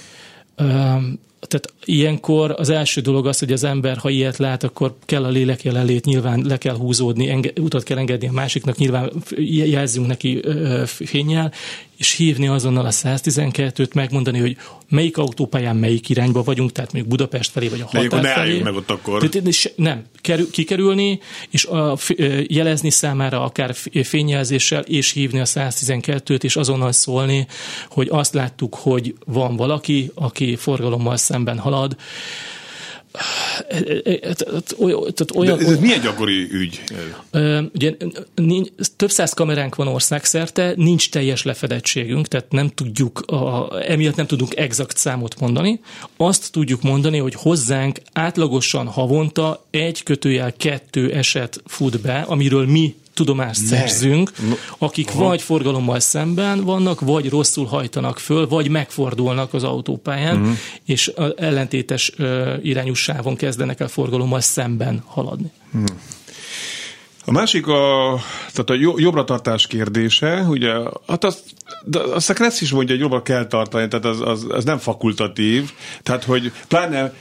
tehát 1.47 1.73
ilyenkor 1.85 2.55
az 2.57 2.69
első 2.69 3.01
dolog 3.01 3.27
az, 3.27 3.39
hogy 3.39 3.51
az 3.51 3.63
ember, 3.63 3.97
ha 3.97 4.09
ilyet 4.09 4.37
lát, 4.37 4.63
akkor 4.63 4.95
kell 5.05 5.23
a 5.23 5.29
lélek 5.29 5.63
jelenlét, 5.63 6.05
nyilván 6.05 6.43
le 6.47 6.57
kell 6.57 6.75
húzódni, 6.75 7.29
enge, 7.29 7.51
utat 7.59 7.83
kell 7.83 7.97
engedni 7.97 8.27
a 8.27 8.31
másiknak, 8.31 8.77
nyilván 8.77 9.11
jelzünk 9.47 10.07
neki 10.07 10.41
fényjel, 10.85 11.51
és 11.97 12.11
hívni 12.11 12.47
azonnal 12.47 12.85
a 12.85 12.91
112-t, 12.91 13.93
megmondani, 13.93 14.39
hogy 14.39 14.57
melyik 14.89 15.17
autópályán 15.17 15.75
melyik 15.75 16.09
irányba 16.09 16.43
vagyunk, 16.43 16.71
tehát 16.71 16.91
még 16.91 17.05
Budapest 17.07 17.51
felé, 17.51 17.67
vagy 17.67 17.81
a 17.81 17.85
határ 17.85 18.21
ne 18.21 18.33
felé. 18.33 18.59
meg 18.59 18.75
ott 18.75 18.89
akkor. 18.89 19.29
Tehát, 19.29 19.75
nem, 19.75 20.03
kerül, 20.21 20.49
kikerülni, 20.51 21.19
és 21.49 21.65
a, 21.65 21.97
jelezni 22.47 22.89
számára 22.89 23.43
akár 23.43 23.75
fényjelzéssel, 24.03 24.81
és 24.81 25.11
hívni 25.11 25.39
a 25.39 25.45
112-t, 25.45 26.43
és 26.43 26.55
azonnal 26.55 26.91
szólni, 26.91 27.47
hogy 27.89 28.07
azt 28.11 28.33
láttuk, 28.33 28.75
hogy 28.75 29.15
van 29.25 29.55
valaki, 29.55 30.11
aki 30.13 30.55
forgalommal 30.55 31.17
szemben 31.17 31.59
halad, 31.59 31.95
tehát 34.34 34.76
olyan, 35.36 35.59
ez, 35.59 35.70
ez 35.70 35.80
milyen 35.80 36.01
gyakori 36.01 36.47
ügy? 36.51 36.84
Ugye, 37.74 37.95
több 38.95 39.11
száz 39.11 39.34
kameránk 39.34 39.76
van 39.76 39.88
országszerte, 39.88 40.74
nincs 40.76 41.09
teljes 41.09 41.43
lefedettségünk, 41.43 42.28
tehát 42.28 42.51
nem 42.51 42.70
tudjuk, 42.70 43.20
a, 43.20 43.70
emiatt 43.88 44.15
nem 44.15 44.26
tudunk 44.26 44.55
exakt 44.55 44.97
számot 44.97 45.39
mondani. 45.39 45.80
Azt 46.18 46.51
tudjuk 46.51 46.82
mondani, 46.82 47.18
hogy 47.18 47.34
hozzánk 47.34 47.99
átlagosan 48.13 48.88
havonta 48.88 49.65
egy 49.70 50.03
kötőjel 50.03 50.53
kettő 50.53 51.11
eset 51.11 51.61
fut 51.65 52.01
be, 52.01 52.20
amiről 52.28 52.65
mi 52.65 52.95
tudomást 53.18 53.61
ne. 53.61 53.68
szerzünk, 53.68 54.32
akik 54.78 55.09
Aha. 55.09 55.24
vagy 55.24 55.41
forgalommal 55.41 55.99
szemben 55.99 56.63
vannak, 56.63 56.99
vagy 56.99 57.30
rosszul 57.30 57.65
hajtanak 57.65 58.20
föl, 58.20 58.47
vagy 58.47 58.70
megfordulnak 58.70 59.53
az 59.53 59.63
autópályán, 59.63 60.39
uh-huh. 60.39 60.55
és 60.86 61.11
ellentétes 61.38 62.11
irányú 62.61 62.93
sávon 62.93 63.36
kezdenek 63.36 63.80
el 63.80 63.88
forgalommal 63.88 64.41
szemben 64.41 65.03
haladni. 65.05 65.51
Uh-huh. 65.74 65.97
A 67.26 67.32
másik 67.32 67.68
a, 67.68 68.15
tehát 68.53 68.70
a 68.70 68.97
jobbra 68.97 69.24
tartás 69.24 69.68
kérdése, 69.68 70.41
ugye, 70.41 70.74
hát 71.07 71.24
azt, 71.24 71.43
de 71.84 71.99
azt 71.99 72.30
a 72.30 72.34
Kressz 72.34 72.61
is 72.61 72.72
mondja, 72.72 72.93
hogy 72.93 73.03
jobbra 73.03 73.22
kell 73.22 73.47
tartani, 73.47 73.88
tehát 73.88 74.05
az, 74.05 74.22
az, 74.22 74.45
az 74.49 74.63
nem 74.63 74.78
fakultatív, 74.78 75.72
tehát 76.03 76.24
hogy 76.24 76.51
pláne 76.68 77.13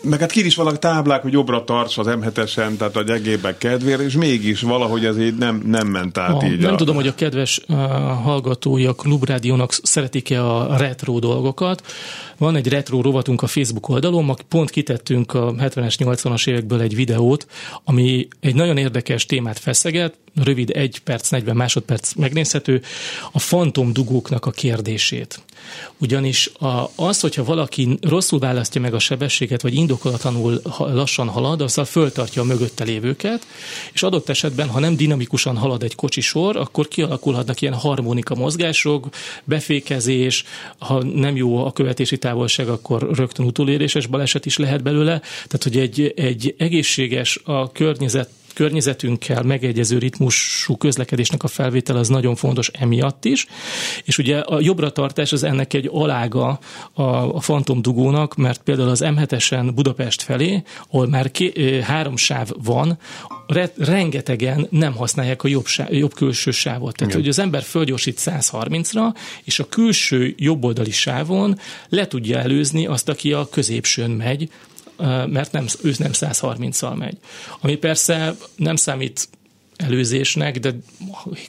meg 0.00 0.20
hát 0.20 0.30
ki 0.30 0.44
is 0.44 0.56
vannak 0.56 0.78
táblák, 0.78 1.22
hogy 1.22 1.32
jobbra 1.32 1.64
tarts 1.64 1.98
az 1.98 2.06
M7-esen, 2.08 2.76
tehát 2.76 2.96
a 2.96 3.02
gyengébbek 3.02 3.58
kedvére, 3.58 4.02
és 4.02 4.14
mégis 4.14 4.60
valahogy 4.60 5.04
ez 5.04 5.18
így 5.18 5.34
nem, 5.34 5.62
nem 5.66 5.86
ment 5.86 6.18
át 6.18 6.42
a, 6.42 6.46
így. 6.46 6.60
Nem 6.60 6.72
a... 6.72 6.76
tudom, 6.76 6.94
hogy 6.94 7.06
a 7.06 7.14
kedves 7.14 7.60
uh, 7.68 7.76
hallgatói 8.22 8.86
a 8.86 8.92
Klubrádiónak 8.92 9.72
szeretik-e 9.82 10.46
a 10.46 10.76
retro 10.76 11.18
dolgokat. 11.18 11.82
Van 12.38 12.56
egy 12.56 12.68
retro 12.68 13.00
rovatunk 13.02 13.42
a 13.42 13.46
Facebook 13.46 13.88
oldalon, 13.88 14.36
pont 14.48 14.70
kitettünk 14.70 15.34
a 15.34 15.54
70-es, 15.54 15.94
80-as 15.98 16.48
évekből 16.48 16.80
egy 16.80 16.94
videót, 16.94 17.46
ami 17.84 18.28
egy 18.40 18.54
nagyon 18.54 18.76
érdekes 18.76 19.26
témát 19.26 19.58
feszeget, 19.58 20.14
rövid 20.34 20.70
1 20.70 20.98
perc, 20.98 21.30
40 21.30 21.56
másodperc 21.56 22.14
megnézhető, 22.14 22.82
a 23.32 23.38
fantom 23.38 23.92
dugóknak 23.92 24.46
a 24.46 24.50
kérdését. 24.50 25.42
Ugyanis 25.98 26.50
a, 26.58 26.90
az, 26.96 27.20
hogyha 27.20 27.44
valaki 27.44 27.98
rosszul 28.00 28.38
választja 28.38 28.80
meg 28.80 28.94
a 28.94 28.98
sebességet, 28.98 29.62
vagy 29.62 29.74
indokolatlanul 29.74 30.60
lassan 30.78 31.28
halad, 31.28 31.60
azzal 31.60 31.84
föltartja 31.84 32.42
a 32.42 32.44
mögötte 32.44 32.84
lévőket, 32.84 33.46
és 33.92 34.02
adott 34.02 34.28
esetben, 34.28 34.68
ha 34.68 34.78
nem 34.78 34.96
dinamikusan 34.96 35.56
halad 35.56 35.82
egy 35.82 35.94
kocsisor, 35.94 36.56
akkor 36.56 36.88
kialakulhatnak 36.88 37.60
ilyen 37.60 37.74
harmonika 37.74 38.34
mozgások, 38.34 39.08
befékezés, 39.44 40.44
ha 40.78 41.02
nem 41.02 41.36
jó 41.36 41.64
a 41.66 41.72
követési 41.72 42.18
távolság, 42.32 42.68
akkor 42.68 43.08
rögtön 43.14 43.46
utoléréses 43.46 44.06
baleset 44.06 44.46
is 44.46 44.56
lehet 44.56 44.82
belőle. 44.82 45.20
Tehát, 45.20 45.62
hogy 45.62 45.76
egy, 45.76 46.12
egy 46.16 46.54
egészséges 46.58 47.40
a 47.44 47.72
környezet 47.72 48.28
környezetünkkel 48.52 49.42
megegyező 49.42 49.98
ritmusú 49.98 50.76
közlekedésnek 50.76 51.42
a 51.42 51.48
felvétel 51.48 51.96
az 51.96 52.08
nagyon 52.08 52.34
fontos 52.34 52.68
emiatt 52.68 53.24
is, 53.24 53.46
és 54.04 54.18
ugye 54.18 54.38
a 54.38 54.60
jobbra 54.60 54.90
tartás 54.90 55.32
az 55.32 55.42
ennek 55.42 55.74
egy 55.74 55.88
alága 55.92 56.58
a, 56.92 57.02
a 57.02 57.40
Fantom 57.40 57.82
dugónak, 57.82 58.34
mert 58.36 58.62
például 58.62 58.88
az 58.88 59.02
M7-esen 59.04 59.70
Budapest 59.74 60.22
felé, 60.22 60.62
ahol 60.90 61.08
már 61.08 61.30
ké, 61.30 61.80
három 61.80 62.16
sáv 62.16 62.50
van, 62.62 62.98
re, 63.46 63.72
rengetegen 63.76 64.66
nem 64.70 64.94
használják 64.94 65.42
a 65.42 65.48
jobb, 65.48 65.66
sáv, 65.66 65.92
jobb 65.92 66.14
külső 66.14 66.50
sávot. 66.50 66.96
Tehát, 66.96 67.12
Igen. 67.12 67.20
hogy 67.20 67.28
az 67.28 67.38
ember 67.38 67.62
fölgyorsít 67.62 68.20
130-ra, 68.20 69.14
és 69.44 69.58
a 69.58 69.68
külső 69.68 70.34
jobboldali 70.36 70.90
sávon 70.90 71.58
le 71.88 72.06
tudja 72.06 72.38
előzni 72.38 72.86
azt, 72.86 73.08
aki 73.08 73.32
a 73.32 73.48
középsőn 73.48 74.10
megy, 74.10 74.50
mert 75.26 75.52
nem, 75.52 75.66
ő 75.82 75.94
nem 75.98 76.10
130-szal 76.12 76.96
megy. 76.96 77.16
Ami 77.60 77.76
persze 77.76 78.36
nem 78.56 78.76
számít 78.76 79.28
előzésnek, 79.76 80.58
de 80.58 80.74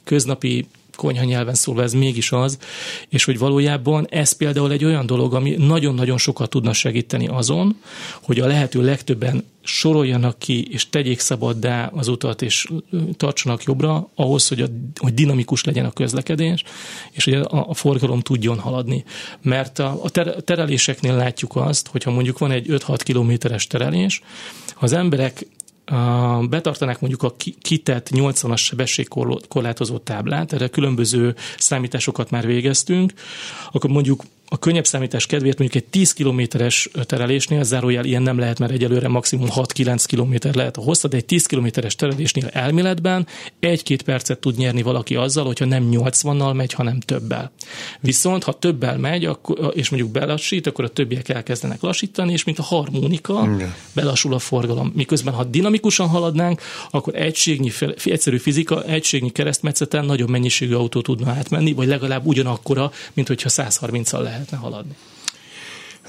köznapi 0.04 0.66
konyha 0.96 1.24
nyelven 1.24 1.54
szólva 1.54 1.82
ez 1.82 1.92
mégis 1.92 2.32
az, 2.32 2.58
és 3.08 3.24
hogy 3.24 3.38
valójában 3.38 4.06
ez 4.10 4.32
például 4.32 4.72
egy 4.72 4.84
olyan 4.84 5.06
dolog, 5.06 5.34
ami 5.34 5.50
nagyon-nagyon 5.50 6.18
sokat 6.18 6.50
tudna 6.50 6.72
segíteni 6.72 7.26
azon, 7.26 7.76
hogy 8.22 8.40
a 8.40 8.46
lehető 8.46 8.82
legtöbben 8.82 9.44
soroljanak 9.64 10.38
ki, 10.38 10.66
és 10.70 10.88
tegyék 10.90 11.20
szabaddá 11.20 11.90
az 11.94 12.08
utat, 12.08 12.42
és 12.42 12.68
tartsanak 13.16 13.62
jobbra, 13.62 14.10
ahhoz, 14.14 14.48
hogy, 14.48 14.60
a, 14.60 14.66
hogy 14.96 15.14
dinamikus 15.14 15.64
legyen 15.64 15.84
a 15.84 15.90
közlekedés, 15.90 16.62
és 17.10 17.24
hogy 17.24 17.34
a, 17.34 17.68
a 17.68 17.74
forgalom 17.74 18.20
tudjon 18.20 18.58
haladni. 18.58 19.04
Mert 19.42 19.78
a, 19.78 19.98
a 20.02 20.10
ter, 20.10 20.34
tereléseknél 20.34 21.16
látjuk 21.16 21.56
azt, 21.56 21.88
hogyha 21.88 22.10
mondjuk 22.10 22.38
van 22.38 22.50
egy 22.50 22.66
5-6 22.68 23.00
kilométeres 23.02 23.66
terelés, 23.66 24.22
ha 24.74 24.84
az 24.84 24.92
emberek 24.92 25.46
betartanák 26.48 27.00
mondjuk 27.00 27.22
a 27.22 27.34
kitett 27.60 28.08
80-as 28.12 28.56
sebességkorlátozó 28.56 29.98
táblát, 29.98 30.52
erre 30.52 30.68
különböző 30.68 31.34
számításokat 31.58 32.30
már 32.30 32.46
végeztünk, 32.46 33.12
akkor 33.72 33.90
mondjuk 33.90 34.22
a 34.54 34.58
könnyebb 34.58 34.86
számítás 34.86 35.26
kedvéért 35.26 35.58
mondjuk 35.58 35.82
egy 35.82 35.90
10 35.90 36.12
kilométeres 36.12 36.88
terelésnél, 37.02 37.62
zárójel 37.62 38.04
ilyen 38.04 38.22
nem 38.22 38.38
lehet, 38.38 38.58
mert 38.58 38.72
egyelőre 38.72 39.08
maximum 39.08 39.48
6-9 39.50 40.04
kilométer 40.06 40.54
lehet 40.54 40.76
a 40.76 40.80
hossza, 40.80 41.08
de 41.08 41.16
egy 41.16 41.24
10 41.24 41.46
kilométeres 41.46 41.96
terelésnél 41.96 42.48
elméletben 42.52 43.26
egy-két 43.60 44.02
percet 44.02 44.38
tud 44.38 44.56
nyerni 44.56 44.82
valaki 44.82 45.14
azzal, 45.14 45.44
hogyha 45.44 45.64
nem 45.64 45.88
80-nal 45.90 46.54
megy, 46.54 46.72
hanem 46.72 47.00
többel. 47.00 47.52
Viszont, 48.00 48.44
ha 48.44 48.52
többel 48.52 48.98
megy, 48.98 49.24
akkor, 49.24 49.72
és 49.74 49.88
mondjuk 49.90 50.12
belassít, 50.12 50.66
akkor 50.66 50.84
a 50.84 50.88
többiek 50.88 51.28
elkezdenek 51.28 51.80
lassítani, 51.80 52.32
és 52.32 52.44
mint 52.44 52.58
a 52.58 52.62
harmonika, 52.62 53.50
Igen. 53.54 53.74
belassul 53.92 54.34
a 54.34 54.38
forgalom. 54.38 54.92
Miközben, 54.94 55.34
ha 55.34 55.44
dinamikusan 55.44 56.08
haladnánk, 56.08 56.60
akkor 56.90 57.14
egységnyi, 57.14 57.72
egyszerű 58.04 58.38
fizika, 58.38 58.84
egységnyi 58.84 59.30
keresztmetszeten 59.30 60.04
nagyobb 60.04 60.28
mennyiségű 60.28 60.74
autó 60.74 61.00
tudna 61.00 61.30
átmenni, 61.30 61.72
vagy 61.72 61.86
legalább 61.86 62.26
ugyanakkora, 62.26 62.92
mint 63.12 63.28
hogyha 63.28 63.48
130-al 63.52 64.22
lehet 64.22 64.43
lehetne 64.50 64.56
haladni. 64.56 64.96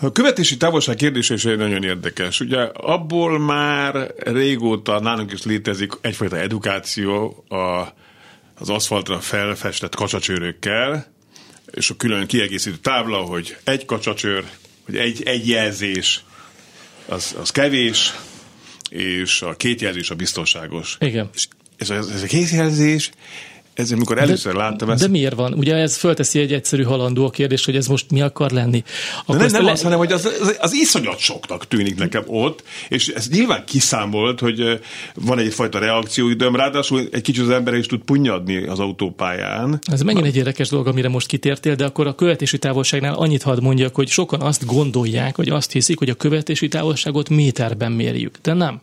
A 0.02 0.12
követési 0.12 0.58
távolság 0.58 0.96
kérdése 0.96 1.34
is 1.34 1.44
nagyon 1.44 1.84
érdekes. 1.84 2.40
Ugye 2.40 2.62
abból 2.74 3.40
már 3.40 4.14
régóta 4.18 5.00
nálunk 5.00 5.32
is 5.32 5.44
létezik 5.44 5.92
egyfajta 6.02 6.38
edukáció 6.38 7.44
a, 7.48 7.56
az 8.60 8.70
aszfaltra 8.70 9.20
felfestett 9.20 9.96
kacsacsőrökkel, 9.96 11.14
és 11.72 11.90
a 11.90 11.96
külön 11.96 12.28
kiegészítő 12.28 12.78
tábla, 12.78 13.18
hogy 13.18 13.58
egy 13.64 13.86
kacsacsőr, 13.86 14.44
hogy 14.86 14.96
egy, 14.96 15.24
egy 15.24 15.48
jelzés, 15.48 16.24
az, 17.06 17.36
az 17.40 17.52
kevés, 17.52 18.14
és 18.90 19.42
a 19.42 19.56
két 19.56 19.82
jelzés 19.82 20.10
a 20.10 20.16
biztonságos. 20.16 20.98
Igen. 21.00 21.30
És 21.34 21.48
ez, 21.78 21.90
ez, 21.90 22.24
a 22.24 22.28
két 22.28 22.50
jelzés, 22.50 23.12
ez, 23.76 23.92
amikor 23.92 24.18
először 24.18 24.54
de, 24.54 24.58
láttam 24.58 24.90
ezt... 24.90 25.02
De 25.02 25.08
miért 25.08 25.36
van? 25.36 25.54
Ugye 25.54 25.76
ez 25.76 25.98
fölteszi 25.98 26.40
egy 26.40 26.54
egyszerű 26.54 26.84
halandó 26.84 27.26
a 27.26 27.30
kérdés, 27.30 27.66
hogy 27.66 27.76
ez 27.76 27.88
most 27.88 28.12
mi 28.12 28.22
akar 28.22 28.52
lenni. 28.52 28.84
Akkor 29.26 29.36
de 29.36 29.44
nem, 29.44 29.52
nem 29.52 29.64
le... 29.64 29.72
az, 29.72 29.82
hanem 29.82 29.98
hogy 29.98 30.12
az, 30.12 30.26
az, 30.42 30.58
az 30.60 30.74
iszonyat 30.74 31.18
soknak 31.18 31.68
tűnik 31.68 31.98
nekem 31.98 32.24
ott, 32.28 32.64
és 32.90 33.08
ez 33.08 33.30
nyilván 33.30 33.64
kiszámolt, 33.66 34.40
hogy 34.40 34.80
van 35.16 35.40
egyfajta 35.40 35.80
reakcióidőm, 35.80 36.56
ráadásul 36.56 37.08
egy 37.12 37.22
kicsit 37.22 37.44
az 37.44 37.50
ember 37.50 37.74
is 37.74 37.86
tud 37.86 38.00
punyadni 38.00 38.68
az 38.68 38.80
autópályán. 38.80 39.80
Ez 39.92 40.02
mennyire 40.02 40.26
egy 40.26 40.36
érdekes 40.36 40.70
dolog, 40.70 40.88
amire 40.88 41.10
most 41.10 41.28
kitértél, 41.28 41.76
de 41.76 41.86
akkor 41.86 42.08
a 42.08 42.16
követési 42.16 42.58
távolságnál 42.58 43.14
annyit 43.14 43.44
hadd 43.44 43.62
mondjak, 43.62 43.96
hogy 43.96 44.08
sokan 44.08 44.42
azt 44.42 44.66
gondolják, 44.66 45.36
hogy 45.36 45.50
azt 45.50 45.72
hiszik, 45.72 45.98
hogy 45.98 46.10
a 46.10 46.16
követési 46.16 46.68
távolságot 46.68 47.30
méterben 47.30 47.92
mérjük, 47.92 48.38
de 48.42 48.54
nem. 48.54 48.82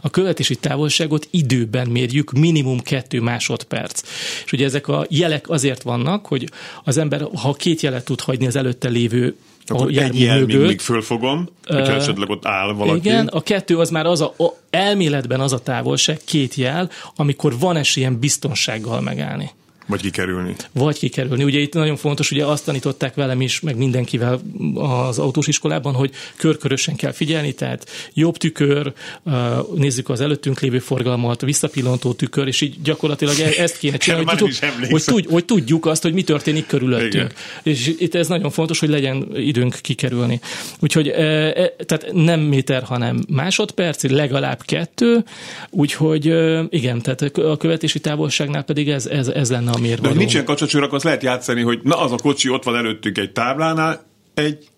A 0.00 0.10
követési 0.10 0.56
távolságot 0.56 1.28
időben 1.30 1.88
mérjük, 1.88 2.32
minimum 2.32 2.80
kettő 2.80 3.20
másodperc. 3.20 4.02
És 4.44 4.52
ugye 4.52 4.64
ezek 4.64 4.88
a 4.88 5.06
jelek 5.08 5.48
azért 5.48 5.82
vannak, 5.82 6.26
hogy 6.26 6.50
az 6.84 6.96
ember, 6.96 7.28
ha 7.34 7.52
két 7.52 7.80
jelet 7.80 8.04
tud 8.04 8.20
hagyni 8.20 8.46
az 8.46 8.56
előtte 8.56 8.88
lévő 8.88 9.36
akkor 9.68 9.88
egy 9.88 10.20
jel 10.20 10.44
még, 10.44 10.58
még 10.58 10.80
fölfogom, 10.80 11.48
hogyha 11.66 11.92
uh, 11.92 11.96
esetleg 11.96 12.30
ott 12.30 12.46
áll 12.46 12.72
valaki. 12.72 12.98
Igen, 12.98 13.26
a 13.26 13.40
kettő 13.40 13.78
az 13.78 13.90
már 13.90 14.06
az 14.06 14.20
a, 14.20 14.34
a 14.38 14.46
elméletben 14.70 15.40
az 15.40 15.52
a 15.52 15.58
távolság, 15.58 16.20
két 16.24 16.54
jel, 16.54 16.90
amikor 17.16 17.58
van 17.58 17.76
esélyem 17.76 18.18
biztonsággal 18.18 19.00
megállni. 19.00 19.50
Vagy 19.86 20.00
kikerülni. 20.00 20.54
Vagy 20.72 20.98
kikerülni. 20.98 21.44
Ugye 21.44 21.58
itt 21.58 21.72
nagyon 21.72 21.96
fontos, 21.96 22.30
ugye 22.30 22.44
azt 22.44 22.64
tanították 22.64 23.14
velem 23.14 23.40
is, 23.40 23.60
meg 23.60 23.76
mindenkivel 23.76 24.40
az 24.74 25.18
autós 25.18 25.46
iskolában, 25.46 25.94
hogy 25.94 26.10
körkörösen 26.36 26.96
kell 26.96 27.12
figyelni, 27.12 27.52
tehát 27.52 27.90
jobb 28.14 28.36
tükör, 28.36 28.92
nézzük 29.74 30.08
az 30.08 30.20
előttünk 30.20 30.60
lévő 30.60 30.78
forgalmat, 30.78 31.40
visszapillantó 31.40 32.12
tükör, 32.12 32.46
és 32.46 32.60
így 32.60 32.82
gyakorlatilag 32.82 33.38
e- 33.38 33.62
ezt 33.62 33.78
kéne 33.78 33.96
csinálni, 33.96 34.24
hogy, 34.38 34.58
hogy, 34.90 35.02
tudj, 35.04 35.28
hogy 35.28 35.44
tudjuk 35.44 35.86
azt, 35.86 36.02
hogy 36.02 36.12
mi 36.12 36.22
történik 36.22 36.66
körülöttünk. 36.66 37.12
Igen. 37.12 37.32
És 37.62 37.94
itt 37.98 38.14
ez 38.14 38.28
nagyon 38.28 38.50
fontos, 38.50 38.78
hogy 38.78 38.88
legyen 38.88 39.28
időnk 39.34 39.78
kikerülni. 39.80 40.40
Úgyhogy 40.80 41.08
e, 41.08 41.52
tehát 41.86 42.08
nem 42.12 42.40
méter, 42.40 42.82
hanem 42.82 43.24
másodperc, 43.28 44.02
legalább 44.02 44.62
kettő, 44.62 45.24
úgyhogy 45.70 46.26
igen, 46.68 47.02
tehát 47.02 47.22
a 47.38 47.56
követési 47.56 48.00
távolságnál 48.00 48.62
pedig 48.62 48.88
ez, 48.88 49.06
ez, 49.06 49.28
ez 49.28 49.50
lenne 49.50 49.70
a 49.76 49.80
mérvadó. 49.80 50.12
De 50.12 50.18
nincsen 50.18 50.44
kacsacsőr, 50.44 50.82
akkor 50.82 50.94
azt 50.94 51.04
lehet 51.04 51.22
játszani, 51.22 51.62
hogy 51.62 51.80
na 51.82 52.00
az 52.00 52.12
a 52.12 52.16
kocsi 52.16 52.48
ott 52.48 52.64
van 52.64 52.76
előttünk 52.76 53.18
egy 53.18 53.32
táblánál, 53.32 54.06
egy 54.34 54.68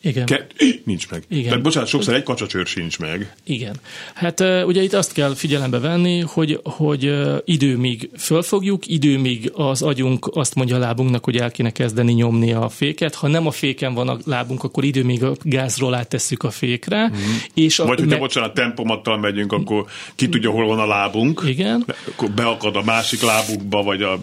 igen. 0.00 0.26
Ke- 0.26 0.54
nincs 0.84 1.10
meg. 1.10 1.24
Igen. 1.28 1.50
De 1.50 1.56
bocsánat, 1.56 1.88
sokszor 1.88 2.14
egy 2.14 2.22
kacsacsőr 2.22 2.66
sincs 2.66 2.98
meg. 2.98 3.34
Igen. 3.44 3.76
Hát 4.14 4.40
ugye 4.40 4.82
itt 4.82 4.92
azt 4.92 5.12
kell 5.12 5.34
figyelembe 5.34 5.78
venni, 5.78 6.20
hogy, 6.20 6.60
hogy 6.64 7.14
idő 7.44 7.76
még 7.76 8.10
fölfogjuk, 8.18 8.86
idő 8.86 9.18
még 9.18 9.50
az 9.54 9.82
agyunk 9.82 10.30
azt 10.32 10.54
mondja 10.54 10.76
a 10.76 10.78
lábunknak, 10.78 11.24
hogy 11.24 11.36
el 11.36 11.50
kéne 11.50 11.70
kezdeni 11.70 12.12
nyomni 12.12 12.52
a 12.52 12.68
féket. 12.68 13.14
Ha 13.14 13.28
nem 13.28 13.46
a 13.46 13.50
féken 13.50 13.94
van 13.94 14.08
a 14.08 14.18
lábunk, 14.24 14.64
akkor 14.64 14.84
idő 14.84 15.04
még 15.04 15.24
a 15.24 15.36
gázról 15.42 15.94
áttesszük 15.94 16.42
a 16.42 16.50
fékre. 16.50 17.08
Mm-hmm. 17.08 17.36
És 17.54 17.78
a, 17.78 17.84
Vagy 17.86 17.98
hogyha, 17.98 18.10
me- 18.10 18.20
bocsánat, 18.20 18.54
tempomattal 18.54 19.18
megyünk, 19.18 19.52
akkor 19.52 19.84
ki 20.14 20.28
tudja, 20.28 20.50
hol 20.50 20.66
van 20.66 20.78
a 20.78 20.86
lábunk. 20.86 21.42
Igen. 21.46 21.84
Akkor 22.08 22.30
beakad 22.30 22.76
a 22.76 22.82
másik 22.82 23.22
lábukba, 23.22 23.82
vagy 23.82 24.02
a 24.02 24.20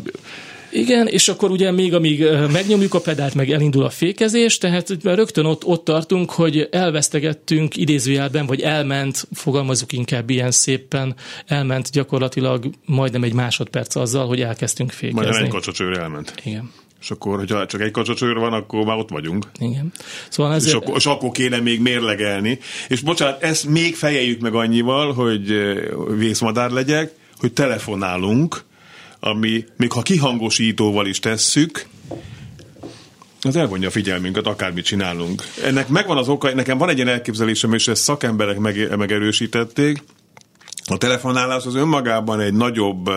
igen, 0.75 1.07
és 1.07 1.27
akkor 1.27 1.51
ugye 1.51 1.71
még 1.71 1.93
amíg 1.93 2.23
megnyomjuk 2.51 2.93
a 2.93 2.99
pedált, 2.99 3.33
meg 3.33 3.51
elindul 3.51 3.83
a 3.83 3.89
fékezés, 3.89 4.57
tehát 4.57 4.97
rögtön 5.03 5.45
ott, 5.45 5.65
ott 5.65 5.83
tartunk, 5.83 6.31
hogy 6.31 6.67
elvesztegettünk 6.71 7.77
idézőjelben, 7.77 8.45
vagy 8.45 8.61
elment, 8.61 9.27
fogalmazunk 9.33 9.91
inkább 9.91 10.29
ilyen 10.29 10.51
szépen, 10.51 11.15
elment 11.45 11.91
gyakorlatilag 11.91 12.69
majdnem 12.85 13.23
egy 13.23 13.33
másodperc 13.33 13.95
azzal, 13.95 14.27
hogy 14.27 14.41
elkezdtünk 14.41 14.91
fékezni. 14.91 15.21
Majdnem 15.21 15.43
egy 15.43 15.49
kacsacsőr 15.49 15.97
elment. 15.97 16.33
Igen. 16.43 16.71
És 17.01 17.11
akkor, 17.11 17.37
hogyha 17.37 17.65
csak 17.65 17.81
egy 17.81 17.91
kacsacsőr 17.91 18.35
van, 18.35 18.53
akkor 18.53 18.85
már 18.85 18.97
ott 18.97 19.09
vagyunk. 19.09 19.45
Igen. 19.59 19.91
Szóval 20.29 20.53
ezért... 20.53 20.75
és, 20.75 20.81
akkor, 20.81 20.95
és 20.97 21.05
akkor 21.05 21.31
kéne 21.31 21.59
még 21.59 21.81
mérlegelni. 21.81 22.59
És 22.87 23.01
bocsánat, 23.01 23.43
ezt 23.43 23.67
még 23.67 23.95
fejeljük 23.95 24.41
meg 24.41 24.53
annyival, 24.53 25.13
hogy 25.13 25.53
vészmadár 26.17 26.71
legyek, 26.71 27.11
hogy 27.37 27.53
telefonálunk, 27.53 28.63
ami 29.25 29.65
még 29.77 29.91
ha 29.91 30.01
kihangosítóval 30.01 31.07
is 31.07 31.19
tesszük, 31.19 31.85
az 33.41 33.55
elvonja 33.55 33.87
a 33.87 33.91
figyelmünket, 33.91 34.45
akármit 34.45 34.85
csinálunk. 34.85 35.43
Ennek 35.63 35.87
megvan 35.87 36.17
az 36.17 36.27
oka, 36.27 36.53
nekem 36.53 36.77
van 36.77 36.89
egy 36.89 36.95
ilyen 36.95 37.07
elképzelésem, 37.07 37.73
és 37.73 37.87
ezt 37.87 38.01
szakemberek 38.01 38.57
meg, 38.57 38.97
megerősítették, 38.97 40.03
a 40.87 40.97
telefonálás 40.97 41.65
az 41.65 41.75
önmagában 41.75 42.39
egy 42.39 42.53
nagyobb 42.53 43.09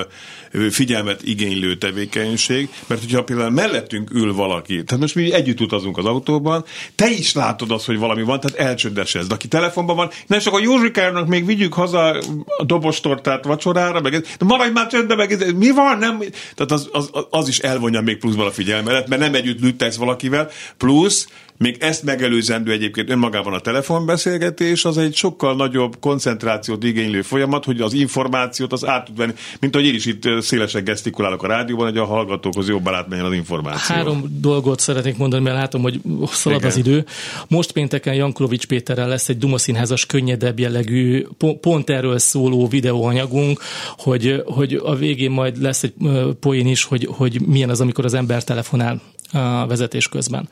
figyelmet 0.70 1.22
igénylő 1.22 1.76
tevékenység, 1.76 2.68
mert 2.86 3.00
hogyha 3.00 3.24
például 3.24 3.50
mellettünk 3.50 4.10
ül 4.14 4.34
valaki, 4.34 4.84
tehát 4.84 5.02
most 5.02 5.14
mi 5.14 5.32
együtt 5.32 5.60
utazunk 5.60 5.98
az 5.98 6.04
autóban, 6.04 6.64
te 6.94 7.10
is 7.10 7.34
látod 7.34 7.70
azt, 7.70 7.86
hogy 7.86 7.98
valami 7.98 8.22
van, 8.22 8.40
tehát 8.40 8.58
elcsöndesez. 8.58 9.26
De 9.26 9.34
aki 9.34 9.48
telefonban 9.48 9.96
van, 9.96 10.10
nem 10.26 10.38
csak 10.38 10.54
a 10.54 10.60
Józsikának 10.60 11.26
még 11.26 11.46
vigyük 11.46 11.72
haza 11.72 12.18
a 12.46 12.64
dobostortát 12.64 13.44
vacsorára, 13.44 14.00
meg, 14.00 14.12
de 14.12 14.44
maradj 14.44 14.72
már 14.72 14.86
csöndbe, 14.86 15.14
meg 15.14 15.56
mi 15.56 15.70
van? 15.70 15.98
Nem? 15.98 16.18
Tehát 16.54 16.72
az, 16.72 16.88
az, 16.92 17.10
az, 17.30 17.48
is 17.48 17.58
elvonja 17.58 18.00
még 18.00 18.18
pluszban 18.18 18.46
a 18.46 18.50
figyelmet, 18.50 19.08
mert 19.08 19.20
nem 19.20 19.34
együtt 19.34 19.60
lüttesz 19.60 19.96
valakivel, 19.96 20.50
plusz 20.76 21.28
még 21.58 21.76
ezt 21.80 22.02
megelőzendő 22.02 22.72
egyébként 22.72 23.10
önmagában 23.10 23.52
a 23.52 23.60
telefonbeszélgetés, 23.60 24.84
az 24.84 24.98
egy 24.98 25.14
sokkal 25.14 25.56
nagyobb 25.56 25.96
koncentrációt 26.00 26.84
igénylő 26.84 27.22
folyamat, 27.22 27.64
hogy 27.64 27.80
az 27.80 27.92
információt 27.92 28.72
az 28.72 28.86
át 28.86 29.04
tud 29.04 29.16
venni, 29.16 29.32
mint 29.60 29.74
ahogy 29.74 29.86
én 29.86 29.94
is 29.94 30.06
itt 30.06 30.37
szélesen 30.40 30.84
gesztikulálok 30.84 31.42
a 31.42 31.46
rádióban, 31.46 31.86
hogy 31.86 31.98
a 31.98 32.04
hallgatókhoz 32.04 32.68
jobban 32.68 32.94
átmenjen 32.94 33.26
az 33.26 33.32
információ. 33.32 33.94
Három 33.94 34.24
dolgot 34.40 34.80
szeretnék 34.80 35.16
mondani, 35.16 35.42
mert 35.42 35.56
látom, 35.56 35.82
hogy 35.82 36.00
szalad 36.26 36.58
Igen. 36.58 36.70
az 36.70 36.76
idő. 36.76 37.04
Most 37.48 37.72
pénteken 37.72 38.14
Jankulovics 38.14 38.66
Péterrel 38.66 39.08
lesz 39.08 39.28
egy 39.28 39.38
Duma 39.38 39.58
Színházas 39.58 40.06
könnyedebb 40.06 40.58
jellegű, 40.58 41.26
pont 41.60 41.90
erről 41.90 42.18
szóló 42.18 42.68
videóanyagunk, 42.68 43.60
hogy, 43.96 44.42
hogy 44.46 44.80
a 44.84 44.94
végén 44.94 45.30
majd 45.30 45.62
lesz 45.62 45.82
egy 45.82 45.94
poén 46.40 46.66
is, 46.66 46.84
hogy, 46.84 47.08
hogy 47.10 47.40
milyen 47.46 47.70
az, 47.70 47.80
amikor 47.80 48.04
az 48.04 48.14
ember 48.14 48.44
telefonál 48.44 49.00
a 49.32 49.66
vezetés 49.66 50.08
közben. 50.08 50.48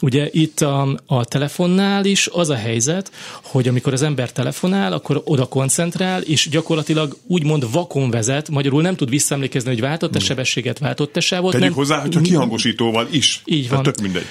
Ugye 0.00 0.28
itt 0.30 0.60
a, 0.60 1.00
a 1.06 1.24
telefonnál 1.24 2.04
is 2.04 2.28
az 2.32 2.50
a 2.50 2.54
helyzet, 2.54 3.10
hogy 3.42 3.68
amikor 3.68 3.92
az 3.92 4.02
ember 4.02 4.32
telefonál, 4.32 4.92
akkor 4.92 5.22
oda 5.24 5.44
koncentrál, 5.44 6.22
és 6.22 6.48
gyakorlatilag 6.48 7.16
úgymond 7.26 7.72
vakon 7.72 8.10
vezet, 8.10 8.48
magyarul 8.48 8.82
nem 8.82 8.96
tud 8.96 9.08
visszaemlékezni, 9.08 9.70
hogy 9.70 9.80
váltott-e 9.80 10.18
hmm. 10.18 10.26
sebességet, 10.26 10.78
váltott-e 10.78 11.20
sávot. 11.20 11.52
Tegyük 11.52 11.66
nem, 11.66 11.76
hozzá, 11.76 12.00
hogyha 12.00 12.20
kihangosítóval 12.20 13.06
is. 13.10 13.42
Így 13.44 13.68
van. 13.68 13.82
Tök 13.82 14.00
mindegy. 14.00 14.26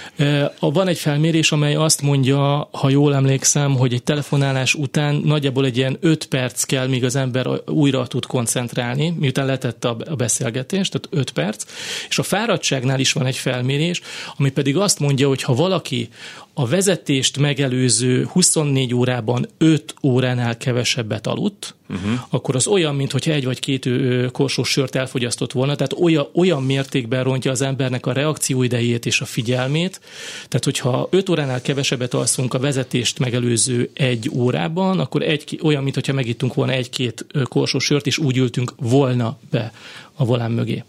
Van 0.59 0.87
egy 0.87 0.97
felmérés, 0.97 1.51
amely 1.51 1.75
azt 1.75 2.01
mondja, 2.01 2.69
ha 2.71 2.89
jól 2.89 3.15
emlékszem, 3.15 3.75
hogy 3.75 3.93
egy 3.93 4.03
telefonálás 4.03 4.73
után 4.73 5.15
nagyjából 5.15 5.65
egy 5.65 5.77
ilyen 5.77 5.97
5 5.99 6.25
perc 6.25 6.63
kell, 6.63 6.87
míg 6.87 7.03
az 7.03 7.15
ember 7.15 7.47
újra 7.65 8.07
tud 8.07 8.25
koncentrálni, 8.25 9.13
miután 9.19 9.45
letette 9.45 9.89
a 9.89 10.15
beszélgetést, 10.15 10.91
tehát 10.91 11.07
5 11.21 11.31
perc, 11.31 11.65
és 12.09 12.19
a 12.19 12.23
fáradtságnál 12.23 12.99
is 12.99 13.13
van 13.13 13.25
egy 13.25 13.37
felmérés, 13.37 13.80
felmérés, 13.81 14.01
ami 14.37 14.51
pedig 14.51 14.77
azt 14.77 14.99
mondja, 14.99 15.27
hogy 15.27 15.43
ha 15.43 15.53
valaki 15.53 16.09
a 16.53 16.67
vezetést 16.67 17.37
megelőző 17.37 18.25
24 18.25 18.93
órában 18.93 19.47
5 19.57 19.93
óránál 20.03 20.57
kevesebbet 20.57 21.27
aludt, 21.27 21.75
uh-huh. 21.89 22.11
akkor 22.29 22.55
az 22.55 22.67
olyan, 22.67 22.95
mintha 22.95 23.31
egy 23.31 23.45
vagy 23.45 23.59
két 23.59 23.89
korsós 24.31 24.69
sört 24.69 24.95
elfogyasztott 24.95 25.51
volna, 25.51 25.75
tehát 25.75 25.93
olyan, 25.93 26.27
olyan 26.33 26.63
mértékben 26.63 27.23
rontja 27.23 27.51
az 27.51 27.61
embernek 27.61 28.05
a 28.05 28.11
reakcióidejét 28.11 29.05
és 29.05 29.21
a 29.21 29.25
figyelmét, 29.25 30.01
tehát 30.47 30.63
hogyha 30.63 31.07
5 31.11 31.29
óránál 31.29 31.61
kevesebbet 31.61 32.13
alszunk 32.13 32.53
a 32.53 32.59
vezetést 32.59 33.19
megelőző 33.19 33.89
egy 33.93 34.29
órában, 34.33 34.99
akkor 34.99 35.21
egy, 35.21 35.59
olyan, 35.63 35.83
mintha 35.83 36.13
megittunk 36.13 36.53
volna 36.53 36.71
egy-két 36.71 37.25
korsós 37.43 37.83
sört, 37.83 38.07
és 38.07 38.17
úgy 38.17 38.37
ültünk 38.37 38.73
volna 38.77 39.37
be 39.49 39.73
a 40.15 40.25
volán 40.25 40.51
mögé. 40.51 40.83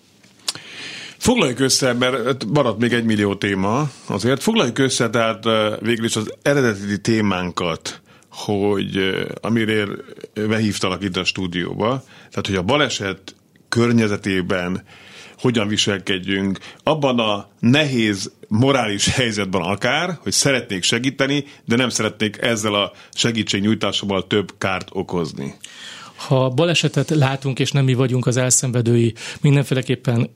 Foglaljuk 1.22 1.58
össze, 1.58 1.92
mert 1.92 2.44
maradt 2.44 2.78
még 2.78 2.92
egy 2.92 3.04
millió 3.04 3.34
téma, 3.34 3.90
azért. 4.06 4.42
Foglaljuk 4.42 4.78
össze, 4.78 5.10
tehát 5.10 5.44
végül 5.80 6.04
is 6.04 6.16
az 6.16 6.34
eredeti 6.42 7.00
témánkat, 7.00 8.00
hogy 8.30 9.14
amire 9.40 9.84
behívtalak 10.34 11.02
itt 11.02 11.16
a 11.16 11.24
stúdióba, 11.24 12.02
tehát 12.30 12.46
hogy 12.46 12.54
a 12.54 12.62
baleset 12.62 13.34
környezetében 13.68 14.84
hogyan 15.38 15.68
viselkedjünk, 15.68 16.58
abban 16.82 17.18
a 17.18 17.48
nehéz 17.58 18.32
morális 18.48 19.14
helyzetben 19.14 19.62
akár, 19.62 20.18
hogy 20.22 20.32
szeretnék 20.32 20.82
segíteni, 20.82 21.44
de 21.64 21.76
nem 21.76 21.88
szeretnék 21.88 22.38
ezzel 22.40 22.74
a 22.74 22.92
segítségnyújtásával 23.12 24.26
több 24.26 24.52
kárt 24.58 24.88
okozni 24.92 25.54
ha 26.26 26.48
balesetet 26.48 27.10
látunk, 27.10 27.58
és 27.58 27.70
nem 27.70 27.84
mi 27.84 27.94
vagyunk 27.94 28.26
az 28.26 28.36
elszenvedői, 28.36 29.14
mindenféleképpen 29.40 30.30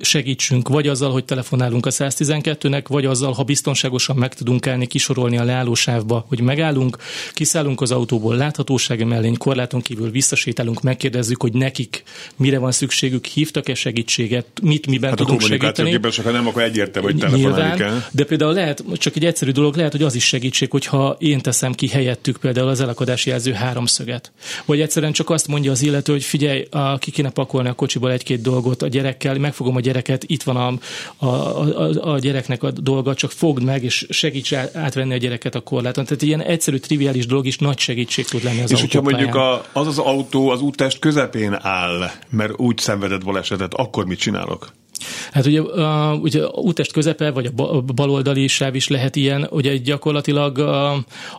segítsünk, 0.00 0.68
vagy 0.68 0.88
azzal, 0.88 1.12
hogy 1.12 1.24
telefonálunk 1.24 1.86
a 1.86 1.90
112-nek, 1.90 2.84
vagy 2.88 3.04
azzal, 3.04 3.32
ha 3.32 3.42
biztonságosan 3.42 4.16
meg 4.16 4.34
tudunk 4.34 4.66
állni, 4.66 4.86
kisorolni 4.86 5.38
a 5.38 5.44
leállósávba, 5.44 6.24
hogy 6.28 6.40
megállunk, 6.40 6.96
kiszállunk 7.32 7.80
az 7.80 7.90
autóból, 7.90 8.36
láthatósági 8.36 9.04
mellény, 9.04 9.36
korláton 9.36 9.80
kívül 9.80 10.10
visszasétálunk, 10.10 10.82
megkérdezzük, 10.82 11.42
hogy 11.42 11.52
nekik 11.52 12.02
mire 12.36 12.58
van 12.58 12.72
szükségük, 12.72 13.24
hívtak-e 13.24 13.74
segítséget, 13.74 14.46
mit 14.62 14.86
miben 14.86 15.08
hát 15.08 15.18
tudunk 15.18 15.40
segíteni. 15.40 15.98
ha 16.24 16.30
nem, 16.30 16.46
akkor 16.46 16.62
egyértelmű, 16.62 17.10
hogy 17.10 17.20
telefonálni 17.20 17.76
kell. 17.76 18.02
De 18.10 18.24
például 18.24 18.52
lehet, 18.52 18.84
csak 18.94 19.16
egy 19.16 19.24
egyszerű 19.24 19.50
dolog, 19.50 19.76
lehet, 19.76 19.92
hogy 19.92 20.02
az 20.02 20.14
is 20.14 20.24
segítség, 20.24 20.70
hogyha 20.70 21.16
én 21.18 21.40
teszem 21.40 21.72
ki 21.72 21.88
helyettük 21.88 22.36
például 22.36 22.68
az 22.68 22.80
elakadási 22.80 23.30
jelző 23.30 23.52
háromszöget. 23.52 24.32
Vagy 24.64 24.80
egyszer 24.80 24.99
egyszerűen 25.00 25.26
csak 25.26 25.30
azt 25.30 25.48
mondja 25.48 25.70
az 25.70 25.82
illető, 25.82 26.12
hogy 26.12 26.24
figyelj, 26.24 26.68
ki 26.98 27.10
kéne 27.10 27.30
pakolni 27.30 27.68
a 27.68 27.72
kocsiból 27.72 28.12
egy-két 28.12 28.40
dolgot 28.40 28.82
a 28.82 28.88
gyerekkel, 28.88 29.38
megfogom 29.38 29.76
a 29.76 29.80
gyereket, 29.80 30.24
itt 30.26 30.42
van 30.42 30.56
a, 30.56 30.72
a, 31.16 31.26
a, 31.26 32.12
a 32.12 32.18
gyereknek 32.18 32.62
a 32.62 32.70
dolga, 32.70 33.14
csak 33.14 33.30
fogd 33.30 33.62
meg, 33.62 33.84
és 33.84 34.06
segíts 34.08 34.52
átvenni 34.52 35.14
a 35.14 35.16
gyereket 35.16 35.54
a 35.54 35.60
korláton. 35.60 36.04
Tehát 36.04 36.22
ilyen 36.22 36.42
egyszerű, 36.42 36.76
triviális 36.76 37.26
dolog 37.26 37.46
is 37.46 37.58
nagy 37.58 37.78
segítség 37.78 38.24
tud 38.24 38.44
lenni 38.44 38.62
az 38.62 38.70
És 38.70 38.80
hogyha 38.80 39.00
mondjuk 39.00 39.34
a, 39.34 39.64
az 39.72 39.86
az 39.86 39.98
autó 39.98 40.48
az 40.48 40.60
úttest 40.60 40.98
közepén 40.98 41.56
áll, 41.60 42.10
mert 42.30 42.52
úgy 42.56 42.78
szenvedett 42.78 43.24
balesetet, 43.24 43.74
akkor 43.74 44.04
mit 44.06 44.18
csinálok? 44.18 44.72
Hát 45.32 45.46
ugye, 45.46 45.60
a, 45.60 46.14
ugye 46.14 46.44
a 46.44 46.48
útest 46.48 46.92
közepe, 46.92 47.30
vagy 47.30 47.50
a 47.56 47.80
baloldali 47.80 48.46
sáv 48.46 48.74
is 48.74 48.88
lehet 48.88 49.16
ilyen, 49.16 49.48
ugye 49.50 49.76
gyakorlatilag 49.76 50.58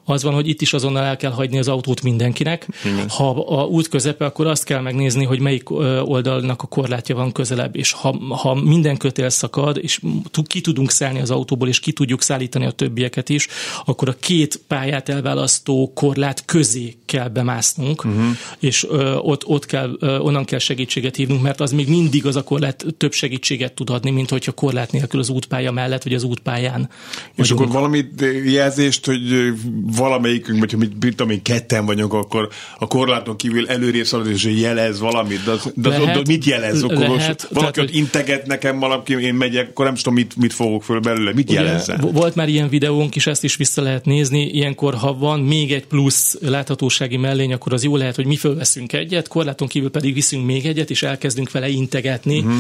az 0.03 0.23
van, 0.23 0.33
hogy 0.33 0.47
itt 0.47 0.61
is 0.61 0.73
azonnal 0.73 1.03
el 1.03 1.17
kell 1.17 1.31
hagyni 1.31 1.57
az 1.57 1.67
autót 1.67 2.01
mindenkinek. 2.01 2.67
Igen. 2.85 3.09
Ha 3.09 3.29
a 3.29 3.65
út 3.65 3.87
közepe, 3.87 4.25
akkor 4.25 4.47
azt 4.47 4.63
kell 4.63 4.81
megnézni, 4.81 5.23
hogy 5.23 5.39
melyik 5.39 5.69
oldalnak 6.01 6.61
a 6.61 6.67
korlátja 6.67 7.15
van 7.15 7.31
közelebb, 7.31 7.75
és 7.75 7.91
ha, 7.91 8.17
ha 8.29 8.53
minden 8.53 8.97
kötél 8.97 9.29
szakad, 9.29 9.77
és 9.81 9.99
ki 10.47 10.61
tudunk 10.61 10.91
szállni 10.91 11.19
az 11.21 11.31
autóból, 11.31 11.67
és 11.67 11.79
ki 11.79 11.91
tudjuk 11.91 12.21
szállítani 12.21 12.65
a 12.65 12.71
többieket 12.71 13.29
is, 13.29 13.47
akkor 13.85 14.09
a 14.09 14.15
két 14.19 14.61
pályát 14.67 15.09
elválasztó 15.09 15.91
korlát 15.95 16.45
közé 16.45 16.95
kell 17.05 17.27
bemásznunk, 17.27 18.05
uh-huh. 18.05 18.25
és 18.59 18.87
ott, 19.21 19.45
ott 19.45 19.65
kell, 19.65 19.97
onnan 20.01 20.45
kell 20.45 20.59
segítséget 20.59 21.15
hívnunk, 21.15 21.41
mert 21.41 21.59
az 21.59 21.71
még 21.71 21.89
mindig 21.89 22.25
az 22.25 22.35
a 22.35 22.43
korlát 22.43 22.85
több 22.97 23.11
segítséget 23.51 23.73
tud 23.73 23.89
adni, 23.89 24.11
mint 24.11 24.29
hogyha 24.29 24.51
korlát 24.51 24.91
nélkül 24.91 25.19
az 25.19 25.29
útpálya 25.29 25.71
mellett, 25.71 26.03
vagy 26.03 26.13
az 26.13 26.23
útpályán. 26.23 26.89
És 27.35 27.49
vagyunk. 27.49 27.59
akkor 27.59 27.71
valami 27.73 28.05
jelzést, 28.45 29.05
hogy 29.05 29.53
valamelyikünk, 29.97 30.59
vagy 30.59 30.73
mit, 30.77 31.03
mit 31.03 31.15
tudom 31.15 31.31
én, 31.31 31.41
ketten 31.41 31.85
vagyunk, 31.85 32.13
akkor 32.13 32.49
a 32.79 32.87
korláton 32.87 33.35
kívül 33.35 33.67
előrébb 33.67 34.05
szalad, 34.05 34.27
és 34.27 34.43
jelez 34.43 34.99
valamit. 34.99 35.43
De, 35.43 35.51
az, 35.51 35.71
de 35.75 35.89
lehet, 35.89 36.15
az, 36.15 36.27
mit 36.27 36.45
jelez? 36.45 36.83
Akkor 36.83 36.97
lehet, 36.97 37.09
most 37.09 37.47
valaki 37.51 37.73
tehát, 37.73 37.89
ott 37.89 37.95
integet 37.95 38.47
nekem, 38.47 38.79
valaki, 38.79 39.13
én 39.13 39.33
megyek, 39.33 39.69
akkor 39.69 39.85
nem 39.85 39.95
tudom, 39.95 40.13
mit, 40.13 40.35
mit 40.35 40.53
fogok 40.53 40.83
föl 40.83 40.99
belőle. 40.99 41.33
Mit 41.33 41.51
jelezzen? 41.51 41.99
Volt 42.11 42.35
már 42.35 42.49
ilyen 42.49 42.69
videónk 42.69 43.15
is, 43.15 43.27
ezt 43.27 43.43
is 43.43 43.55
vissza 43.55 43.81
lehet 43.81 44.05
nézni. 44.05 44.45
Ilyenkor, 44.45 44.93
ha 44.93 45.13
van 45.17 45.39
még 45.39 45.71
egy 45.71 45.85
plusz 45.85 46.37
láthatósági 46.41 47.17
mellény, 47.17 47.53
akkor 47.53 47.73
az 47.73 47.83
jó 47.83 47.95
lehet, 47.95 48.15
hogy 48.15 48.25
mi 48.25 48.35
fölveszünk 48.35 48.93
egyet, 48.93 49.27
korláton 49.27 49.67
kívül 49.67 49.91
pedig 49.91 50.13
viszünk 50.13 50.45
még 50.45 50.65
egyet, 50.65 50.89
és 50.89 51.03
elkezdünk 51.03 51.51
vele 51.51 51.69
integetni. 51.69 52.39
Uh-huh. 52.39 52.53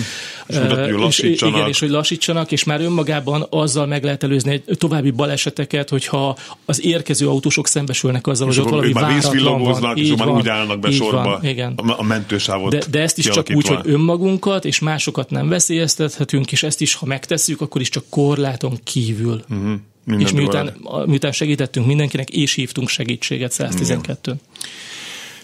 És 0.47 0.55
uh, 0.55 0.80
lassítsanak. 0.89 1.55
Igen, 1.55 1.67
és 1.67 1.79
hogy 1.79 1.89
lassítsanak, 1.89 2.51
és 2.51 2.63
már 2.63 2.81
önmagában 2.81 3.47
azzal 3.49 3.85
meg 3.85 4.03
lehet 4.03 4.23
előzni 4.23 4.51
egy 4.51 4.77
további 4.77 5.11
baleseteket, 5.11 5.89
hogyha 5.89 6.37
az 6.65 6.85
érkező 6.85 7.27
autósok 7.27 7.67
szembesülnek 7.67 8.27
azzal, 8.27 8.49
és 8.49 8.57
hogy 8.57 8.65
ott 8.65 8.71
valami 8.71 8.91
váratlan 8.91 9.61
van. 9.61 9.97
És 9.97 10.13
már 10.17 10.27
úgy 10.27 10.49
állnak 10.49 10.79
be 10.79 10.91
sorba 10.91 11.23
van, 11.23 11.45
igen. 11.45 11.73
a 11.73 12.03
mentősávot 12.03 12.71
de, 12.71 12.81
de 12.91 13.01
ezt 13.01 13.17
is 13.17 13.25
csak 13.25 13.47
úgy, 13.53 13.67
hogy 13.67 13.79
önmagunkat 13.83 14.65
és 14.65 14.79
másokat 14.79 15.29
nem 15.29 15.49
veszélyeztethetünk, 15.49 16.51
és 16.51 16.63
ezt 16.63 16.81
is, 16.81 16.93
ha 16.93 17.05
megtesszük, 17.05 17.61
akkor 17.61 17.81
is 17.81 17.89
csak 17.89 18.03
korláton 18.09 18.79
kívül. 18.83 19.43
Uh-huh. 19.49 20.21
és 20.21 20.31
miután, 20.31 20.75
miután 21.05 21.31
segítettünk 21.31 21.85
mindenkinek, 21.85 22.29
és 22.29 22.53
hívtunk 22.53 22.89
segítséget 22.89 23.51
112 23.51 24.35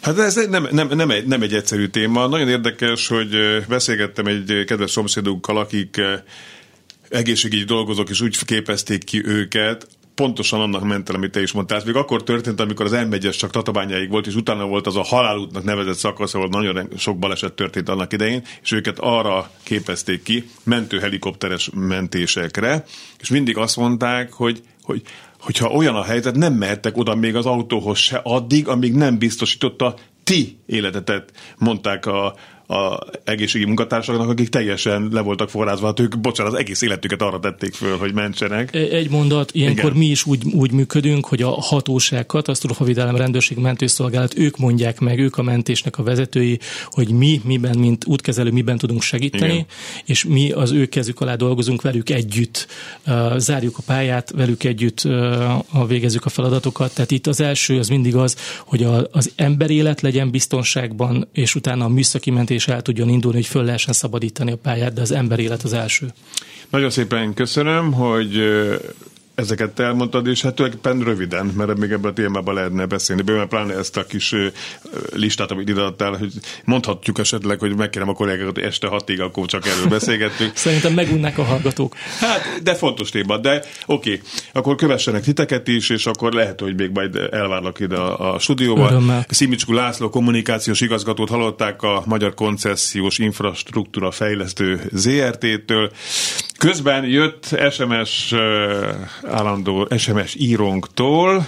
Hát 0.08 0.20
ez 0.20 0.48
nem, 0.50 0.68
nem, 0.72 0.88
nem, 0.88 1.10
egy, 1.10 1.26
nem 1.26 1.42
egy 1.42 1.54
egyszerű 1.54 1.88
téma. 1.88 2.28
Nagyon 2.28 2.50
érdekes, 2.50 3.08
hogy 3.08 3.38
beszélgettem 3.68 4.26
egy 4.26 4.64
kedves 4.66 4.92
szomszédunkkal, 4.92 5.58
akik 5.58 6.02
egészségügyi 7.10 7.64
dolgozók, 7.64 8.10
és 8.10 8.22
úgy 8.22 8.46
képezték 8.46 9.04
ki 9.04 9.22
őket, 9.26 9.88
pontosan 10.16 10.62
annak 10.62 10.84
ment 10.84 11.10
el, 11.10 11.16
amit 11.16 11.32
te 11.32 11.42
is 11.42 11.52
mondtál. 11.52 11.82
Még 11.86 11.96
akkor 11.96 12.24
történt, 12.24 12.60
amikor 12.60 12.86
az 12.86 12.92
m 12.92 13.30
csak 13.32 13.52
Tatabányáig 13.52 14.10
volt, 14.10 14.28
és 14.28 14.36
utána 14.36 14.66
volt 14.66 14.88
az 14.88 14.96
a 14.96 15.04
halálútnak 15.04 15.64
nevezett 15.64 15.98
szakasz, 15.98 16.34
ahol 16.34 16.48
nagyon 16.48 16.90
sok 16.98 17.18
baleset 17.20 17.54
történt 17.54 17.90
annak 17.90 18.14
idején, 18.14 18.44
és 18.62 18.72
őket 18.72 19.00
arra 19.00 19.52
képezték 19.64 20.24
ki, 20.24 20.50
mentőhelikopteres 20.64 21.70
mentésekre, 21.74 22.84
és 23.20 23.30
mindig 23.30 23.58
azt 23.58 23.78
mondták, 23.78 24.34
hogy, 24.34 24.62
hogy 24.84 25.02
hogyha 25.40 25.70
olyan 25.70 25.96
a 25.96 26.04
helyzet, 26.04 26.36
nem 26.36 26.54
mehettek 26.54 26.98
oda 26.98 27.16
még 27.16 27.36
az 27.36 27.46
autóhoz 27.46 27.98
se 27.98 28.22
addig, 28.24 28.68
amíg 28.68 28.94
nem 28.94 29.18
biztosította 29.18 29.96
ti 30.24 30.60
életetet, 30.66 31.32
mondták 31.58 32.06
a, 32.06 32.36
a 32.68 33.00
egészségi 33.24 33.66
munkatársaknak, 33.66 34.30
akik 34.30 34.50
teljesen 34.50 35.08
le 35.12 35.22
voltak 35.22 35.50
forrázva, 35.50 35.86
hát 35.86 36.00
ők, 36.00 36.20
bocsánat, 36.20 36.54
az 36.54 36.60
egész 36.60 36.82
életüket 36.82 37.22
arra 37.22 37.40
tették 37.40 37.74
föl, 37.74 37.98
hogy 37.98 38.14
mentsenek. 38.14 38.76
Egy 38.76 39.10
mondat, 39.10 39.52
ilyenkor 39.54 39.84
Igen. 39.84 39.98
mi 39.98 40.06
is 40.06 40.26
úgy, 40.26 40.44
úgy 40.54 40.72
működünk, 40.72 41.26
hogy 41.26 41.42
a 41.42 41.50
hatóság, 41.50 42.26
katasztrófavédelem, 42.26 43.16
rendőrség, 43.16 43.58
mentőszolgálat, 43.58 44.38
ők 44.38 44.58
mondják 44.58 45.00
meg, 45.00 45.20
ők 45.20 45.38
a 45.38 45.42
mentésnek 45.42 45.98
a 45.98 46.04
vezetői, 46.04 46.60
hogy 46.86 47.10
mi, 47.10 47.42
miben, 47.44 47.78
mint 47.78 48.06
útkezelő, 48.06 48.52
miben 48.52 48.78
tudunk 48.78 49.02
segíteni, 49.02 49.54
Igen. 49.54 49.66
és 50.06 50.26
mi 50.26 50.52
az 50.52 50.72
ő 50.72 50.86
kezük 50.86 51.22
alá 51.22 51.36
dolgozunk 51.36 51.82
velük 51.82 52.10
együtt, 52.10 52.68
uh, 53.08 53.38
zárjuk 53.38 53.78
a 53.78 53.82
pályát, 53.86 54.32
velük 54.36 54.64
együtt 54.64 55.04
uh, 55.04 55.88
végezzük 55.88 56.26
a 56.26 56.30
feladatokat. 56.30 56.94
Tehát 56.94 57.12
itt 57.12 57.28
az 57.28 57.42
első 57.42 57.78
az 57.78 57.88
mindig 57.88 58.16
az, 58.16 58.36
hogy 58.66 58.88
az 59.12 59.32
ember 59.36 59.70
élet 59.70 60.02
legyen 60.02 60.32
biztonságban, 60.32 61.28
és 61.34 61.56
utána 61.56 61.86
a 61.86 61.90
műszaki 61.90 62.32
mentés 62.32 62.57
és 62.58 62.68
el 62.68 62.82
tudjon 62.82 63.10
indulni, 63.10 63.38
hogy 63.38 63.46
föl 63.46 63.64
lehessen 63.64 63.94
szabadítani 63.94 64.52
a 64.52 64.58
pályát, 64.58 64.94
de 64.94 65.02
az 65.02 65.12
ember 65.12 65.40
élet 65.40 65.64
az 65.64 65.74
első. 65.74 66.14
Nagyon 66.70 66.90
szépen 66.90 67.34
köszönöm, 67.34 67.92
hogy 67.92 68.42
ezeket 69.38 69.80
elmondtad, 69.80 70.28
és 70.28 70.42
hát 70.42 70.54
tulajdonképpen 70.56 71.04
röviden, 71.04 71.46
mert 71.46 71.78
még 71.78 71.92
ebben 71.92 72.12
a 72.12 72.14
témában 72.14 72.54
lehetne 72.54 72.86
beszélni, 72.86 73.22
bőven 73.22 73.48
pláne 73.48 73.74
ezt 73.74 73.98
a 73.98 74.06
kis 74.06 74.36
listát, 75.14 75.52
amit 75.52 75.70
ide 75.70 75.82
adtál, 75.82 76.18
hogy 76.18 76.34
mondhatjuk 76.64 77.20
esetleg, 77.20 77.60
hogy 77.60 77.76
megkérem 77.76 78.10
a 78.10 78.14
kollégákat, 78.14 78.58
este 78.58 78.88
hatig, 78.88 79.22
akkor 79.22 79.46
csak 79.46 79.68
erről 79.68 79.88
beszélgettünk. 79.88 80.56
Szerintem 80.66 80.94
megunnák 80.94 81.38
a 81.38 81.44
hallgatók. 81.44 81.96
Hát, 82.20 82.64
de 82.64 82.76
fontos 82.76 83.10
téma, 83.10 83.38
de 83.38 83.64
oké, 83.86 84.12
okay. 84.12 84.22
akkor 84.54 84.76
kövessenek 84.76 85.24
titeket 85.24 85.68
is, 85.68 85.90
és 85.90 86.06
akkor 86.06 86.34
lehet, 86.34 86.60
hogy 86.60 86.76
még 86.76 86.90
majd 86.94 87.16
elvárlak 87.32 87.80
ide 87.80 87.96
a, 87.96 88.34
a 88.34 88.40
stúdióba. 88.40 88.88
Örömmel. 88.90 89.26
Szimicskú 89.30 89.74
László 89.74 90.10
kommunikációs 90.10 90.82
igazgatót 90.82 91.30
hallották 91.30 91.82
a 91.82 92.04
Magyar 92.06 92.34
Koncesziós 92.34 93.18
Infrastruktúra 93.18 94.12
Fejlesztő 94.12 94.82
ZRT-től. 94.92 95.92
Közben 96.58 97.06
jött 97.06 97.56
SMS 97.72 98.34
állandó 99.28 99.88
SMS 99.98 100.36
írónktól, 100.36 101.48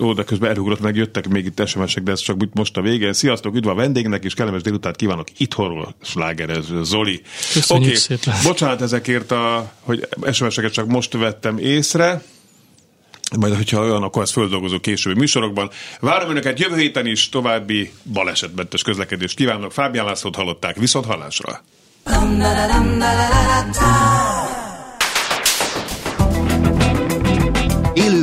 Jó, 0.00 0.12
de 0.12 0.22
közben 0.22 0.50
elugrott 0.50 0.80
meg, 0.80 0.96
jöttek 0.96 1.28
még 1.28 1.44
itt 1.44 1.66
SMS-ek, 1.66 2.02
de 2.02 2.10
ez 2.10 2.20
csak 2.20 2.36
most 2.52 2.76
a 2.76 2.80
vége. 2.80 3.12
Sziasztok, 3.12 3.54
üdv 3.54 3.68
a 3.68 3.74
vendégnek, 3.74 4.24
és 4.24 4.34
kellemes 4.34 4.62
délután 4.62 4.92
kívánok 4.96 5.26
itthonról, 5.36 5.94
slágerez 6.02 6.66
Zoli. 6.82 7.22
Köszönjük 7.52 7.86
okay. 7.86 7.96
szépen. 7.96 8.34
Bocsánat 8.42 8.82
ezekért, 8.82 9.30
a, 9.30 9.72
hogy 9.80 10.08
SMS-eket 10.32 10.72
csak 10.72 10.86
most 10.86 11.12
vettem 11.12 11.58
észre 11.58 12.22
majd, 13.36 13.54
hogyha 13.54 13.80
olyan, 13.80 14.02
akkor 14.02 14.22
ezt 14.22 14.32
földolgozó 14.32 14.80
későbbi 14.80 15.18
műsorokban. 15.18 15.70
Várom 16.00 16.30
önöket 16.30 16.58
jövő 16.58 16.76
héten 16.76 17.06
is 17.06 17.28
további 17.28 17.92
balesetmentes 18.12 18.82
közlekedést 18.82 19.36
kívánok. 19.36 19.72
Fábián 19.72 20.04
Lászlót 20.04 20.36
hallották, 20.36 20.76
viszont 20.76 21.04
hallásra. 21.04 21.62